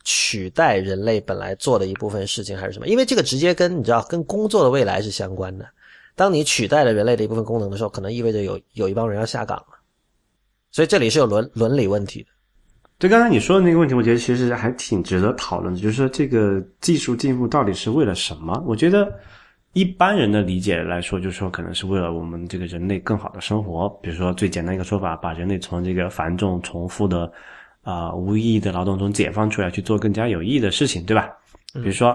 [0.06, 2.88] 取代人类本来做的一部分事情，还是什么？
[2.88, 5.68] 因为这个直接跟你知道跟工作的未来是相关的。
[6.15, 9.78] 当你取代了人类的一部分功能的时候，可能意味着有有一帮人要下岗了。
[10.72, 12.30] 所以这里是有伦伦理问题的。
[12.99, 18.64] 对，刚才你说的那个问题，我觉得其实还挺值得讨论的，就是说这个技术进步到底是为了什么？
[18.65, 19.14] 我觉得
[19.74, 23.88] 一般人的理解来说，就是说可能是为了我们这个人类更好的生活。
[24.02, 27.32] 比如说最简单一个说法，把人类从这个繁重重复的
[27.84, 31.30] 啊、无意义的劳动中解放出来，去做更加有意义的事情，对吧？
[31.74, 32.10] 比如说，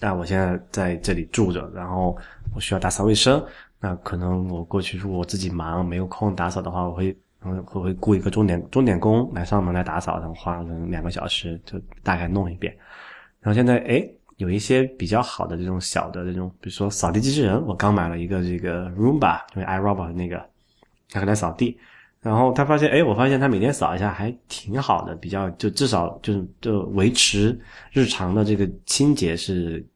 [0.00, 2.16] 啊，我现在在这里住着，然后
[2.54, 3.42] 我需要打扫卫生，
[3.78, 12.74] 那可能我过去如果我自己忙没有空打扫的话，我会嗯会会雇一个钟点钟点工来上门来打扫，然后花了两个小时就大概弄一遍。
[13.40, 14.06] 然后现在哎
[14.38, 20.44] 有一些比较好的这种小的这种，比如说扫地机器人，我刚买了一个这个 Roomba，就是 iRobot 那个，
[21.10, 21.78] 它可以扫地。
[22.20, 27.60] 然后他发现，哎，我发现他每天扫一下还挺好的，比较就至少就是就维持
[27.92, 29.86] 日常的这个清洁是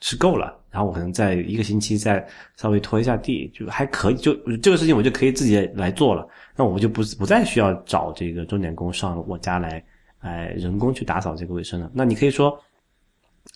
[0.00, 0.59] 是够了。
[0.70, 2.24] 然后我可能在一个星期再
[2.56, 6.26] 稍微拖一下地，就还可以，就这个事情我就可以自己来做了。
[6.56, 9.82] 那我就不不再需要找这个钟点工上我家来，
[10.20, 11.90] 哎，人工去打扫这个卫生了。
[11.92, 12.56] 那你可以说，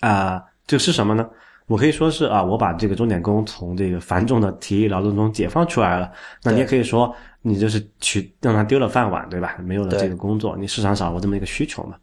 [0.00, 1.28] 啊、这是什么呢？
[1.66, 6.12] 我可以说是啊，我把这个钟点工从这个繁重的体力劳动中解放出来了。
[6.42, 9.56] 那你也可以说，你就是去让他丢了饭碗，对吧？
[9.62, 11.96] 没有了这个工作，你市场少了这么一个需求嘛？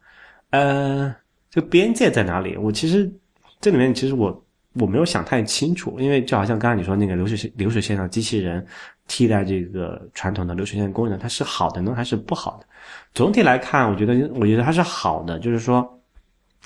[0.50, 1.14] 呃，
[1.50, 2.58] 这个边界在哪里？
[2.58, 3.12] 我其实
[3.60, 4.44] 这里面其实我
[4.74, 8.66] 我没有想太清楚，因为就好像刚才你说那个流水流水线上机器人
[9.08, 12.66] 替代这个传统的流水线工人，它是好的呢还是不好的？
[13.14, 16.02] 总体来看，我觉得我觉得它是好的，就是说，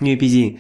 [0.01, 0.55] 因为毕竟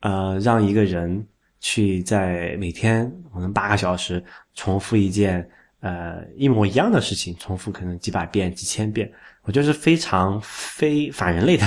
[0.00, 1.26] 呃让一个人
[1.60, 4.22] 去在每天可能八个小时
[4.54, 5.48] 重复一件
[5.80, 9.10] 呃一模一样的事情，重复可能几百遍、几千遍，
[9.44, 11.66] 我觉得是非常非反人类的。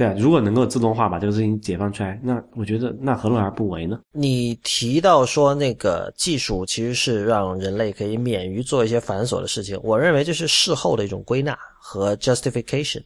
[0.00, 4.00] 对啊，如果能够自动化把这个事情解放出来，那我觉得那何乐而不为呢？
[4.12, 13.02] 你提到说那个技术其实是让人类可以免于做一些繁琐的事情，我认为这是事后的一种归纳和 justification。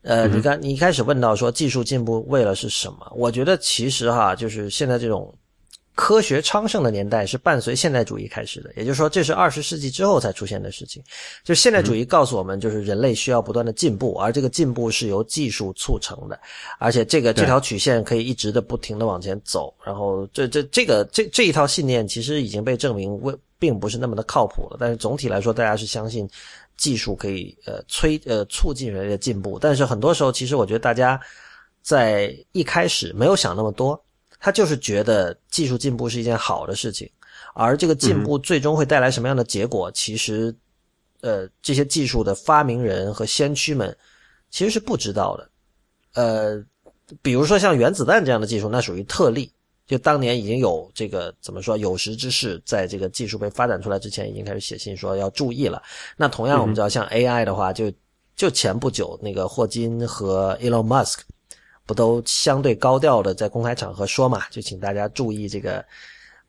[0.00, 3.12] 呃，你刚你一开始问到说技术进步为了是什么？
[3.14, 5.30] 我觉得其实哈，就是现在这种
[6.00, 11.02] 科学昌盛的年代是伴随现代主义开始的，也就是说这是二十世纪之后才出现的事情。
[11.44, 16.40] 就现代主义告诉我们，就是人类需要不断的进步，而这个进步是由技术促成的，
[16.78, 19.74] 而且这个这条曲线可以一直的不停的往前走。
[19.84, 24.78] 然后这这这个这这一套信念其实已经被证明为并不是那么的靠谱了。
[24.80, 26.26] 但是总体来说，大家是相信
[26.78, 29.58] 技术可以呃催呃促进人类的进步。
[29.60, 31.20] 但是很多时候，其实我觉得大家
[31.82, 34.02] 在一开始没有想那么多，
[34.40, 37.08] 他就是觉得技术进步是一件好的事情，
[37.54, 40.52] 而这个进步最终会带来什么样的结果，其实
[41.20, 43.96] 呃这些技术的发明人和先驱们
[44.50, 45.50] 其实是不知道的。
[46.14, 46.64] 呃，
[47.22, 49.52] 比如说像原子弹这样的技术，那属于特例。
[49.86, 55.82] 就当年已经有这个怎么说有识之士，在这个技术被发展出来之前，已经开始写信说要注意了。
[56.16, 57.92] 那同样，我们知道像 AI 的话，就
[58.36, 61.22] 就前不久那个霍金和 Elon Musk
[61.90, 65.84] 不都相对高调的在公开场合说嘛，就请大家注意这个，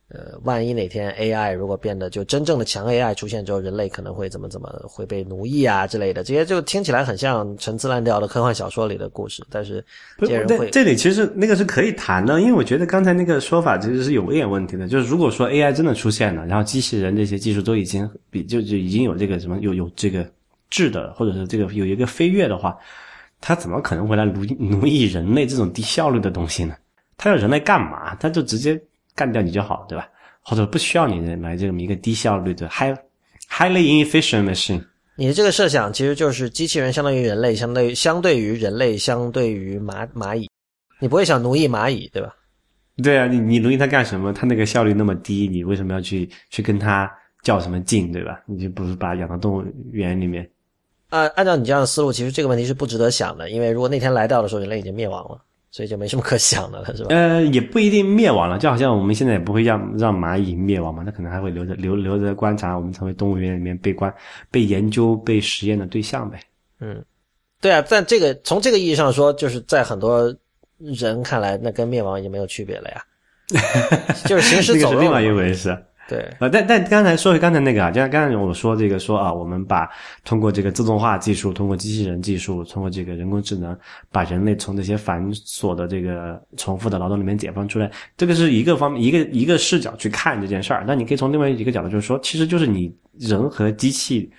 [0.09, 9.83] 呃，万一哪天 AI 如果变得就真正的强 AI 出现之后，人类可能会怎么怎么会被奴役啊之类的，这些就听起来很像陈词滥调的科幻小说里的故事，但是
[10.15, 14.87] 不对，这些人会这里其实那个是可以谈的，因为我觉得刚才那个说法其实是有一点问题的。
[14.87, 20.23] 就是如果说 AI 真的出现了，然后机器人这些技术都已经比就就已经有这个什么有有这个
[20.69, 22.77] 质的，或者是这个有一个飞跃的话，
[23.41, 26.75] 它怎么可能会来奴奴役人类这种低效率的东西呢？
[27.17, 28.15] 它要人类干嘛？
[28.15, 28.79] 它就直接
[29.15, 30.07] 干掉你就好，对吧？
[30.41, 32.95] 或者不需要你来这么一个低效率的 high
[33.49, 34.83] highly inefficient machine。
[35.15, 40.49] 你的这个设想其实就是机器人相当于人类，相当于相对于人类，相对于蚂蚂蚁，
[40.99, 42.33] 你不会想奴役蚂蚁，对吧？
[43.03, 44.31] 对啊，你你奴役它干什么？
[44.33, 47.11] 它那个效率那么低，你为什么要去去跟它
[47.43, 48.41] 较什么劲，对吧？
[48.45, 50.49] 你就不如把它养到动物园里面。
[51.11, 55.39] 按按照你这样的思路，其实这个问题是不值得想的，因为如果那天来到的时候，人类已经灭亡了。
[55.73, 57.15] 所以就没什么可想的了，是吧？
[57.15, 64.13] 呃，也不一定灭亡了，就好像我们现在也不会让让蚂蚁灭亡嘛，它可能还会留着留留着观察，我们成为动物园里面被观
[64.51, 66.41] 被研究被实验的对象呗。
[66.81, 67.01] 嗯，
[67.61, 70.35] 对啊，但这个从这个意义上说，就是在很多
[70.77, 73.01] 人看来，那跟灭亡已经没有区别了呀，
[74.27, 75.69] 就是行尸走肉，另外一回事。
[76.11, 79.89] 对，呃，但但刚才说回刚才那个啊，就像刚才我说这个说啊，我们把
[80.25, 83.77] 通过这个自动化技术，通过机器人技术，通过这个人工智能，
[84.11, 90.83] 把人类从这些繁琐的这个重复的劳动里面解放出来，这个是一个方面，一个一个视角去看这件事儿。
[90.85, 94.29] 那你可以从另外一个角度，就是说，其实就是你人和机器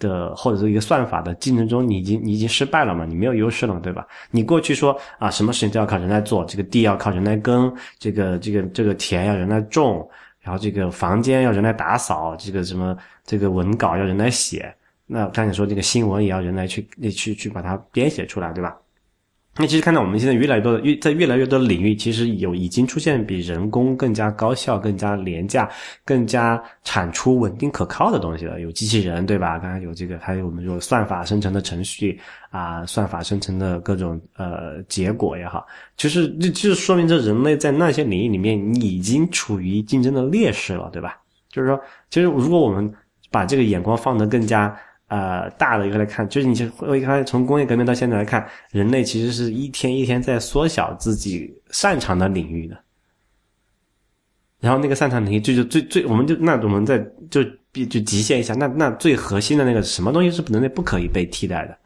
[0.00, 4.04] 的或者是一个算法的竞争中，你已经你已经失败了嘛，你没有优势了，对吧？
[4.32, 10.04] 你过去说啊，什么事情都要靠人来做，这个地要靠人来耕，这个这个这个田要人来种。
[10.50, 14.74] 然后这个房间要人来打扫，这个什么这个文稿要人来写，
[15.06, 18.76] 那刚才说这个新闻也要人来去去去把它编写出来，对吧？
[19.56, 25.68] 那其实看到我们现在越来越多的越在越来越多的领域，其实有已经出现比人工更加高效、更加廉价、
[26.04, 28.60] 更加产出稳定可靠的东西了。
[28.60, 29.58] 有机器人，对吧？
[29.58, 32.18] 刚才有这个，还有我们说算法生成的程序
[32.50, 35.66] 啊，算法生成的各种呃结果也好，
[35.96, 41.18] 其实这就说明这人类在那些领域里面已经处于竞争的劣势了，对吧？
[41.50, 41.78] 就是说，
[42.08, 42.90] 其实如果我们
[43.30, 44.74] 把这个眼光放得更加。
[45.10, 52.80] 呃，大的一个来看，就是你会看从工业革命到现在来看，人类其实是一天一天在缩小自己擅长的领域的。
[54.60, 56.96] 然后那个擅长领域，就就最最，我们就那我们在
[57.28, 57.42] 就
[57.72, 61.76] 就极限一下，那那最核心的那个什么东西是人类不可以被替代的？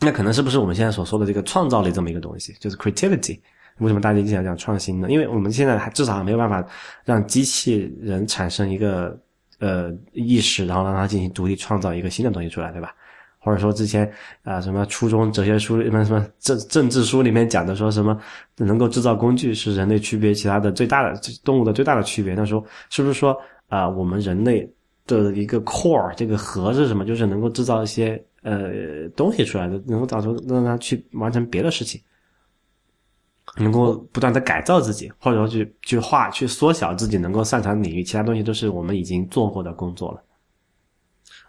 [0.00, 3.40] 那可能是不是我们现在所说的这个创造力这么一个东西，就是 creativity？
[3.78, 5.10] 为什么大家经常讲创新呢？
[5.10, 6.62] 因为我们现在还至少还没有办法
[7.06, 9.18] 让机器人产生一个。
[9.58, 12.94] 呃，意识，然后让他进行独立创造一个新的东西出来，对吧？
[13.38, 14.10] 或者说之前
[14.42, 18.20] 啊，什么初中哲学书里面什么政政治书里面讲的，说什么
[18.56, 22.34] 能够制造工具是人类区别其他的最大的动物的最大的区别。
[22.34, 23.36] 那说是不是说
[23.68, 24.68] 啊，我们人类
[25.06, 27.04] 的一个 core 这个核是什么？
[27.04, 32.00] 就是能够制造一些呃东西出来的，能够造出让它去完成别的事情。
[33.56, 40.22] 能够不断的改造自己，或者说去去画、去缩小自己能够擅长领域，其他东西都是我们已经做过的工作了。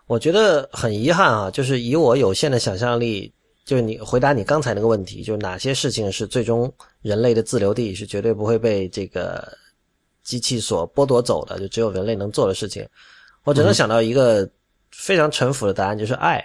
[0.06, 3.34] 我觉得很遗憾啊，就是以我有限的想象力，
[3.66, 6.72] 就是你回答你刚才那个问题，就是哪些事情是最终
[7.02, 9.46] 人类的自留地，是绝对不会被这个
[10.24, 12.88] 机器所剥夺走的，就只有人类能做的事情。
[13.44, 14.50] 我只能想到一个
[14.92, 16.42] 非常陈腐的答案，就是爱。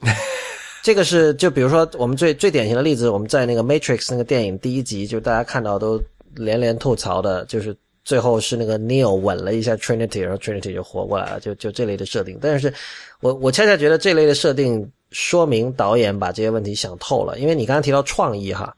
[0.82, 6.00] 这个是就比如说我们最最典型的例子，我们在那个《Matrix》那个电影第一集，就大家看到都
[6.34, 12.38] 连连吐槽的，就是最后是那个 Neo 吻了一下 Trinity，然后 Trinity 就活过来了，就就这类的设定。
[12.40, 12.72] 但是，
[13.20, 17.38] 我我恰恰觉得这类的设定说明导演把这些问题想透了。
[17.38, 18.74] 因为你刚才提到创意哈，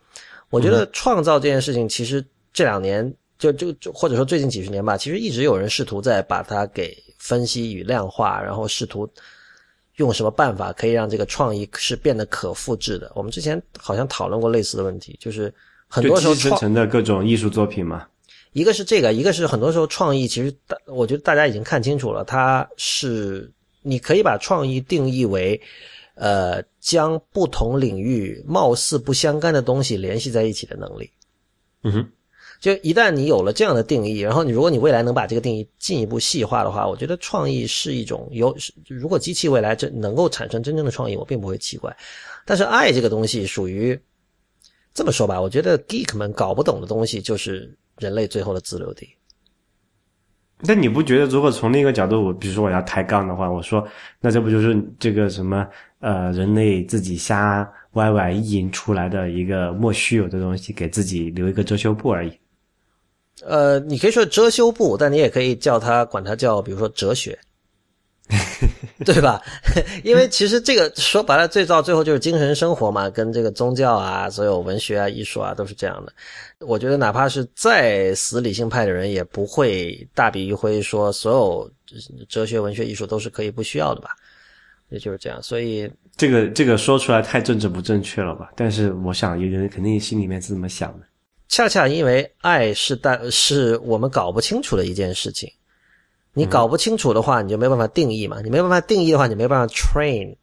[0.51, 9.09] 我觉得创造这件事情其实这两年就就就或者说最近几十年吧，其实一直有人试图在把它给分析与量化，然后试图。
[9.97, 13.11] 用什么办法可以让这个创意是变得可复制的？
[13.15, 15.53] 我们之前好像讨论过类似的问题，就是
[15.87, 18.07] 很多时候生成的各种艺术作品嘛。
[18.53, 23.51] 一个是这个，一个是很多时候创意其实大，我觉得大家已经看清楚了，它是
[23.83, 25.61] 你可以把创意定义为，
[26.15, 31.11] 呃，将不同领域貌似不相干的东西联系在一起的能力。
[31.83, 32.09] 嗯哼。
[32.63, 38.57] 就一旦你有了这样的定义，然后你如果你未来能把这个定义进一步细化的话，我觉得创意是一种有。
[38.87, 41.93] 如果机器未来真能够产生真正的创意，我并不会奇怪。
[42.47, 43.99] 但是爱这个东西属于
[44.95, 49.09] 这么说吧，我觉得 geek 们搞不懂的东西就是人类最后的自留地。
[50.61, 53.85] 那你不觉得，如果从另一个角度，我比如说我要抬杠的话，我说
[54.21, 55.67] 那这不就是这个什么
[55.99, 62.33] 呃人类自己瞎歪歪意淫出来的一个莫须有的东西，给自己留一个遮羞布而已？
[63.41, 67.39] 呃，你可以说遮羞布，但你也可以叫它管它叫，比如说哲学，
[69.05, 69.43] 对吧？
[70.05, 76.13] 因为其实这个说白了，最到最后就是精神生活嘛，跟这个宗教啊、所有文学啊、艺术啊都是这样的。
[76.61, 81.71] 我觉得哪怕是再死理性派的人，也不会大笔一挥说所有
[82.29, 84.11] 哲学、文学、艺术都是可以不需要的吧？
[84.91, 85.43] 也就是这样。
[85.43, 88.53] 所以这个这个说出来太政治不正确了吧？
[88.55, 91.07] 但是我想有人肯定心里面是这么想的。
[91.53, 95.53] 恰恰因为爱是但是我们搞不清楚的一件事情，
[96.33, 98.41] 你搞不清楚的话，你就没办法定义嘛。
[98.43, 100.35] 你没办法定义的话，你没办法 train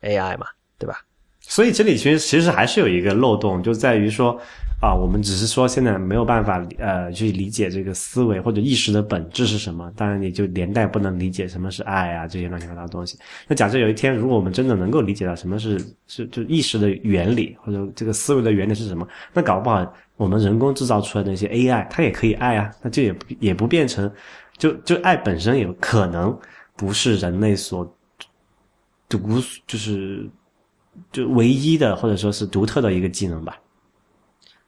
[0.00, 0.46] AI 嘛，
[0.78, 1.04] 对吧？
[1.40, 4.40] 所以这里其实其实还是有一个漏洞，就在于说，
[4.78, 13.18] 啊，我们只是说现在没有办法呃去理解这个思维或者意识的本质是什么，当然也就连带不能理解什么是爱啊这些乱七八糟的东西。
[13.48, 24.10] 那假设有一天，如果我们真的能够理解到什么是是就意识的原理或者这个思维的原理是什么，那搞不好我们人工制造出来的那些 AI 它也可以爱啊，那就也也不变成
[24.58, 26.38] 就就爱本身有可能
[26.76, 27.96] 不是人类所
[29.08, 29.18] 独
[29.66, 30.28] 就是
[31.10, 33.58] 就唯一的或者说是独特的一个技能吧。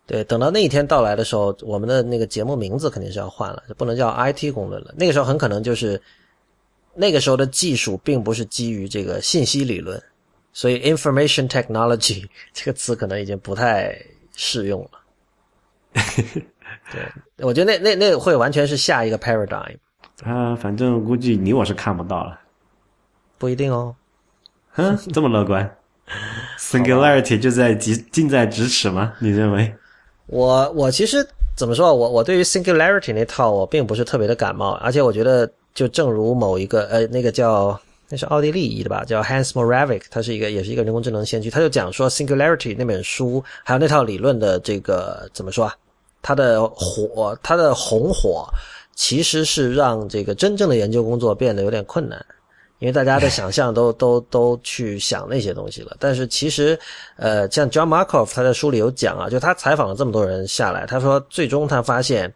[0.08, 4.94] 对，等到那一天到来的时候，我们的那个节目名字肯定是要换了，就不能叫 IT 公论了。
[4.96, 6.00] 那个时候很可能就是
[6.94, 10.02] 那个时候的技术并不是基于这个信息理论，
[10.54, 12.24] 所以 information technology
[12.54, 13.94] 这个词可能已经不太
[14.34, 14.90] 适用了。
[16.90, 19.76] 对，我觉得那那那会完全是下一个 paradigm。
[20.24, 22.40] 啊，反正估计你我是看不到了，
[23.36, 23.94] 不一定哦。
[24.70, 25.76] 哼，这么乐观，
[26.58, 29.12] singularity 就在即近在咫尺吗？
[29.20, 29.70] 你认为？
[30.28, 31.26] 我我其实
[31.56, 31.94] 怎么说？
[31.94, 37.78] 我我对于 singularity 那套我并不是特别的感冒，而且我觉得就正如某一个呃那个叫
[38.08, 45.74] 那是奥地利裔的吧，叫 Hans Moravec，他是一个也是一个人工智能先驱，他就讲说 singularity 那本书还有那套理论的这个怎么说啊？
[46.20, 48.46] 它的火，它的红火
[48.94, 52.24] 其实是让这个真正的研究工作变得有点困难。
[52.78, 56.78] 因为大家的想象都 都都去想那些东西了，但是其实，
[57.16, 62.32] 呃，像 John Markov 他在书里有讲啊，就他采访了这么多人下来，他说最终他发现，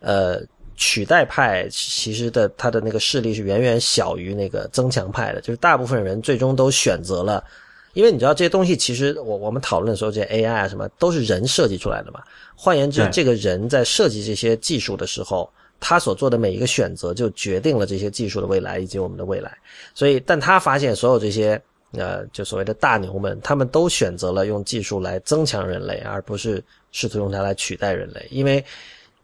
[0.00, 0.40] 呃，
[0.76, 7.44] 取代派其实的他的那个势力是远远小于那个增强派的，就是大部分人最终都选择了，
[7.92, 12.20] 因为你知道这些东西其实我我们讨论的时候，这些 AI 啊什么都是人设计出来的嘛，
[12.56, 15.48] 换言之，这个人在设计这些技术的时候。
[15.86, 19.54] 他所做的每一个选择，就决定了这些技术的未来以及我们的未来。
[19.92, 28.26] 所以，但他发现所有这些呃，就所谓的大牛们，他们都选择了用技术来增强人类，而不是试图用它来取代人类。
[28.30, 28.64] 因为，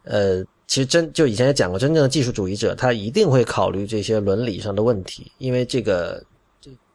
[0.04, 6.22] 呃，其实真就以前也讲过，真正的技术主义者他一定会考虑这些伦理上的问题，因为这个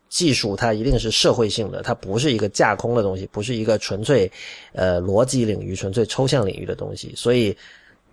[0.09, 4.31] 技术它一定是社会性的，它不是一个架空的东西，不是一个纯粹
[4.73, 7.57] 呃逻辑领域、纯粹抽象领域的东西，所以。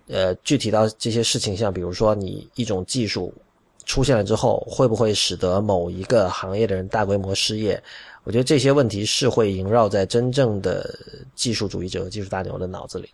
[0.07, 3.33] 呃，具体到这些事情，像比如说你一种技术
[3.85, 7.81] 出现了之后，会不会使得某一个行业的人大规模失业？
[8.25, 10.93] 我觉得这些问题是会萦绕在真正的
[11.35, 13.09] 技术主义者和、技术大牛的脑子里。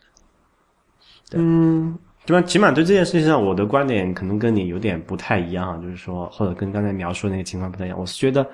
[1.31, 2.47] 嗯，对吧？
[2.47, 7.99] 起码对这件事情上，我的观点可能跟你有点不太一样，就是说，或者跟刚才描述的那个情况不太一样。
[7.99, 8.47] 我是觉得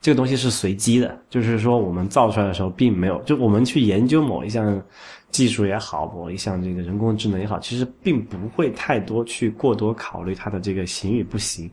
[0.00, 4.80] 这个东西是随机的，就是说我们造出来的时候，并没有就我们去研究某一项。
[5.30, 11.70] 技术也好，我一项这个人工智能也好，其实并不会太多去过多考虑它的这个行与不行，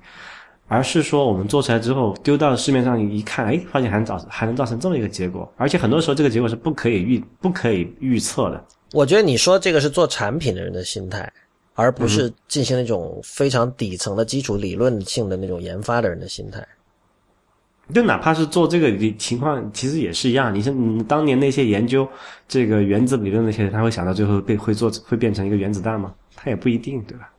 [0.67, 8.63] 而是说我们做出来之后丢到市面上一看，哎，发现还能造还能造成这么一个结果，而且很多时候这个结果是不可以预不可以预测的。
[8.93, 11.31] 我觉得你说这个是做产品的人的心态，
[11.73, 16.65] 而不是进行那种非常底层的基础理论性的那种研发的人的心态。
[17.93, 20.53] 就哪怕是做这个情况，其实也是一样。
[20.53, 22.07] 你像当年那些研究
[22.47, 26.13] 这个原子理论那些人，他会想到最后被会做会变成一个原子弹吗？
[26.35, 27.29] 他也不一定，对吧？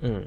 [0.00, 0.26] 嗯，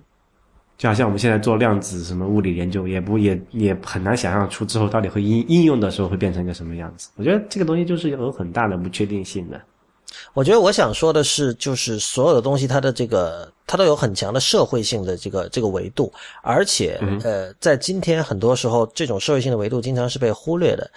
[0.78, 7.10] 就好像我们现在做量子什么物理研究，也不也也很难想象出之后到底会应应用的时候会变成一个什么样子。
[7.16, 9.60] 我觉得这个东西就是有很大的不确定性的。
[10.34, 16.11] 我觉得我想说的是，就是所有的东西，它的这个它都有很强的社会性的这个这个维度，
[16.41, 20.89] 而且呃，在今天很多时候，这种社会性的维度经常是被忽略的。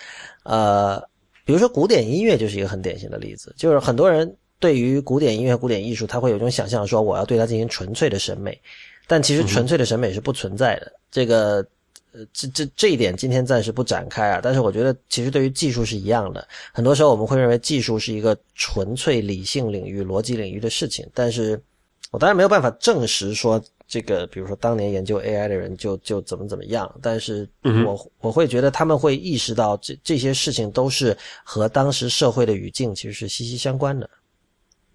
[0.44, 0.98] 呃，
[1.44, 8.58] 比如说古典音乐就是一个很典型的例子，就是很多人对于古典音乐、古典艺术，他会有一种想象，说我要对它进行纯粹的审美，
[9.06, 10.92] 但其实纯粹的审美是不存在的。
[11.10, 11.66] 这个。
[12.12, 14.40] 呃，这这这一点今天暂时不展开啊。
[14.42, 16.44] 但是我觉得，其实对于技术是一样的。
[16.72, 21.08] 很多时候我们会认为技术是一个纯粹理性领域、逻辑领域的事情。
[21.14, 21.62] 但是
[22.10, 26.92] 我当然没有办法证实说这个，比如说当年研究 AI 的人就就怎么怎么样。
[27.00, 27.48] 但是
[27.84, 34.08] 我我会觉得他们会意识到这这些事情都是和当时社会的语境其实是息息相关的。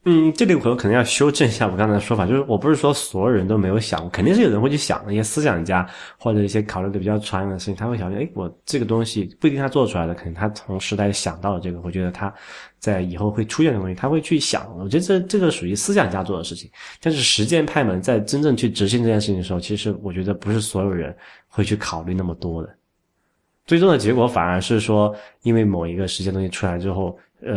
[0.08, 5.84] 嗯，这里我可能要修正一下我刚才的说法，就是我不是说所有人都没有想，肯定是有人会去想，那些思想家
[6.20, 12.32] 或者一些考虑的比较长远的事情，他会想，哎，我这个东西不一定他做出来的，可能他从时代想到了这个，我觉得他
[12.78, 14.72] 在以后会出现的东西，他会去想。
[14.78, 16.70] 我觉得这这个属于思想家做的事情，
[17.02, 21.16] 但是实践派们在真正去执行这件事情的时候，其实我觉得不是所有人
[21.48, 22.70] 会去考虑那么多的，
[23.66, 27.18] 最终的结果反而是说，因为某一个实践东西出来之后。
[27.46, 27.54] 呃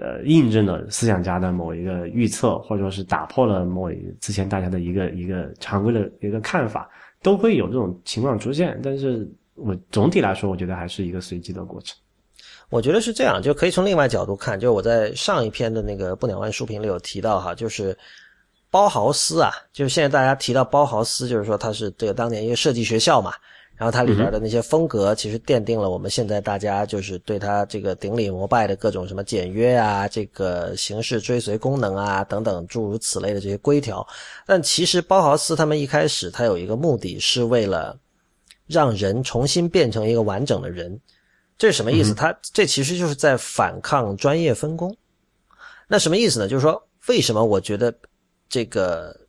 [0.00, 3.90] 呃，印证了思想家的某一个预测，或者说是打破了某
[4.20, 6.90] 之前大家的一个一个常规的一个看法，
[7.22, 8.80] 都会有这种情况出现。
[8.82, 11.96] 但是我总体来说，我觉得还是一个随机的过程。
[12.70, 17.96] 我觉得是这样，就可以从另外角度看，就是我在上一篇的那个不鸟万书评里有提到哈，就是
[18.70, 23.32] 包豪斯啊，就是现在大家提到包豪斯，就是说他是这个当年一个设计学校嘛。
[23.82, 34.06] 然后它里边的那些风格，其实奠定了我们现在大家就是对它这个顶礼膜拜的各种什么简约啊、这个形式追随功能啊等等诸如此类的这些规条。
[34.46, 37.98] 但其实包豪斯他们一开始他有一个目的是为了
[38.68, 41.00] 让人重新变成一个完整的人，
[41.58, 42.14] 这是什么意思？
[42.14, 44.96] 他这其实就是在反抗专业分工。
[45.88, 46.46] 那什么意思呢？
[46.46, 47.92] 就是说为什么我觉得
[48.48, 49.21] 这个。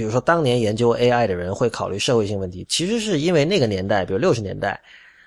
[0.00, 4.80] 比如说，当年研究 AI 的人会考虑社会性问题，其实是因为那个年代，比如六十年代，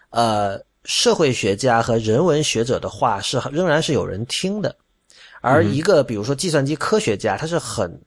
[0.09, 4.75] 呃，社会学家和人文学者的话是仍然是有人听的，
[5.41, 8.01] 而一个比如说计算机科学家，他是很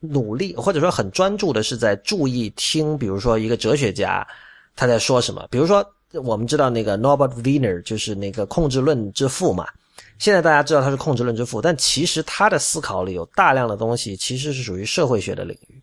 [0.00, 4.26] 努力或者说很专注的，是在注意听，比如说一个哲学家
[4.74, 5.46] 他在说什么。
[5.48, 5.88] 比如说，
[6.24, 9.64] 我们知道那个 Norbert Wiener 就是那个控制论之父嘛。
[10.18, 15.80] 现在大家知道他是控制论之父，但其实他的思考里有大量的东西其实是属于社会学的领域。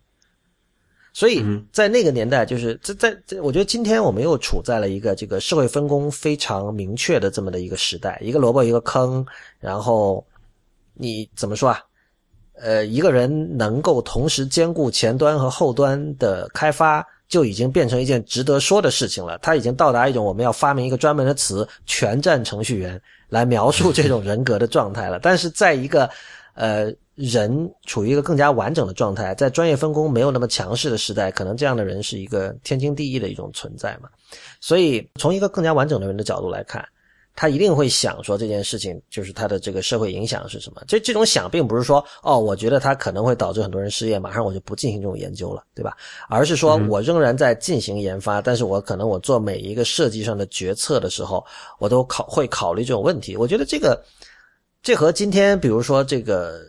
[1.12, 9.24] 所以在那个年代，就是在在在，我觉得今天我们又处在了一个这个社会分工非常明确的这么的一个时代，一个萝卜一个坑，
[9.60, 10.24] 然后
[10.94, 11.80] 你怎么说啊？
[12.54, 19.38] 呃，一个人能够同时兼顾前端和后端的开发，就已经变成一件值得说的事情了。
[19.38, 23.00] 他已经到达一种我们要发明一个专门的词——全站程序员。
[23.32, 26.06] 来描述这种人格的状态了，但是在一个，
[26.52, 34.08] 呃，人处于一个更加完整的状态，在专业分工没有那么强势的时代，可能这样的人是一个天经地义的一种存在嘛。
[34.60, 36.86] 所以，从一个更加完整的人的角度来看。
[37.34, 40.82] 他一定会想说这件事情就是他的这个社会影响是什么？
[40.86, 45.96] 这这种想并不是说哦，我觉得他可能会导致很多人失业，马上我就不进行这种研究了，对吧？
[46.28, 51.42] 而是说我仍然在进行研发，但是我可能我做每一个设计上的决策的时候，
[51.78, 53.34] 我都考会考虑这种问题。
[53.34, 53.98] 我觉得这个
[54.82, 56.60] 这和今天比如说这个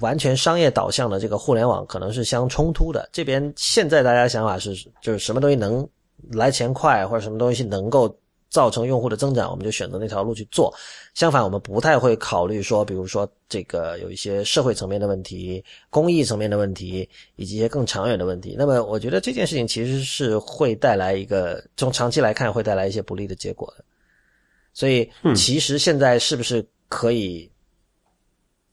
[0.00, 3.08] 完全商业导向的这个互联网可能是相冲突的。
[3.12, 5.88] 这边现在大家想法是就是什么东西能
[6.32, 8.16] 来钱快，或者什么东西能够。
[8.48, 10.72] 造成用户的增长，我们就选择那条路去做。
[11.14, 18.54] 相反，我们不太会考虑说，比如说这个有一些社会层面的问题、公益层面的问题，以及一些更长远的问题。
[18.56, 23.84] 那么，我觉得这件事情其实是会带来一个从长期来看会带来一些不利的结果的。
[24.72, 27.50] 所以，其实现在是不是可以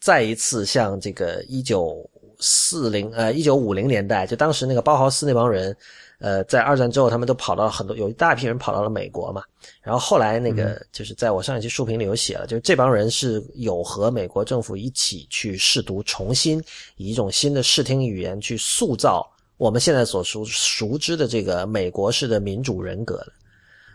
[0.03, 5.73] 再一次像这个一九四零呃一九五零年代，就当时那个包豪斯那帮人？
[6.19, 9.43] 呃，在二战之后，他们都跑到了很多，有一大批人跑到了美国嘛。
[9.81, 16.61] 然后后来那个，就是在我上一期书评里有写了，就是这帮人是有和美国政府一起去试图重新
[16.97, 23.31] 以一种新的视听语言去塑造我们现在所熟熟知的这个美国式的民主人格的。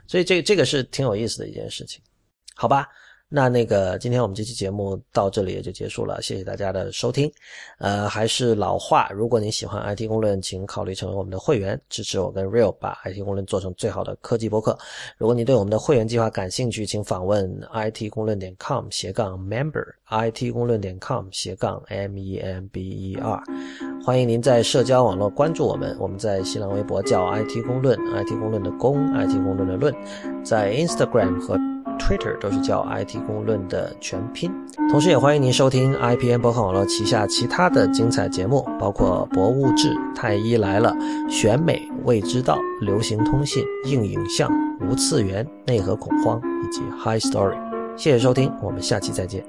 [0.06, 2.00] 所以这这个是挺有意思的一件事情，
[2.54, 2.88] 好吧？
[3.30, 7.30] 那那个，今天我们这期节目到这里也就结束了，谢谢大家的收听。
[7.78, 14.78] 呃，还是老话，如果你喜欢 IT 公论，请考虑成为我们的会员，支持我跟 Real 把 IT 公论做成最好的科技博客。
[15.18, 23.42] 如果你对我们的会员计划感兴趣，请访问 IT 公论点 com 斜杠 member，IT 公论点 com 斜杠 m e m b e r。
[24.02, 29.94] 欢迎您在社交网络关注我们，我们在新浪微博叫 IT 公论，IT 公论的公，IT 公论的论，
[30.42, 31.58] 在 Instagram 和
[31.98, 34.50] Twitter 都是叫 IT 公论的全拼，
[34.90, 40.90] 同时也欢迎您收听 IPN 博客网络旗下其他的精彩节目，包括《博物志》《太医来了》
[41.30, 42.54] 《选美未知道》
[42.84, 44.50] 《流行通信》《硬影像》
[44.88, 47.56] 《无次元》《内核恐慌》以及 High Story。
[47.96, 49.44] 谢谢收听，我们下期再见。